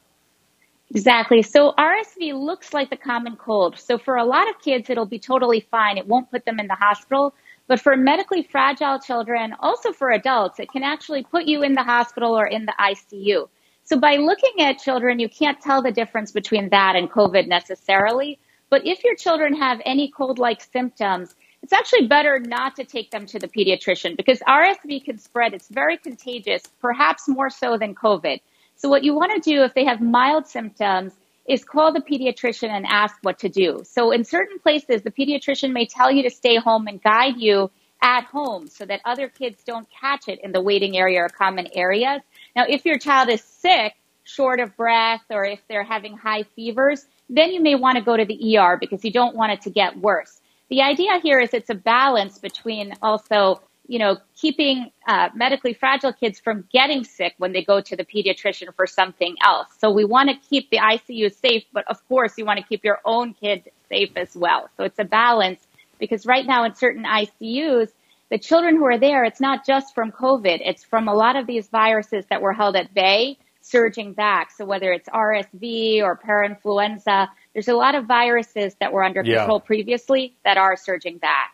Exactly. 0.90 1.42
So 1.42 1.72
RSV 1.76 2.34
looks 2.34 2.72
like 2.72 2.90
the 2.90 2.96
common 2.96 3.36
cold. 3.36 3.78
So 3.78 3.98
for 3.98 4.16
a 4.16 4.24
lot 4.24 4.48
of 4.48 4.60
kids, 4.60 4.88
it'll 4.88 5.06
be 5.06 5.18
totally 5.18 5.66
fine. 5.70 5.98
It 5.98 6.06
won't 6.06 6.30
put 6.30 6.44
them 6.44 6.60
in 6.60 6.68
the 6.68 6.76
hospital. 6.76 7.34
But 7.66 7.80
for 7.80 7.96
medically 7.96 8.44
fragile 8.44 9.00
children, 9.00 9.52
also 9.58 9.92
for 9.92 10.10
adults, 10.10 10.60
it 10.60 10.70
can 10.70 10.84
actually 10.84 11.24
put 11.24 11.46
you 11.46 11.64
in 11.64 11.74
the 11.74 11.82
hospital 11.82 12.38
or 12.38 12.46
in 12.46 12.66
the 12.66 12.74
ICU. 12.78 13.48
So 13.86 13.96
by 13.96 14.16
looking 14.16 14.60
at 14.66 14.80
children, 14.80 15.20
you 15.20 15.28
can't 15.28 15.60
tell 15.60 15.80
the 15.80 15.92
difference 15.92 16.32
between 16.32 16.70
that 16.70 16.96
and 16.96 17.08
COVID 17.08 17.46
necessarily. 17.46 18.40
But 18.68 18.84
if 18.84 19.04
your 19.04 19.14
children 19.14 19.54
have 19.54 19.80
any 19.86 20.10
cold 20.10 20.40
like 20.40 20.60
symptoms, 20.60 21.36
it's 21.62 21.72
actually 21.72 22.08
better 22.08 22.40
not 22.40 22.74
to 22.76 22.84
take 22.84 23.12
them 23.12 23.26
to 23.26 23.38
the 23.38 23.46
pediatrician 23.46 24.16
because 24.16 24.40
RSV 24.40 25.04
can 25.04 25.18
spread. 25.18 25.54
It's 25.54 25.68
very 25.68 25.96
contagious, 25.98 26.64
perhaps 26.80 27.28
more 27.28 27.48
so 27.48 27.78
than 27.78 27.94
COVID. 27.94 28.40
So 28.74 28.88
what 28.88 29.04
you 29.04 29.14
want 29.14 29.40
to 29.40 29.50
do 29.50 29.62
if 29.62 29.74
they 29.74 29.84
have 29.84 30.00
mild 30.00 30.48
symptoms 30.48 31.12
is 31.48 31.64
call 31.64 31.92
the 31.92 32.00
pediatrician 32.00 32.68
and 32.68 32.86
ask 32.86 33.14
what 33.22 33.38
to 33.38 33.48
do. 33.48 33.82
So 33.84 34.10
in 34.10 34.24
certain 34.24 34.58
places, 34.58 35.02
the 35.02 35.12
pediatrician 35.12 35.72
may 35.72 35.86
tell 35.86 36.10
you 36.10 36.24
to 36.24 36.30
stay 36.30 36.56
home 36.56 36.88
and 36.88 37.00
guide 37.00 37.36
you 37.36 37.70
at 38.02 38.24
home 38.24 38.66
so 38.66 38.84
that 38.84 39.00
other 39.04 39.28
kids 39.28 39.62
don't 39.64 39.88
catch 40.00 40.28
it 40.28 40.40
in 40.42 40.50
the 40.52 40.60
waiting 40.60 40.96
area 40.96 41.20
or 41.20 41.28
common 41.28 41.68
areas. 41.72 42.20
Now, 42.56 42.64
if 42.68 42.84
your 42.84 42.98
child 42.98 43.28
is 43.28 43.44
sick, 43.44 43.94
short 44.24 44.58
of 44.58 44.76
breath, 44.76 45.22
or 45.30 45.44
if 45.44 45.60
they're 45.68 45.84
having 45.84 46.16
high 46.16 46.42
fevers, 46.56 47.06
then 47.28 47.50
you 47.52 47.62
may 47.62 47.76
want 47.76 47.96
to 47.98 48.02
go 48.02 48.16
to 48.16 48.24
the 48.24 48.58
ER 48.58 48.76
because 48.80 49.04
you 49.04 49.12
don't 49.12 49.36
want 49.36 49.52
it 49.52 49.60
to 49.62 49.70
get 49.70 49.96
worse. 49.98 50.40
The 50.70 50.82
idea 50.82 51.20
here 51.22 51.38
is 51.38 51.54
it's 51.54 51.70
a 51.70 51.74
balance 51.74 52.38
between 52.38 52.94
also 53.02 53.60
you 53.88 53.98
know, 53.98 54.18
keeping 54.34 54.90
uh, 55.06 55.28
medically 55.34 55.72
fragile 55.72 56.12
kids 56.12 56.40
from 56.40 56.64
getting 56.72 57.04
sick 57.04 57.34
when 57.38 57.52
they 57.52 57.62
go 57.62 57.80
to 57.80 57.96
the 57.96 58.04
pediatrician 58.04 58.74
for 58.74 58.86
something 58.86 59.36
else. 59.44 59.68
So 59.78 59.90
we 59.90 60.04
want 60.04 60.30
to 60.30 60.36
keep 60.48 60.70
the 60.70 60.78
ICU 60.78 61.34
safe, 61.34 61.64
but 61.72 61.86
of 61.88 62.06
course 62.08 62.36
you 62.36 62.44
want 62.44 62.58
to 62.58 62.66
keep 62.66 62.84
your 62.84 63.00
own 63.04 63.34
kid 63.34 63.70
safe 63.88 64.10
as 64.16 64.34
well. 64.34 64.68
So 64.76 64.84
it's 64.84 64.98
a 64.98 65.04
balance 65.04 65.60
because 65.98 66.26
right 66.26 66.44
now 66.44 66.64
in 66.64 66.74
certain 66.74 67.04
ICUs, 67.04 67.90
the 68.30 68.38
children 68.38 68.76
who 68.76 68.84
are 68.86 68.98
there, 68.98 69.24
it's 69.24 69.40
not 69.40 69.64
just 69.66 69.94
from 69.94 70.10
COVID. 70.12 70.60
It's 70.64 70.84
from 70.84 71.08
a 71.08 71.14
lot 71.14 71.36
of 71.36 71.46
these 71.46 71.68
viruses 71.68 72.24
that 72.30 72.42
were 72.42 72.52
held 72.52 72.76
at 72.76 72.92
bay 72.92 73.38
surging 73.60 74.12
back. 74.12 74.52
So 74.52 74.64
whether 74.64 74.92
it's 74.92 75.08
RSV 75.08 76.00
or 76.02 76.16
parainfluenza, 76.16 77.28
there's 77.52 77.68
a 77.68 77.74
lot 77.74 77.94
of 77.96 78.06
viruses 78.06 78.74
that 78.80 78.92
were 78.92 79.02
under 79.02 79.22
Yeah. 79.24 79.38
control 79.38 79.60
previously 79.60 80.36
that 80.44 80.56
are 80.56 80.76
surging 80.76 81.18
back. 81.18 81.52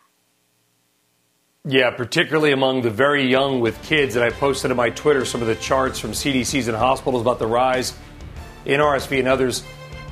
Yeah, 1.65 1.91
particularly 1.91 2.51
among 2.51 2.81
the 2.81 2.89
very 2.89 3.25
young 3.25 3.61
with 3.61 3.81
kids. 3.83 4.15
And 4.15 4.23
I 4.23 4.29
posted 4.31 4.69
on 4.69 4.77
my 4.77 4.89
Twitter 4.89 5.25
some 5.25 5.41
of 5.41 5.47
the 5.47 5.55
charts 5.55 5.97
from 5.97 6.11
CDCs 6.13 6.67
and 6.67 6.75
hospitals 6.77 7.21
about 7.21 7.39
the 7.39 7.47
rise 7.47 7.93
in 8.65 8.79
RSV 8.81 9.19
and 9.19 9.27
others. 9.27 9.63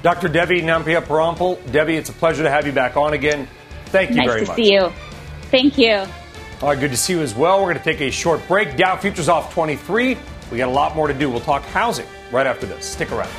Dr. 0.02 0.28
Debbie 0.30 0.62
Nampiaparampil. 0.62 1.72
Debbie, 1.72 1.98
it's 1.98 2.10
a 2.10 2.14
pleasure 2.14 2.44
to 2.44 2.50
have 2.50 2.66
you 2.66 2.72
back 2.72 2.98
on 2.98 3.14
again. 3.14 3.48
Thank 3.88 4.12
you 4.12 4.16
nice 4.18 4.28
very 4.28 4.42
to 4.42 4.48
much. 4.48 4.56
see 4.56 4.74
you. 4.74 4.92
Thank 5.52 5.78
you. 5.78 6.06
All 6.62 6.70
right, 6.70 6.80
good 6.80 6.92
to 6.92 6.98
see 6.98 7.14
you 7.14 7.22
as 7.24 7.34
well. 7.34 7.58
We're 7.58 7.74
going 7.74 7.80
to 7.80 7.84
take 7.84 8.02
a 8.02 8.12
short 8.12 8.48
break. 8.48 8.78
Dow 8.78 8.96
futures 8.96 9.28
off 9.28 9.52
23. 9.52 10.16
We 10.52 10.58
got 10.60 10.70
a 10.70 10.72
lot 10.72 10.96
more 10.96 11.08
to 11.08 11.14
do. 11.14 11.28
We'll 11.28 11.40
talk 11.40 11.64
housing 11.64 12.06
right 12.32 12.46
after 12.46 12.68
this. 12.68 12.86
Stick 12.86 13.12
around. 13.12 13.32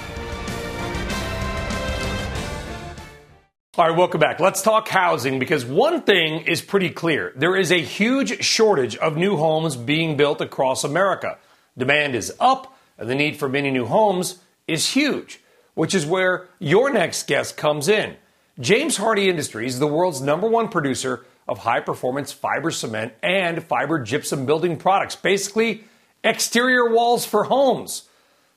All 3.78 3.88
right, 3.88 3.96
welcome 3.96 4.18
back. 4.18 4.40
Let's 4.40 4.60
talk 4.60 4.88
housing 4.88 5.38
because 5.38 5.64
one 5.64 6.02
thing 6.02 6.40
is 6.48 6.62
pretty 6.62 6.90
clear. 6.90 7.32
There 7.36 7.54
is 7.54 7.70
a 7.70 7.80
huge 7.80 8.42
shortage 8.42 8.96
of 8.96 9.16
new 9.16 9.36
homes 9.36 9.76
being 9.76 10.16
built 10.16 10.40
across 10.40 10.82
America. 10.82 11.38
Demand 11.78 12.16
is 12.16 12.34
up, 12.40 12.76
and 12.98 13.08
the 13.08 13.14
need 13.14 13.36
for 13.36 13.48
many 13.48 13.70
new 13.70 13.86
homes 13.86 14.40
is 14.66 14.94
huge, 14.94 15.38
which 15.74 15.94
is 15.94 16.04
where 16.04 16.48
your 16.58 16.92
next 16.92 17.28
guest 17.28 17.56
comes 17.56 17.86
in. 17.86 18.16
James 18.58 18.98
Hardie 18.98 19.28
Industries, 19.28 19.78
the 19.78 19.86
world's 19.86 20.20
number 20.20 20.48
one 20.48 20.66
producer 20.68 21.24
of 21.48 21.58
high 21.58 21.80
performance 21.80 22.32
fiber 22.32 22.70
cement 22.70 23.12
and 23.22 23.62
fiber 23.64 23.98
gypsum 23.98 24.46
building 24.46 24.76
products, 24.76 25.16
basically 25.16 25.84
exterior 26.24 26.90
walls 26.90 27.24
for 27.24 27.44
homes. 27.44 28.08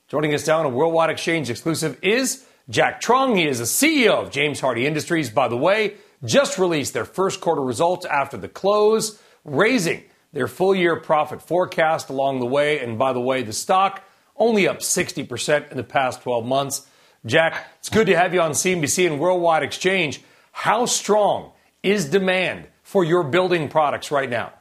Joining 0.07 0.33
us 0.33 0.43
down 0.43 0.61
on 0.61 0.65
a 0.67 0.75
Worldwide 0.75 1.09
Exchange 1.09 1.49
exclusive 1.49 1.97
is 2.01 2.45
Jack 2.69 3.01
Truong. 3.01 3.38
He 3.38 3.47
is 3.47 3.59
the 3.59 3.65
CEO 3.65 4.23
of 4.23 4.31
James 4.31 4.61
Hardie 4.61 4.86
Industries. 4.86 5.29
By 5.29 5.47
the 5.47 5.57
way, 5.57 5.95
just 6.23 6.59
released 6.59 6.93
their 6.93 7.05
first 7.05 7.41
quarter 7.41 7.61
results 7.61 8.05
after 8.05 8.38
the 8.38 8.47
close, 8.47 9.19
raising 9.43 10.03
their 10.31 10.47
full 10.47 10.75
year 10.75 10.99
profit 10.99 11.41
forecast 11.41 12.09
along 12.09 12.39
the 12.39 12.45
way. 12.45 12.79
And 12.79 12.99
by 12.99 13.13
the 13.13 13.19
way, 13.21 13.41
the 13.41 13.53
stock 13.53 14.03
only 14.38 14.67
up 14.67 14.79
60% 14.79 15.71
in 15.71 15.77
the 15.77 15.83
past 15.83 16.21
12 16.21 16.45
months. 16.45 16.88
Jack, 17.25 17.67
it's 17.79 17.89
good 17.89 18.07
to 18.07 18.15
have 18.15 18.33
you 18.33 18.41
on 18.41 18.51
CNBC 18.51 19.07
and 19.07 19.19
Worldwide 19.19 19.63
Exchange. 19.63 20.21
How 20.51 20.86
strong 20.86 21.51
is 21.81 22.05
demand 22.05 22.67
for 22.86 23.03
your 23.03 23.23
building 23.23 23.67
products 23.67 24.11
right 24.11 24.29
now? 24.29 24.53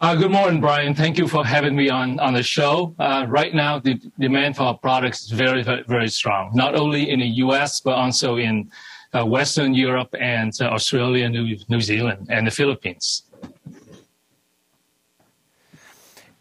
Uh, 0.00 0.14
good 0.14 0.30
morning, 0.30 0.60
Brian. 0.60 0.94
Thank 0.94 1.18
you 1.18 1.26
for 1.26 1.44
having 1.44 1.74
me 1.74 1.90
on, 1.90 2.20
on 2.20 2.32
the 2.32 2.42
show. 2.42 2.94
Uh, 2.98 3.26
right 3.28 3.52
now, 3.52 3.80
the 3.80 4.00
demand 4.18 4.56
for 4.56 4.62
our 4.62 4.78
products 4.78 5.24
is 5.24 5.32
very, 5.32 5.62
very, 5.62 5.82
very 5.88 6.08
strong, 6.08 6.52
not 6.54 6.74
only 6.74 7.10
in 7.10 7.18
the 7.18 7.26
U.S., 7.44 7.80
but 7.80 7.94
also 7.94 8.36
in 8.36 8.70
uh, 9.12 9.26
Western 9.26 9.74
Europe 9.74 10.14
and 10.18 10.52
uh, 10.60 10.66
Australia, 10.66 11.28
New, 11.28 11.58
New 11.68 11.80
Zealand, 11.80 12.28
and 12.30 12.46
the 12.46 12.50
Philippines. 12.52 13.24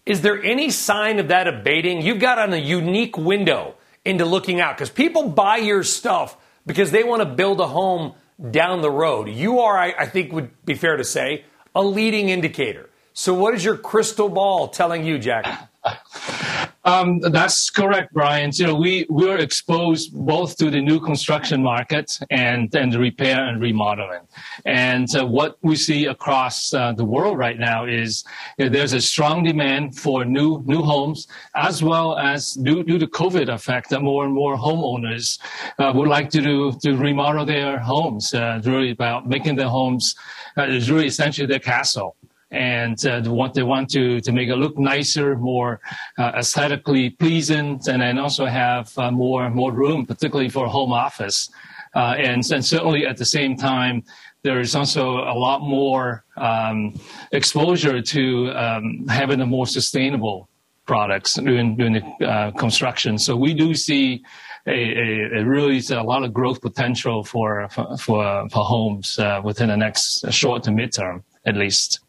Is 0.06 0.22
there 0.22 0.42
any 0.42 0.70
sign 0.70 1.20
of 1.20 1.30
that 1.30 1.48
abating? 1.48 2.04
You've 2.04 2.20
got 2.20 2.38
on 2.38 2.54
a 2.54 2.58
unique 2.58 3.18
window 3.18 3.76
into 4.06 4.24
looking 4.24 4.62
out 4.62 4.78
because 4.78 4.92
people 4.92 5.30
buy 5.30 5.58
your 5.58 5.84
stuff 5.84 6.38
because 6.66 6.92
they 6.92 7.04
want 7.04 7.24
to 7.24 7.26
build 7.28 7.60
a 7.60 7.68
home 7.68 8.14
down 8.52 8.82
the 8.82 8.92
road. 8.92 9.30
You 9.30 9.60
are, 9.60 9.78
I, 9.78 9.94
I 10.00 10.06
think, 10.06 10.32
would 10.32 10.66
be 10.66 10.76
fair 10.76 10.98
to 10.98 11.04
say, 11.04 11.46
a 11.76 11.84
leading 11.84 12.30
indicator. 12.30 12.90
So, 13.14 13.34
what 13.34 13.54
is 13.54 13.64
your 13.66 13.78
crystal 13.78 14.30
ball 14.30 14.70
telling 14.70 15.06
you, 15.06 15.20
Jack? 15.20 15.70
Um, 16.86 17.20
that's 17.20 17.70
correct, 17.70 18.14
Brian. 18.14 18.52
You 18.54 18.68
know, 18.68 18.76
we 18.76 19.06
we're 19.10 19.38
exposed 19.38 20.14
both 20.14 20.56
to 20.58 20.70
the 20.72 20.82
new 20.82 21.00
construction 21.00 21.62
market 21.62 22.18
and 22.30 22.74
and 22.74 22.94
the 22.94 23.00
repair 23.00 23.46
and 23.46 23.62
remodeling. 23.62 24.22
And 24.66 25.14
uh, 25.16 25.26
what 25.26 25.58
we 25.62 25.76
see 25.76 26.06
across 26.06 26.74
uh, 26.74 26.94
the 26.94 27.04
world 27.04 27.38
right 27.38 27.60
now 27.60 27.86
is 27.86 28.24
you 28.58 28.66
know, 28.66 28.72
there's 28.72 28.94
a 28.94 29.02
strong 29.02 29.44
demand 29.44 29.98
for 29.98 30.24
new 30.24 30.64
new 30.66 30.82
homes, 30.82 31.28
as 31.56 31.84
well 31.84 32.18
as 32.18 32.54
due, 32.54 32.84
due 32.84 33.00
to 33.00 33.08
COVID 33.08 33.50
effect, 33.54 33.90
that 33.90 34.02
more 34.02 34.24
and 34.24 34.34
more 34.34 34.56
homeowners 34.56 35.38
uh, 35.80 35.92
would 35.94 36.08
like 36.08 36.30
to 36.30 36.42
do 36.42 36.72
to 36.82 36.96
remodel 36.96 37.46
their 37.46 37.78
homes. 37.80 38.34
Uh, 38.34 38.56
it's 38.58 38.68
really 38.68 38.92
about 38.92 39.28
making 39.28 39.56
their 39.58 39.68
homes 39.68 40.16
uh, 40.58 40.64
is 40.64 40.90
really 40.90 41.08
essentially 41.08 41.46
their 41.46 41.60
castle 41.60 42.16
and 42.52 43.06
uh, 43.06 43.20
they 43.54 43.64
want 43.64 43.90
to 43.90 44.20
to 44.22 44.32
make 44.32 44.50
it 44.50 44.56
look 44.56 44.78
nicer, 44.78 45.36
more 45.36 45.80
uh, 46.18 46.32
aesthetically 46.36 47.12
pleasing, 47.12 47.80
and 47.88 48.02
then 48.02 48.18
also 48.18 48.46
have 48.46 48.92
uh, 48.98 49.12
more 49.12 49.50
more 49.50 49.72
room, 49.72 50.06
particularly 50.06 50.50
for 50.50 50.68
home 50.68 50.92
office. 50.92 51.50
Uh, 51.96 52.16
and 52.18 52.44
and 52.52 52.66
certainly 52.66 53.06
at 53.06 53.18
the 53.18 53.26
same 53.26 53.56
time, 53.56 54.04
there 54.44 54.60
is 54.60 54.76
also 54.76 55.18
a 55.18 55.36
lot 55.36 55.62
more 55.62 56.24
um, 56.38 57.00
exposure 57.32 58.02
to 58.02 58.50
um, 58.52 59.06
having 59.08 59.42
a 59.42 59.46
more 59.46 59.68
sustainable 59.68 60.50
products 60.86 61.36
during, 61.36 61.76
during 61.78 61.94
the 61.94 62.28
uh, 62.28 62.52
construction. 62.52 63.18
So 63.20 63.36
we 63.36 63.54
do 63.54 63.76
see 63.76 64.24
a, 64.66 64.72
a, 64.72 65.40
a, 65.40 65.46
really 65.46 65.82
a 65.92 66.04
lot 66.04 66.24
of 66.24 66.34
growth 66.34 66.62
potential 66.62 67.24
for 67.24 67.68
for 67.70 67.98
for, 67.98 68.50
for 68.50 68.64
homes 68.64 69.20
uh, 69.20 69.42
within 69.44 69.68
the 69.70 69.78
next 69.78 70.26
short 70.32 70.64
to 70.64 70.72
midterm, 70.72 71.24
at 71.46 71.56
least. 71.56 72.00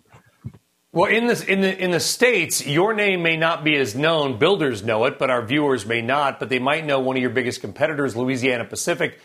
Well, 0.92 1.08
in 1.08 1.28
this 1.28 1.44
in 1.44 1.60
the 1.60 1.78
in 1.78 1.92
the 1.92 2.00
states, 2.00 2.66
your 2.66 2.92
name 2.94 3.22
may 3.22 3.36
not 3.36 3.62
be 3.62 3.76
as 3.76 3.94
known. 3.94 4.38
Builders 4.38 4.82
know 4.82 5.04
it, 5.04 5.20
but 5.20 5.30
our 5.30 5.40
viewers 5.40 5.86
may 5.86 6.02
not. 6.02 6.40
But 6.40 6.48
they 6.48 6.58
might 6.58 6.84
know 6.84 6.98
one 6.98 7.16
of 7.16 7.22
your 7.22 7.30
biggest 7.30 7.60
competitors, 7.60 8.16
Louisiana 8.16 8.64
Pacific. 8.64 9.20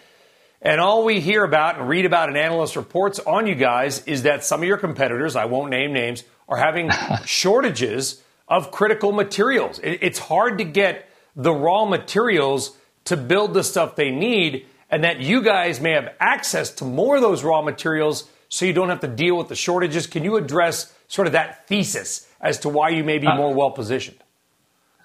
And 0.61 0.79
all 0.79 1.03
we 1.03 1.19
hear 1.19 1.43
about 1.43 1.79
and 1.79 1.89
read 1.89 2.05
about 2.05 2.29
in 2.29 2.37
analyst 2.37 2.75
reports 2.75 3.17
on 3.19 3.47
you 3.47 3.55
guys 3.55 4.03
is 4.05 4.23
that 4.23 4.43
some 4.43 4.61
of 4.61 4.67
your 4.67 4.77
competitors, 4.77 5.35
I 5.35 5.45
won't 5.45 5.71
name 5.71 5.91
names, 5.91 6.23
are 6.47 6.57
having 6.57 6.91
shortages 7.25 8.21
of 8.47 8.69
critical 8.69 9.11
materials. 9.11 9.79
It's 9.83 10.19
hard 10.19 10.59
to 10.59 10.65
get 10.65 11.09
the 11.35 11.51
raw 11.51 11.85
materials 11.85 12.77
to 13.05 13.17
build 13.17 13.55
the 13.55 13.63
stuff 13.63 13.95
they 13.95 14.11
need, 14.11 14.67
and 14.91 15.03
that 15.03 15.19
you 15.19 15.41
guys 15.41 15.81
may 15.81 15.91
have 15.91 16.13
access 16.19 16.69
to 16.75 16.85
more 16.85 17.15
of 17.15 17.23
those 17.23 17.43
raw 17.43 17.63
materials 17.63 18.29
so 18.49 18.65
you 18.65 18.73
don't 18.73 18.89
have 18.89 18.99
to 18.99 19.07
deal 19.07 19.35
with 19.35 19.47
the 19.47 19.55
shortages. 19.55 20.05
Can 20.05 20.23
you 20.23 20.37
address 20.37 20.94
sort 21.07 21.27
of 21.27 21.33
that 21.33 21.67
thesis 21.67 22.27
as 22.41 22.59
to 22.59 22.69
why 22.69 22.89
you 22.89 23.03
may 23.03 23.17
be 23.17 23.27
uh, 23.27 23.35
more 23.35 23.53
well 23.53 23.71
positioned? 23.71 24.17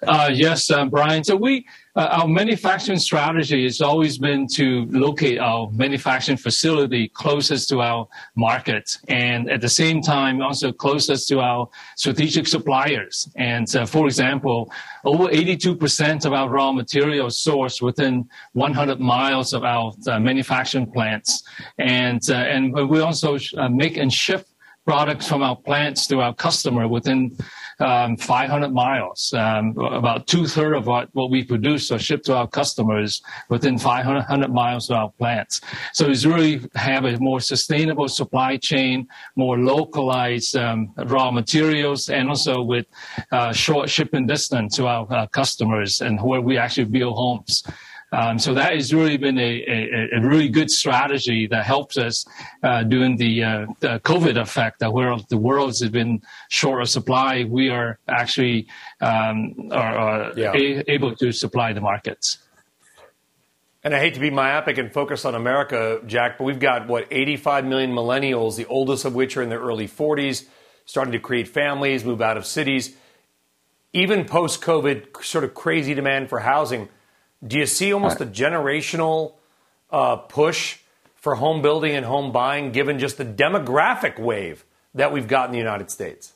Uh, 0.07 0.31
yes, 0.33 0.71
uh, 0.71 0.85
Brian. 0.85 1.23
So 1.23 1.35
we, 1.35 1.65
uh, 1.95 2.07
our 2.11 2.27
manufacturing 2.27 2.97
strategy 2.97 3.63
has 3.65 3.81
always 3.81 4.17
been 4.17 4.47
to 4.55 4.87
locate 4.89 5.37
our 5.37 5.69
manufacturing 5.71 6.39
facility 6.39 7.09
closest 7.09 7.69
to 7.69 7.81
our 7.81 8.07
market, 8.35 8.97
and 9.09 9.47
at 9.49 9.61
the 9.61 9.69
same 9.69 10.01
time 10.01 10.41
also 10.41 10.71
closest 10.71 11.27
to 11.27 11.39
our 11.39 11.69
strategic 11.97 12.47
suppliers. 12.47 13.29
And 13.35 13.73
uh, 13.75 13.85
for 13.85 14.07
example, 14.07 14.71
over 15.05 15.25
82% 15.25 16.25
of 16.25 16.33
our 16.33 16.49
raw 16.49 16.71
materials 16.71 17.37
sourced 17.37 17.79
within 17.79 18.27
100 18.53 18.99
miles 18.99 19.53
of 19.53 19.63
our 19.63 19.93
uh, 20.07 20.19
manufacturing 20.19 20.91
plants, 20.91 21.43
and 21.77 22.21
and 22.29 22.73
we 22.73 23.01
also 23.01 23.37
make 23.69 23.97
and 23.97 24.11
ship 24.11 24.47
products 24.85 25.27
from 25.27 25.43
our 25.43 25.55
plants 25.55 26.07
to 26.07 26.21
our 26.21 26.33
customer 26.33 26.87
within 26.87 27.35
um, 27.79 28.17
500 28.17 28.71
miles. 28.71 29.33
Um, 29.33 29.77
about 29.77 30.27
two 30.27 30.45
thirds 30.47 30.77
of 30.77 30.87
what, 30.87 31.09
what 31.13 31.29
we 31.29 31.43
produce 31.43 31.91
are 31.91 31.99
shipped 31.99 32.25
to 32.25 32.35
our 32.35 32.47
customers 32.47 33.21
within 33.49 33.77
500 33.77 34.51
miles 34.51 34.89
of 34.89 34.97
our 34.97 35.11
plants. 35.11 35.61
So 35.93 36.09
it's 36.09 36.25
really 36.25 36.61
have 36.75 37.05
a 37.05 37.17
more 37.19 37.39
sustainable 37.39 38.07
supply 38.07 38.57
chain, 38.57 39.07
more 39.35 39.57
localized 39.57 40.55
um, 40.55 40.93
raw 41.05 41.31
materials, 41.31 42.09
and 42.09 42.29
also 42.29 42.61
with 42.61 42.85
uh, 43.31 43.51
short 43.51 43.89
shipping 43.89 44.27
distance 44.27 44.75
to 44.77 44.87
our 44.87 45.07
uh, 45.11 45.27
customers 45.27 46.01
and 46.01 46.21
where 46.21 46.41
we 46.41 46.57
actually 46.57 46.85
build 46.85 47.15
homes. 47.15 47.63
Um, 48.13 48.39
so 48.39 48.53
that 48.55 48.73
has 48.73 48.93
really 48.93 49.15
been 49.15 49.37
a, 49.37 49.63
a, 49.67 50.17
a, 50.17 50.21
really 50.21 50.49
good 50.49 50.69
strategy 50.69 51.47
that 51.47 51.65
helps 51.65 51.97
us 51.97 52.25
uh, 52.61 52.83
during 52.83 53.15
the, 53.15 53.43
uh, 53.43 53.65
the, 53.79 54.01
COVID 54.01 54.39
effect, 54.39 54.79
that 54.79 54.91
where 54.91 55.15
the 55.29 55.37
world 55.37 55.69
has 55.69 55.89
been 55.89 56.21
short 56.49 56.81
of 56.81 56.89
supply, 56.89 57.45
we 57.45 57.69
are 57.69 57.99
actually 58.09 58.67
um, 58.99 59.69
are, 59.71 59.97
are 59.97 60.33
yeah. 60.35 60.51
a, 60.53 60.91
able 60.91 61.15
to 61.15 61.31
supply 61.31 61.71
the 61.71 61.79
markets. 61.79 62.39
And 63.81 63.95
I 63.95 63.99
hate 63.99 64.13
to 64.15 64.19
be 64.19 64.29
myopic 64.29 64.77
and 64.77 64.91
focus 64.91 65.23
on 65.23 65.33
America, 65.33 66.01
Jack, 66.05 66.37
but 66.37 66.43
we've 66.43 66.59
got, 66.59 66.89
what, 66.89 67.07
85 67.09 67.65
million 67.65 67.91
millennials, 67.93 68.57
the 68.57 68.65
oldest 68.65 69.05
of 69.05 69.15
which 69.15 69.37
are 69.37 69.41
in 69.41 69.47
their 69.47 69.61
early 69.61 69.87
40s, 69.87 70.45
starting 70.85 71.13
to 71.13 71.19
create 71.19 71.47
families, 71.47 72.03
move 72.03 72.21
out 72.21 72.35
of 72.35 72.45
cities. 72.45 72.93
Even 73.93 74.25
post 74.25 74.61
COVID, 74.61 75.23
sort 75.23 75.45
of 75.45 75.53
crazy 75.53 75.93
demand 75.93 76.27
for 76.27 76.39
housing– 76.39 76.89
do 77.45 77.57
you 77.57 77.65
see 77.65 77.93
almost 77.93 78.21
a 78.21 78.25
generational 78.25 79.33
uh, 79.89 80.15
push 80.15 80.77
for 81.15 81.35
home 81.35 81.61
building 81.61 81.95
and 81.95 82.05
home 82.05 82.31
buying, 82.31 82.71
given 82.71 82.99
just 82.99 83.17
the 83.17 83.25
demographic 83.25 84.19
wave 84.19 84.65
that 84.93 85.11
we've 85.11 85.27
got 85.27 85.45
in 85.45 85.51
the 85.51 85.57
United 85.57 85.89
States? 85.91 86.33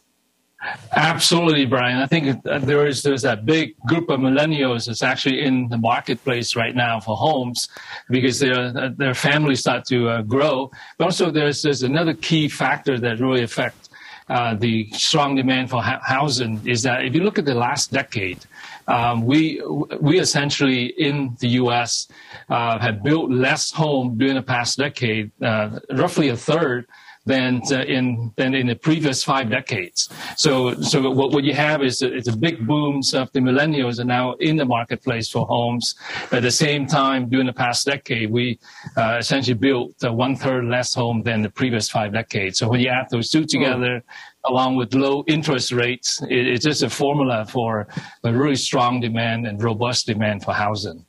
Absolutely, 0.95 1.65
Brian. 1.65 1.97
I 1.97 2.07
think 2.07 2.41
there 2.43 2.87
is 2.87 3.03
there's 3.03 3.21
that 3.21 3.45
big 3.45 3.77
group 3.81 4.09
of 4.09 4.19
millennials 4.19 4.87
that's 4.87 5.03
actually 5.03 5.41
in 5.41 5.67
the 5.69 5.77
marketplace 5.77 6.55
right 6.55 6.75
now 6.75 6.99
for 6.99 7.15
homes 7.15 7.69
because 8.09 8.39
their 8.39 8.89
their 8.89 9.13
families 9.13 9.59
start 9.59 9.85
to 9.85 10.09
uh, 10.09 10.21
grow. 10.21 10.71
But 10.97 11.05
also, 11.05 11.29
there's 11.29 11.61
there's 11.61 11.83
another 11.83 12.13
key 12.13 12.47
factor 12.47 12.97
that 12.99 13.19
really 13.19 13.43
affects 13.43 13.84
uh, 14.27 14.55
the 14.55 14.89
strong 14.91 15.35
demand 15.35 15.69
for 15.69 15.81
ha- 15.83 16.01
housing 16.03 16.59
is 16.65 16.81
that 16.83 17.05
if 17.05 17.13
you 17.13 17.23
look 17.23 17.37
at 17.37 17.45
the 17.45 17.53
last 17.53 17.91
decade, 17.91 18.39
um, 18.87 19.25
we 19.25 19.61
we 19.99 20.19
essentially 20.19 20.85
in 20.97 21.35
the 21.39 21.49
U.S. 21.61 22.07
Uh, 22.49 22.79
have 22.79 23.03
built 23.03 23.31
less 23.31 23.71
home 23.71 24.17
during 24.17 24.35
the 24.35 24.41
past 24.41 24.77
decade, 24.77 25.31
uh, 25.41 25.79
roughly 25.93 26.29
a 26.29 26.37
third 26.37 26.87
than 27.25 27.61
uh, 27.71 27.81
in 27.83 28.31
than 28.35 28.53
in 28.53 28.67
the 28.67 28.75
previous 28.75 29.23
five 29.23 29.49
decades. 29.49 30.09
So 30.37 30.75
so 30.75 31.09
what, 31.09 31.31
what 31.31 31.43
you 31.43 31.53
have 31.53 31.83
is 31.83 32.01
a, 32.01 32.13
it's 32.13 32.27
a 32.27 32.37
big 32.37 32.65
boom 32.67 33.01
of 33.13 33.31
the 33.31 33.39
millennials 33.39 33.99
are 33.99 34.05
now 34.05 34.33
in 34.33 34.57
the 34.57 34.65
marketplace 34.65 35.29
for 35.29 35.45
homes. 35.45 35.95
At 36.31 36.43
the 36.43 36.51
same 36.51 36.85
time, 36.85 37.29
during 37.29 37.47
the 37.47 37.53
past 37.53 37.85
decade, 37.85 38.31
we 38.31 38.59
uh, 38.95 39.17
essentially 39.19 39.55
built 39.55 39.91
uh, 40.03 40.13
one 40.13 40.35
third 40.35 40.65
less 40.65 40.93
home 40.93 41.23
than 41.23 41.41
the 41.41 41.49
previous 41.49 41.89
five 41.89 42.13
decades. 42.13 42.59
So 42.59 42.69
when 42.69 42.79
you 42.79 42.89
add 42.89 43.07
those 43.09 43.29
two 43.29 43.45
together, 43.45 44.03
along 44.45 44.75
with 44.75 44.93
low 44.93 45.23
interest 45.27 45.71
rates, 45.71 46.21
it, 46.29 46.47
it's 46.47 46.63
just 46.63 46.83
a 46.83 46.89
formula 46.89 47.45
for 47.45 47.87
a 48.23 48.31
really 48.31 48.55
strong 48.55 48.99
demand 48.99 49.47
and 49.47 49.61
robust 49.61 50.05
demand 50.05 50.43
for 50.43 50.53
housing, 50.53 51.05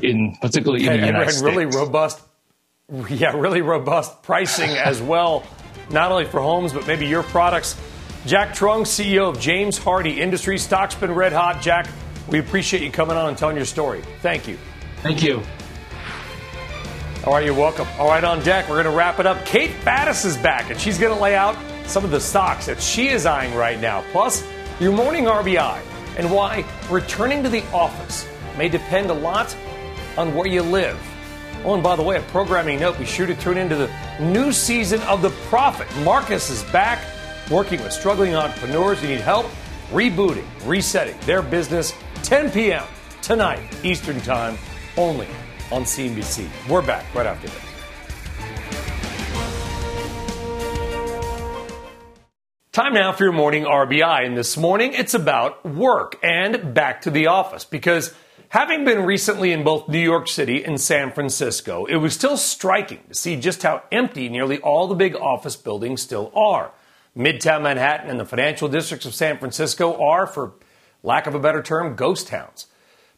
in 0.00 0.36
particularly 0.40 0.86
in 0.86 1.00
the 1.00 1.06
United 1.06 1.22
and 1.22 1.30
States. 1.30 1.42
really 1.42 1.66
robust, 1.66 2.22
yeah, 3.08 3.34
really 3.36 3.62
robust 3.62 4.22
pricing 4.22 4.70
as 4.70 5.00
well, 5.00 5.44
not 5.90 6.12
only 6.12 6.26
for 6.26 6.40
homes 6.40 6.72
but 6.72 6.86
maybe 6.86 7.06
your 7.06 7.22
products. 7.22 7.80
Jack 8.26 8.50
Truong, 8.50 8.82
CEO 8.82 9.30
of 9.30 9.40
James 9.40 9.78
Hardie 9.78 10.18
Industries, 10.18 10.62
stock's 10.62 10.94
been 10.94 11.12
red 11.12 11.32
hot. 11.32 11.60
Jack, 11.60 11.88
we 12.28 12.38
appreciate 12.38 12.82
you 12.82 12.90
coming 12.90 13.16
on 13.16 13.30
and 13.30 13.38
telling 13.38 13.56
your 13.56 13.64
story. 13.64 14.02
Thank 14.20 14.46
you. 14.46 14.58
Thank 14.98 15.22
you. 15.22 15.42
All 17.24 17.32
right, 17.32 17.44
you're 17.44 17.54
welcome. 17.54 17.86
All 17.98 18.08
right, 18.08 18.22
on 18.22 18.42
deck, 18.42 18.68
we're 18.68 18.82
going 18.82 18.92
to 18.92 18.96
wrap 18.96 19.18
it 19.18 19.26
up. 19.26 19.44
Kate 19.44 19.70
Faddis 19.70 20.24
is 20.24 20.36
back, 20.36 20.70
and 20.70 20.80
she's 20.80 20.98
going 20.98 21.14
to 21.14 21.20
lay 21.20 21.34
out 21.34 21.56
some 21.86 22.04
of 22.04 22.10
the 22.10 22.20
stocks 22.20 22.66
that 22.66 22.80
she 22.80 23.08
is 23.08 23.26
eyeing 23.26 23.54
right 23.54 23.80
now, 23.80 24.04
plus 24.12 24.46
your 24.80 24.92
morning 24.92 25.24
RBI, 25.24 25.80
and 26.18 26.30
why 26.30 26.64
returning 26.90 27.42
to 27.42 27.48
the 27.48 27.64
office 27.72 28.28
may 28.58 28.68
depend 28.68 29.10
a 29.10 29.14
lot 29.14 29.56
on 30.16 30.34
where 30.34 30.46
you 30.46 30.62
live. 30.62 31.00
Oh, 31.64 31.74
and 31.74 31.82
by 31.82 31.94
the 31.94 32.02
way, 32.02 32.16
a 32.16 32.22
programming 32.22 32.80
note 32.80 32.98
be 32.98 33.04
sure 33.04 33.26
to 33.26 33.36
tune 33.36 33.56
into 33.56 33.76
the 33.76 33.90
new 34.18 34.50
season 34.50 35.00
of 35.02 35.22
The 35.22 35.30
Profit. 35.48 35.86
Marcus 36.02 36.50
is 36.50 36.64
back 36.72 37.00
working 37.50 37.80
with 37.82 37.92
struggling 37.92 38.34
entrepreneurs 38.34 39.00
who 39.00 39.06
need 39.08 39.20
help 39.20 39.46
rebooting, 39.90 40.46
resetting 40.64 41.16
their 41.20 41.40
business 41.40 41.94
10 42.24 42.50
p.m. 42.50 42.84
tonight, 43.20 43.60
Eastern 43.84 44.20
Time, 44.22 44.58
only 44.96 45.28
on 45.70 45.84
CNBC. 45.84 46.48
We're 46.68 46.82
back 46.82 47.14
right 47.14 47.26
after 47.26 47.46
this. 47.46 47.72
Time 52.72 52.94
now 52.94 53.12
for 53.12 53.24
your 53.24 53.34
morning 53.34 53.64
RBI. 53.64 54.24
And 54.26 54.36
this 54.36 54.56
morning, 54.56 54.94
it's 54.94 55.12
about 55.14 55.64
work 55.64 56.18
and 56.22 56.72
back 56.72 57.02
to 57.02 57.10
the 57.10 57.26
office 57.26 57.66
because 57.66 58.14
having 58.52 58.84
been 58.84 59.06
recently 59.06 59.50
in 59.50 59.64
both 59.64 59.88
New 59.88 59.98
York 59.98 60.28
City 60.28 60.62
and 60.62 60.78
San 60.78 61.10
Francisco, 61.10 61.86
it 61.86 61.96
was 61.96 62.12
still 62.12 62.36
striking 62.36 63.00
to 63.08 63.14
see 63.14 63.36
just 63.36 63.62
how 63.62 63.82
empty 63.90 64.28
nearly 64.28 64.58
all 64.58 64.86
the 64.86 64.94
big 64.94 65.16
office 65.16 65.56
buildings 65.56 66.02
still 66.02 66.30
are. 66.36 66.70
Midtown 67.16 67.62
Manhattan 67.62 68.10
and 68.10 68.20
the 68.20 68.26
financial 68.26 68.68
districts 68.68 69.06
of 69.06 69.14
San 69.14 69.38
Francisco 69.38 69.98
are, 70.04 70.26
for 70.26 70.52
lack 71.02 71.26
of 71.26 71.34
a 71.34 71.38
better 71.38 71.62
term, 71.62 71.96
ghost 71.96 72.28
towns. 72.28 72.66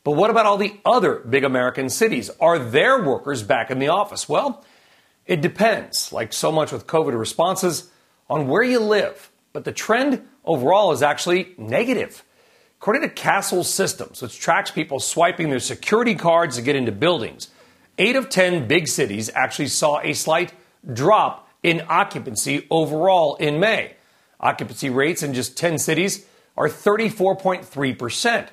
But 0.05 0.12
what 0.12 0.30
about 0.30 0.47
all 0.47 0.57
the 0.57 0.78
other 0.85 1.16
big 1.16 1.43
American 1.43 1.89
cities? 1.89 2.30
Are 2.41 2.59
their 2.61 3.03
workers 3.03 3.43
back 3.43 3.72
in 3.72 3.80
the 3.80 3.89
office? 3.89 4.28
Well, 4.28 4.64
it 5.26 5.41
depends, 5.41 6.12
like 6.12 6.32
so 6.32 6.53
much 6.53 6.70
with 6.70 6.87
COVID 6.87 7.18
responses, 7.18 7.91
on 8.30 8.47
where 8.47 8.62
you 8.62 8.78
live 8.78 9.32
but 9.55 9.64
the 9.64 9.72
trend 9.72 10.22
overall 10.45 10.93
is 10.93 11.01
actually 11.01 11.55
negative. 11.57 12.22
According 12.85 13.09
to 13.09 13.14
Kastle 13.14 13.64
Systems, 13.64 14.20
which 14.20 14.39
tracks 14.39 14.70
people 14.70 15.01
swiping 15.01 15.49
their 15.49 15.59
security 15.59 16.14
cards 16.14 16.57
to 16.57 16.62
get 16.62 16.76
into 16.76 16.93
buildings, 16.93 17.49
eight 17.97 18.14
of 18.14 18.28
10 18.28 18.68
big 18.68 18.89
cities 18.89 19.30
actually 19.35 19.68
saw 19.68 20.01
a 20.01 20.12
slight 20.12 20.53
drop 20.93 21.49
in 21.62 21.80
occupancy 21.89 22.66
overall 22.68 23.37
in 23.37 23.59
May. 23.59 23.97
Occupancy 24.39 24.91
rates 24.91 25.22
in 25.22 25.32
just 25.32 25.57
10 25.57 25.78
cities 25.78 26.26
are 26.59 26.68
34.3%. 26.68 28.49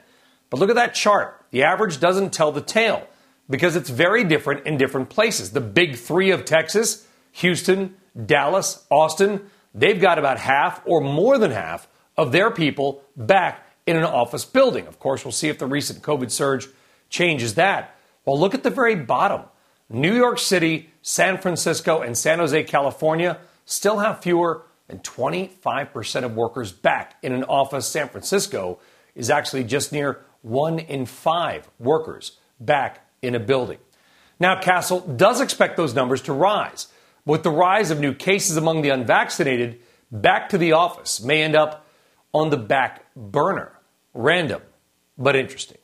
But 0.50 0.60
look 0.62 0.70
at 0.70 0.78
that 0.78 0.94
chart. 0.94 1.44
The 1.52 1.64
average 1.64 2.00
doesn't 2.00 2.32
tell 2.32 2.54
the 2.54 2.62
tale 2.62 3.06
because 3.50 3.76
it's 3.76 3.90
very 3.90 4.24
different 4.24 4.66
in 4.66 4.78
different 4.78 5.10
places. 5.10 5.52
The 5.52 5.60
big 5.60 5.98
three 5.98 6.32
of 6.32 6.46
Texas, 6.46 7.06
Houston, 7.34 7.98
Dallas, 8.26 8.86
Austin, 8.90 9.50
they've 9.76 10.00
got 10.00 10.18
about 10.18 10.40
half 10.40 10.82
or 10.86 11.02
more 11.02 11.38
than 11.38 11.52
half 11.52 11.90
of 12.16 12.32
their 12.32 12.50
people 12.50 13.04
back 13.18 13.68
in 13.86 13.98
an 13.98 14.04
office 14.04 14.46
building. 14.46 14.88
Of 14.88 15.00
course, 15.00 15.26
we'll 15.26 15.32
see 15.32 15.50
if 15.50 15.60
the 15.60 15.66
recent 15.66 16.02
COVID 16.02 16.32
surge 16.32 16.68
changes 17.10 17.56
that. 17.56 17.96
Well, 18.26 18.40
look 18.40 18.54
at 18.54 18.64
the 18.64 18.70
very 18.70 18.96
bottom. 18.96 19.44
New 19.90 20.16
York 20.16 20.40
City, 20.40 20.90
San 21.02 21.38
Francisco, 21.38 22.02
and 22.02 22.18
San 22.18 22.40
Jose, 22.40 22.64
California 22.64 23.38
still 23.66 24.00
have 24.00 24.22
fewer 24.22 24.64
than 24.88 25.00
25% 25.00 26.24
of 26.24 26.36
workers 26.36 26.72
back 26.72 27.16
in 27.22 27.34
an 27.34 27.44
office. 27.46 27.88
San 27.88 28.08
Francisco 28.10 28.80
is 29.16 29.30
actually 29.30 29.64
just 29.64 29.92
near 29.92 30.22
one 30.42 30.80
in 30.80 31.06
five 31.06 31.70
workers 31.80 32.38
back 32.60 33.06
in 33.22 33.36
a 33.36 33.40
building. 33.40 33.78
Now, 34.40 34.60
Kastle 34.60 35.18
does 35.18 35.42
expect 35.42 35.78
those 35.78 35.94
numbers 35.94 36.22
to 36.24 36.34
rise. 36.34 36.88
With 37.26 37.44
the 37.44 37.52
rise 37.52 37.92
of 37.92 38.00
new 38.00 38.14
cases 38.14 38.58
among 38.58 38.82
the 38.82 38.90
unvaccinated, 38.90 39.80
back 40.12 40.50
to 40.50 40.58
the 40.58 40.72
office 40.72 41.22
may 41.22 41.44
end 41.44 41.56
up 41.56 41.86
on 42.34 42.50
the 42.50 42.58
back 42.58 43.06
burner. 43.16 43.80
Random, 44.14 44.62
but 45.18 45.36
interesting. 45.36 45.78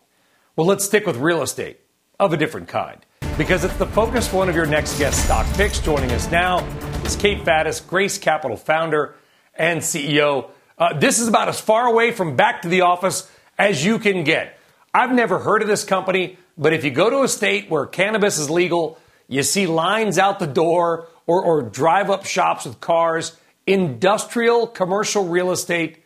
Well, 0.56 0.68
let's 0.68 0.86
stick 0.86 1.06
with 1.06 1.18
real 1.18 1.42
estate 1.42 1.80
of 2.20 2.34
a 2.34 2.38
different 2.38 2.68
kind 2.68 3.00
because 3.38 3.64
it's 3.64 3.76
the 3.76 3.86
focus 3.86 4.34
one 4.34 4.50
of 4.50 4.56
your 4.56 4.66
next 4.66 4.98
guest 4.98 5.24
stock 5.26 5.46
picks. 5.56 5.80
Joining 5.80 6.12
us 6.12 6.30
now 6.32 6.66
is 7.06 7.16
Kate 7.16 7.44
Faddis, 7.46 7.86
Grace 7.86 8.18
Capital 8.18 8.58
founder 8.58 9.16
and 9.56 9.82
CEO. 9.82 10.50
Uh, 10.78 10.98
this 10.98 11.20
is 11.20 11.28
about 11.28 11.48
as 11.48 11.60
far 11.60 11.88
away 11.88 12.12
from 12.12 12.36
back 12.36 12.64
to 12.64 12.68
the 12.68 12.82
office 12.82 13.30
as 13.58 13.86
you 13.86 14.00
can 14.00 14.24
get. 14.24 14.60
I've 14.94 15.14
never 15.14 15.40
heard 15.40 15.62
of 15.62 15.68
this 15.68 15.84
company, 15.84 16.38
but 16.58 16.74
if 16.74 16.84
you 16.84 16.92
go 16.92 17.10
to 17.10 17.22
a 17.22 17.28
state 17.28 17.70
where 17.70 17.86
cannabis 17.86 18.40
is 18.40 18.50
legal, 18.50 19.00
you 19.28 19.44
see 19.44 19.68
lines 19.68 20.18
out 20.18 20.40
the 20.40 20.48
door 20.48 21.08
or, 21.28 21.44
or 21.44 21.62
drive 21.62 22.10
up 22.10 22.26
shops 22.26 22.66
with 22.66 22.80
cars, 22.80 23.38
industrial 23.68 24.66
commercial 24.66 25.28
real 25.28 25.52
estate 25.52 26.04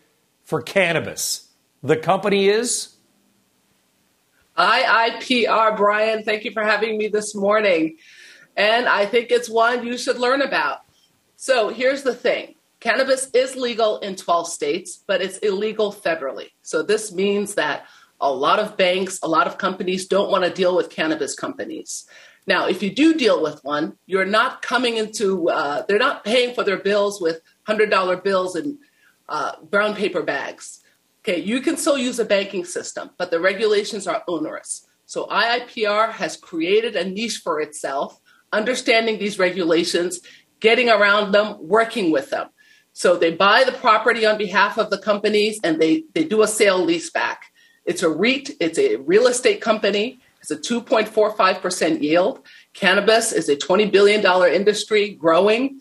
for 0.52 0.62
cannabis. 0.62 1.48
The 1.82 1.96
company 1.96 2.50
is? 2.50 2.94
IIPR, 4.58 5.78
Brian. 5.78 6.24
Thank 6.24 6.44
you 6.44 6.52
for 6.52 6.62
having 6.62 6.98
me 6.98 7.08
this 7.08 7.34
morning. 7.34 7.96
And 8.58 8.86
I 8.86 9.06
think 9.06 9.32
it's 9.32 9.50
one 9.50 9.88
you 9.88 9.98
should 9.98 10.18
learn 10.18 10.42
about. 10.42 10.80
So 11.38 11.70
here's 11.70 12.04
the 12.04 12.14
thing 12.14 12.56
cannabis 12.82 13.30
is 13.34 13.56
legal 13.56 14.00
in 14.00 14.18
12 14.18 14.50
states, 14.50 15.02
but 15.08 15.22
it's 15.22 15.38
illegal 15.38 15.94
federally. 15.94 16.50
So 16.64 16.84
this 16.84 17.14
means 17.14 17.56
that 17.56 17.86
a 18.20 18.30
lot 18.30 18.60
of 18.60 18.76
banks, 18.76 19.22
a 19.24 19.30
lot 19.30 19.48
of 19.48 19.58
companies 19.58 20.06
don't 20.06 20.30
want 20.30 20.44
to 20.44 20.52
deal 20.52 20.76
with 20.76 20.90
cannabis 20.90 21.34
companies. 21.34 22.06
Now, 22.46 22.68
if 22.68 22.84
you 22.84 22.94
do 22.94 23.14
deal 23.14 23.42
with 23.42 23.64
one, 23.64 23.96
you're 24.06 24.26
not 24.26 24.62
coming 24.62 24.98
into, 24.98 25.50
uh, 25.50 25.84
they're 25.88 25.98
not 25.98 26.26
paying 26.26 26.54
for 26.54 26.66
their 26.66 26.80
bills 26.80 27.22
with 27.22 27.40
$100 27.70 28.22
bills 28.22 28.58
and 28.58 28.80
uh, 29.32 29.54
brown 29.64 29.96
paper 29.96 30.22
bags. 30.22 30.82
Okay, 31.24 31.40
you 31.40 31.62
can 31.62 31.78
still 31.78 31.98
use 31.98 32.20
a 32.20 32.26
banking 32.26 32.66
system, 32.66 33.12
but 33.18 33.32
the 33.32 33.40
regulations 33.40 34.06
are 34.08 34.24
onerous. 34.28 34.86
So 35.06 35.26
IIPR 35.28 36.12
has 36.12 36.36
created 36.36 36.96
a 36.96 37.06
niche 37.10 37.42
for 37.44 37.62
itself, 37.62 38.20
understanding 38.52 39.20
these 39.20 39.40
regulations, 39.40 40.20
getting 40.60 40.90
around 40.90 41.32
them, 41.32 41.58
working 41.60 42.12
with 42.12 42.30
them. 42.30 42.50
So 42.94 43.16
they 43.16 43.32
buy 43.32 43.64
the 43.64 43.72
property 43.72 44.26
on 44.26 44.38
behalf 44.38 44.78
of 44.78 44.90
the 44.90 44.98
companies 44.98 45.60
and 45.64 45.82
they, 45.82 46.04
they 46.14 46.26
do 46.26 46.42
a 46.42 46.48
sale 46.48 46.84
lease 46.84 47.10
back. 47.10 47.44
It's 47.86 48.04
a 48.04 48.10
REIT, 48.10 48.52
it's 48.60 48.78
a 48.78 48.98
real 48.98 49.28
estate 49.28 49.62
company, 49.62 50.20
it's 50.42 50.52
a 50.52 50.58
2.45% 50.58 52.02
yield. 52.02 52.46
Cannabis 52.74 53.32
is 53.32 53.48
a 53.48 53.56
$20 53.56 53.92
billion 53.92 54.26
industry 54.54 55.10
growing 55.10 55.80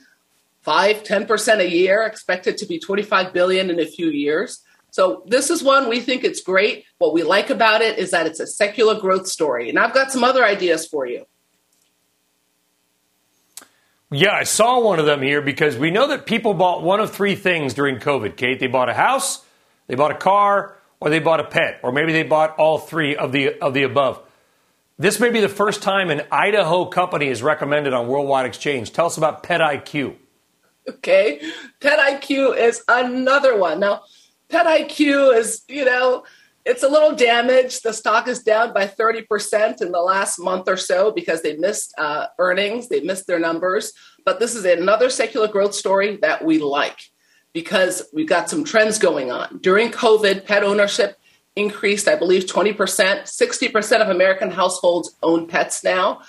5 0.62 1.02
10% 1.02 1.58
a 1.58 1.68
year, 1.68 2.02
expected 2.02 2.58
to 2.58 2.66
be 2.66 2.78
25 2.78 3.32
billion 3.32 3.70
in 3.70 3.80
a 3.80 3.86
few 3.86 4.08
years. 4.08 4.62
So 4.90 5.22
this 5.26 5.50
is 5.50 5.62
one 5.62 5.88
we 5.88 6.00
think 6.00 6.24
it's 6.24 6.42
great. 6.42 6.84
What 6.98 7.14
we 7.14 7.22
like 7.22 7.50
about 7.50 7.80
it 7.80 7.98
is 7.98 8.10
that 8.10 8.26
it's 8.26 8.40
a 8.40 8.46
secular 8.46 9.00
growth 9.00 9.28
story. 9.28 9.68
And 9.68 9.78
I've 9.78 9.94
got 9.94 10.10
some 10.10 10.24
other 10.24 10.44
ideas 10.44 10.86
for 10.86 11.06
you. 11.06 11.26
Yeah, 14.12 14.32
I 14.32 14.42
saw 14.42 14.80
one 14.80 14.98
of 14.98 15.06
them 15.06 15.22
here 15.22 15.40
because 15.40 15.76
we 15.76 15.92
know 15.92 16.08
that 16.08 16.26
people 16.26 16.52
bought 16.52 16.82
one 16.82 16.98
of 16.98 17.12
three 17.12 17.36
things 17.36 17.74
during 17.74 17.98
COVID, 17.98 18.36
Kate. 18.36 18.58
They 18.58 18.66
bought 18.66 18.88
a 18.88 18.94
house, 18.94 19.44
they 19.86 19.94
bought 19.94 20.10
a 20.10 20.16
car, 20.16 20.76
or 21.00 21.10
they 21.10 21.20
bought 21.20 21.38
a 21.38 21.44
pet, 21.44 21.78
or 21.84 21.92
maybe 21.92 22.12
they 22.12 22.24
bought 22.24 22.58
all 22.58 22.78
three 22.78 23.14
of 23.14 23.30
the 23.30 23.56
of 23.60 23.72
the 23.72 23.84
above. 23.84 24.20
This 24.98 25.20
may 25.20 25.30
be 25.30 25.40
the 25.40 25.48
first 25.48 25.82
time 25.82 26.10
an 26.10 26.22
Idaho 26.32 26.86
company 26.86 27.28
is 27.28 27.40
recommended 27.40 27.92
on 27.92 28.08
Worldwide 28.08 28.46
Exchange. 28.46 28.92
Tell 28.92 29.06
us 29.06 29.16
about 29.16 29.44
PetIQ. 29.44 30.16
Okay. 30.88 31.40
PetIQ 31.80 32.56
is 32.56 32.82
another 32.88 33.56
one. 33.58 33.80
Now, 33.80 34.02
PetIQ 34.48 35.36
is, 35.36 35.62
you 35.68 35.84
know, 35.84 36.24
it's 36.64 36.82
a 36.82 36.88
little 36.88 37.14
damaged. 37.14 37.82
The 37.82 37.92
stock 37.92 38.28
is 38.28 38.42
down 38.42 38.74
by 38.74 38.86
30% 38.86 39.80
in 39.80 39.92
the 39.92 40.00
last 40.00 40.38
month 40.38 40.68
or 40.68 40.76
so 40.76 41.10
because 41.10 41.42
they 41.42 41.56
missed 41.56 41.94
uh, 41.96 42.26
earnings, 42.38 42.88
they 42.88 43.00
missed 43.00 43.26
their 43.26 43.38
numbers. 43.38 43.92
But 44.24 44.40
this 44.40 44.54
is 44.54 44.64
another 44.64 45.08
secular 45.10 45.48
growth 45.48 45.74
story 45.74 46.18
that 46.22 46.44
we 46.44 46.58
like 46.58 46.98
because 47.52 48.02
we've 48.12 48.28
got 48.28 48.50
some 48.50 48.64
trends 48.64 48.98
going 48.98 49.30
on. 49.30 49.58
During 49.60 49.90
COVID, 49.90 50.44
pet 50.44 50.62
ownership 50.62 51.16
increased, 51.56 52.06
I 52.08 52.16
believe, 52.16 52.44
20%. 52.44 52.76
60% 52.76 54.00
of 54.00 54.08
American 54.08 54.50
households 54.50 55.16
own 55.22 55.46
pets 55.46 55.82
now. 55.82 56.20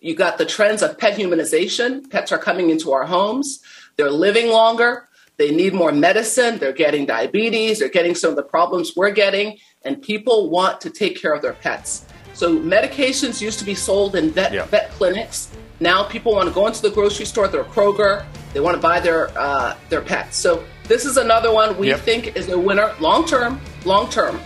You 0.00 0.14
got 0.14 0.38
the 0.38 0.46
trends 0.46 0.82
of 0.82 0.98
pet 0.98 1.18
humanization. 1.18 2.08
Pets 2.10 2.32
are 2.32 2.38
coming 2.38 2.70
into 2.70 2.92
our 2.92 3.04
homes. 3.04 3.60
They're 4.00 4.10
living 4.10 4.48
longer. 4.48 5.06
They 5.36 5.50
need 5.50 5.74
more 5.74 5.92
medicine. 5.92 6.56
They're 6.56 6.72
getting 6.72 7.04
diabetes. 7.04 7.80
They're 7.80 7.90
getting 7.90 8.14
some 8.14 8.30
of 8.30 8.36
the 8.36 8.42
problems 8.42 8.96
we're 8.96 9.10
getting. 9.10 9.58
And 9.84 10.00
people 10.00 10.48
want 10.48 10.80
to 10.80 10.88
take 10.88 11.20
care 11.20 11.34
of 11.34 11.42
their 11.42 11.52
pets. 11.52 12.06
So 12.32 12.58
medications 12.58 13.42
used 13.42 13.58
to 13.58 13.64
be 13.66 13.74
sold 13.74 14.16
in 14.16 14.30
vet, 14.30 14.54
yeah. 14.54 14.64
vet 14.64 14.90
clinics. 14.92 15.50
Now 15.80 16.02
people 16.02 16.32
want 16.32 16.48
to 16.48 16.54
go 16.54 16.66
into 16.66 16.80
the 16.80 16.88
grocery 16.88 17.26
store, 17.26 17.46
their 17.46 17.64
Kroger. 17.64 18.24
They 18.54 18.60
want 18.60 18.74
to 18.74 18.80
buy 18.80 19.00
their 19.00 19.38
uh, 19.38 19.76
their 19.90 20.00
pets. 20.00 20.38
So 20.38 20.64
this 20.84 21.04
is 21.04 21.18
another 21.18 21.52
one 21.52 21.76
we 21.76 21.88
yep. 21.88 22.00
think 22.00 22.38
is 22.38 22.48
a 22.48 22.58
winner 22.58 22.94
long 23.00 23.26
term. 23.26 23.60
Long 23.84 24.08
term. 24.08 24.40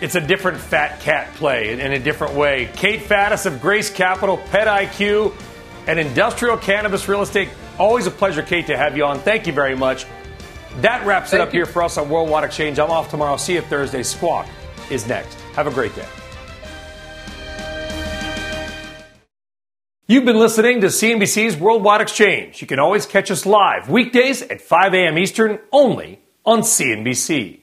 It's 0.00 0.16
a 0.16 0.20
different 0.20 0.58
fat 0.58 0.98
cat 0.98 1.32
play 1.34 1.78
in 1.78 1.92
a 1.92 1.98
different 2.00 2.34
way. 2.34 2.68
Kate 2.74 3.00
Faddis 3.00 3.46
of 3.46 3.60
Grace 3.60 3.88
Capital, 3.88 4.38
PetIQ, 4.50 5.32
and 5.86 5.98
Industrial 5.98 6.56
Cannabis 6.56 7.08
Real 7.08 7.22
Estate 7.22 7.48
Always 7.80 8.06
a 8.06 8.10
pleasure, 8.10 8.42
Kate, 8.42 8.66
to 8.66 8.76
have 8.76 8.94
you 8.94 9.06
on. 9.06 9.20
Thank 9.20 9.46
you 9.46 9.54
very 9.54 9.74
much. 9.74 10.04
That 10.82 11.06
wraps 11.06 11.30
Thank 11.30 11.40
it 11.40 11.48
up 11.48 11.54
you. 11.54 11.60
here 11.60 11.66
for 11.66 11.82
us 11.82 11.96
on 11.96 12.10
Worldwide 12.10 12.44
Exchange. 12.44 12.78
I'm 12.78 12.90
off 12.90 13.08
tomorrow. 13.10 13.38
See 13.38 13.54
you 13.54 13.62
Thursday. 13.62 14.02
Squawk 14.02 14.46
is 14.90 15.08
next. 15.08 15.40
Have 15.54 15.66
a 15.66 15.70
great 15.70 15.96
day. 15.96 16.06
You've 20.08 20.26
been 20.26 20.38
listening 20.38 20.82
to 20.82 20.88
CNBC's 20.88 21.56
Worldwide 21.56 22.02
Exchange. 22.02 22.60
You 22.60 22.66
can 22.66 22.78
always 22.78 23.06
catch 23.06 23.30
us 23.30 23.46
live 23.46 23.88
weekdays 23.88 24.42
at 24.42 24.60
5 24.60 24.92
a.m. 24.92 25.16
Eastern 25.16 25.58
only 25.72 26.20
on 26.44 26.60
CNBC. 26.60 27.60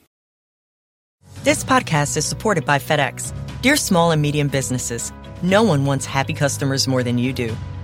This 1.43 1.63
podcast 1.63 2.17
is 2.17 2.25
supported 2.25 2.65
by 2.65 2.79
FedEx. 2.79 3.33
Dear 3.61 3.75
small 3.75 4.09
and 4.09 4.21
medium 4.21 4.47
businesses, 4.47 5.13
no 5.43 5.61
one 5.61 5.85
wants 5.85 6.07
happy 6.07 6.33
customers 6.33 6.87
more 6.87 7.03
than 7.03 7.19
you 7.19 7.33
do. 7.33 7.55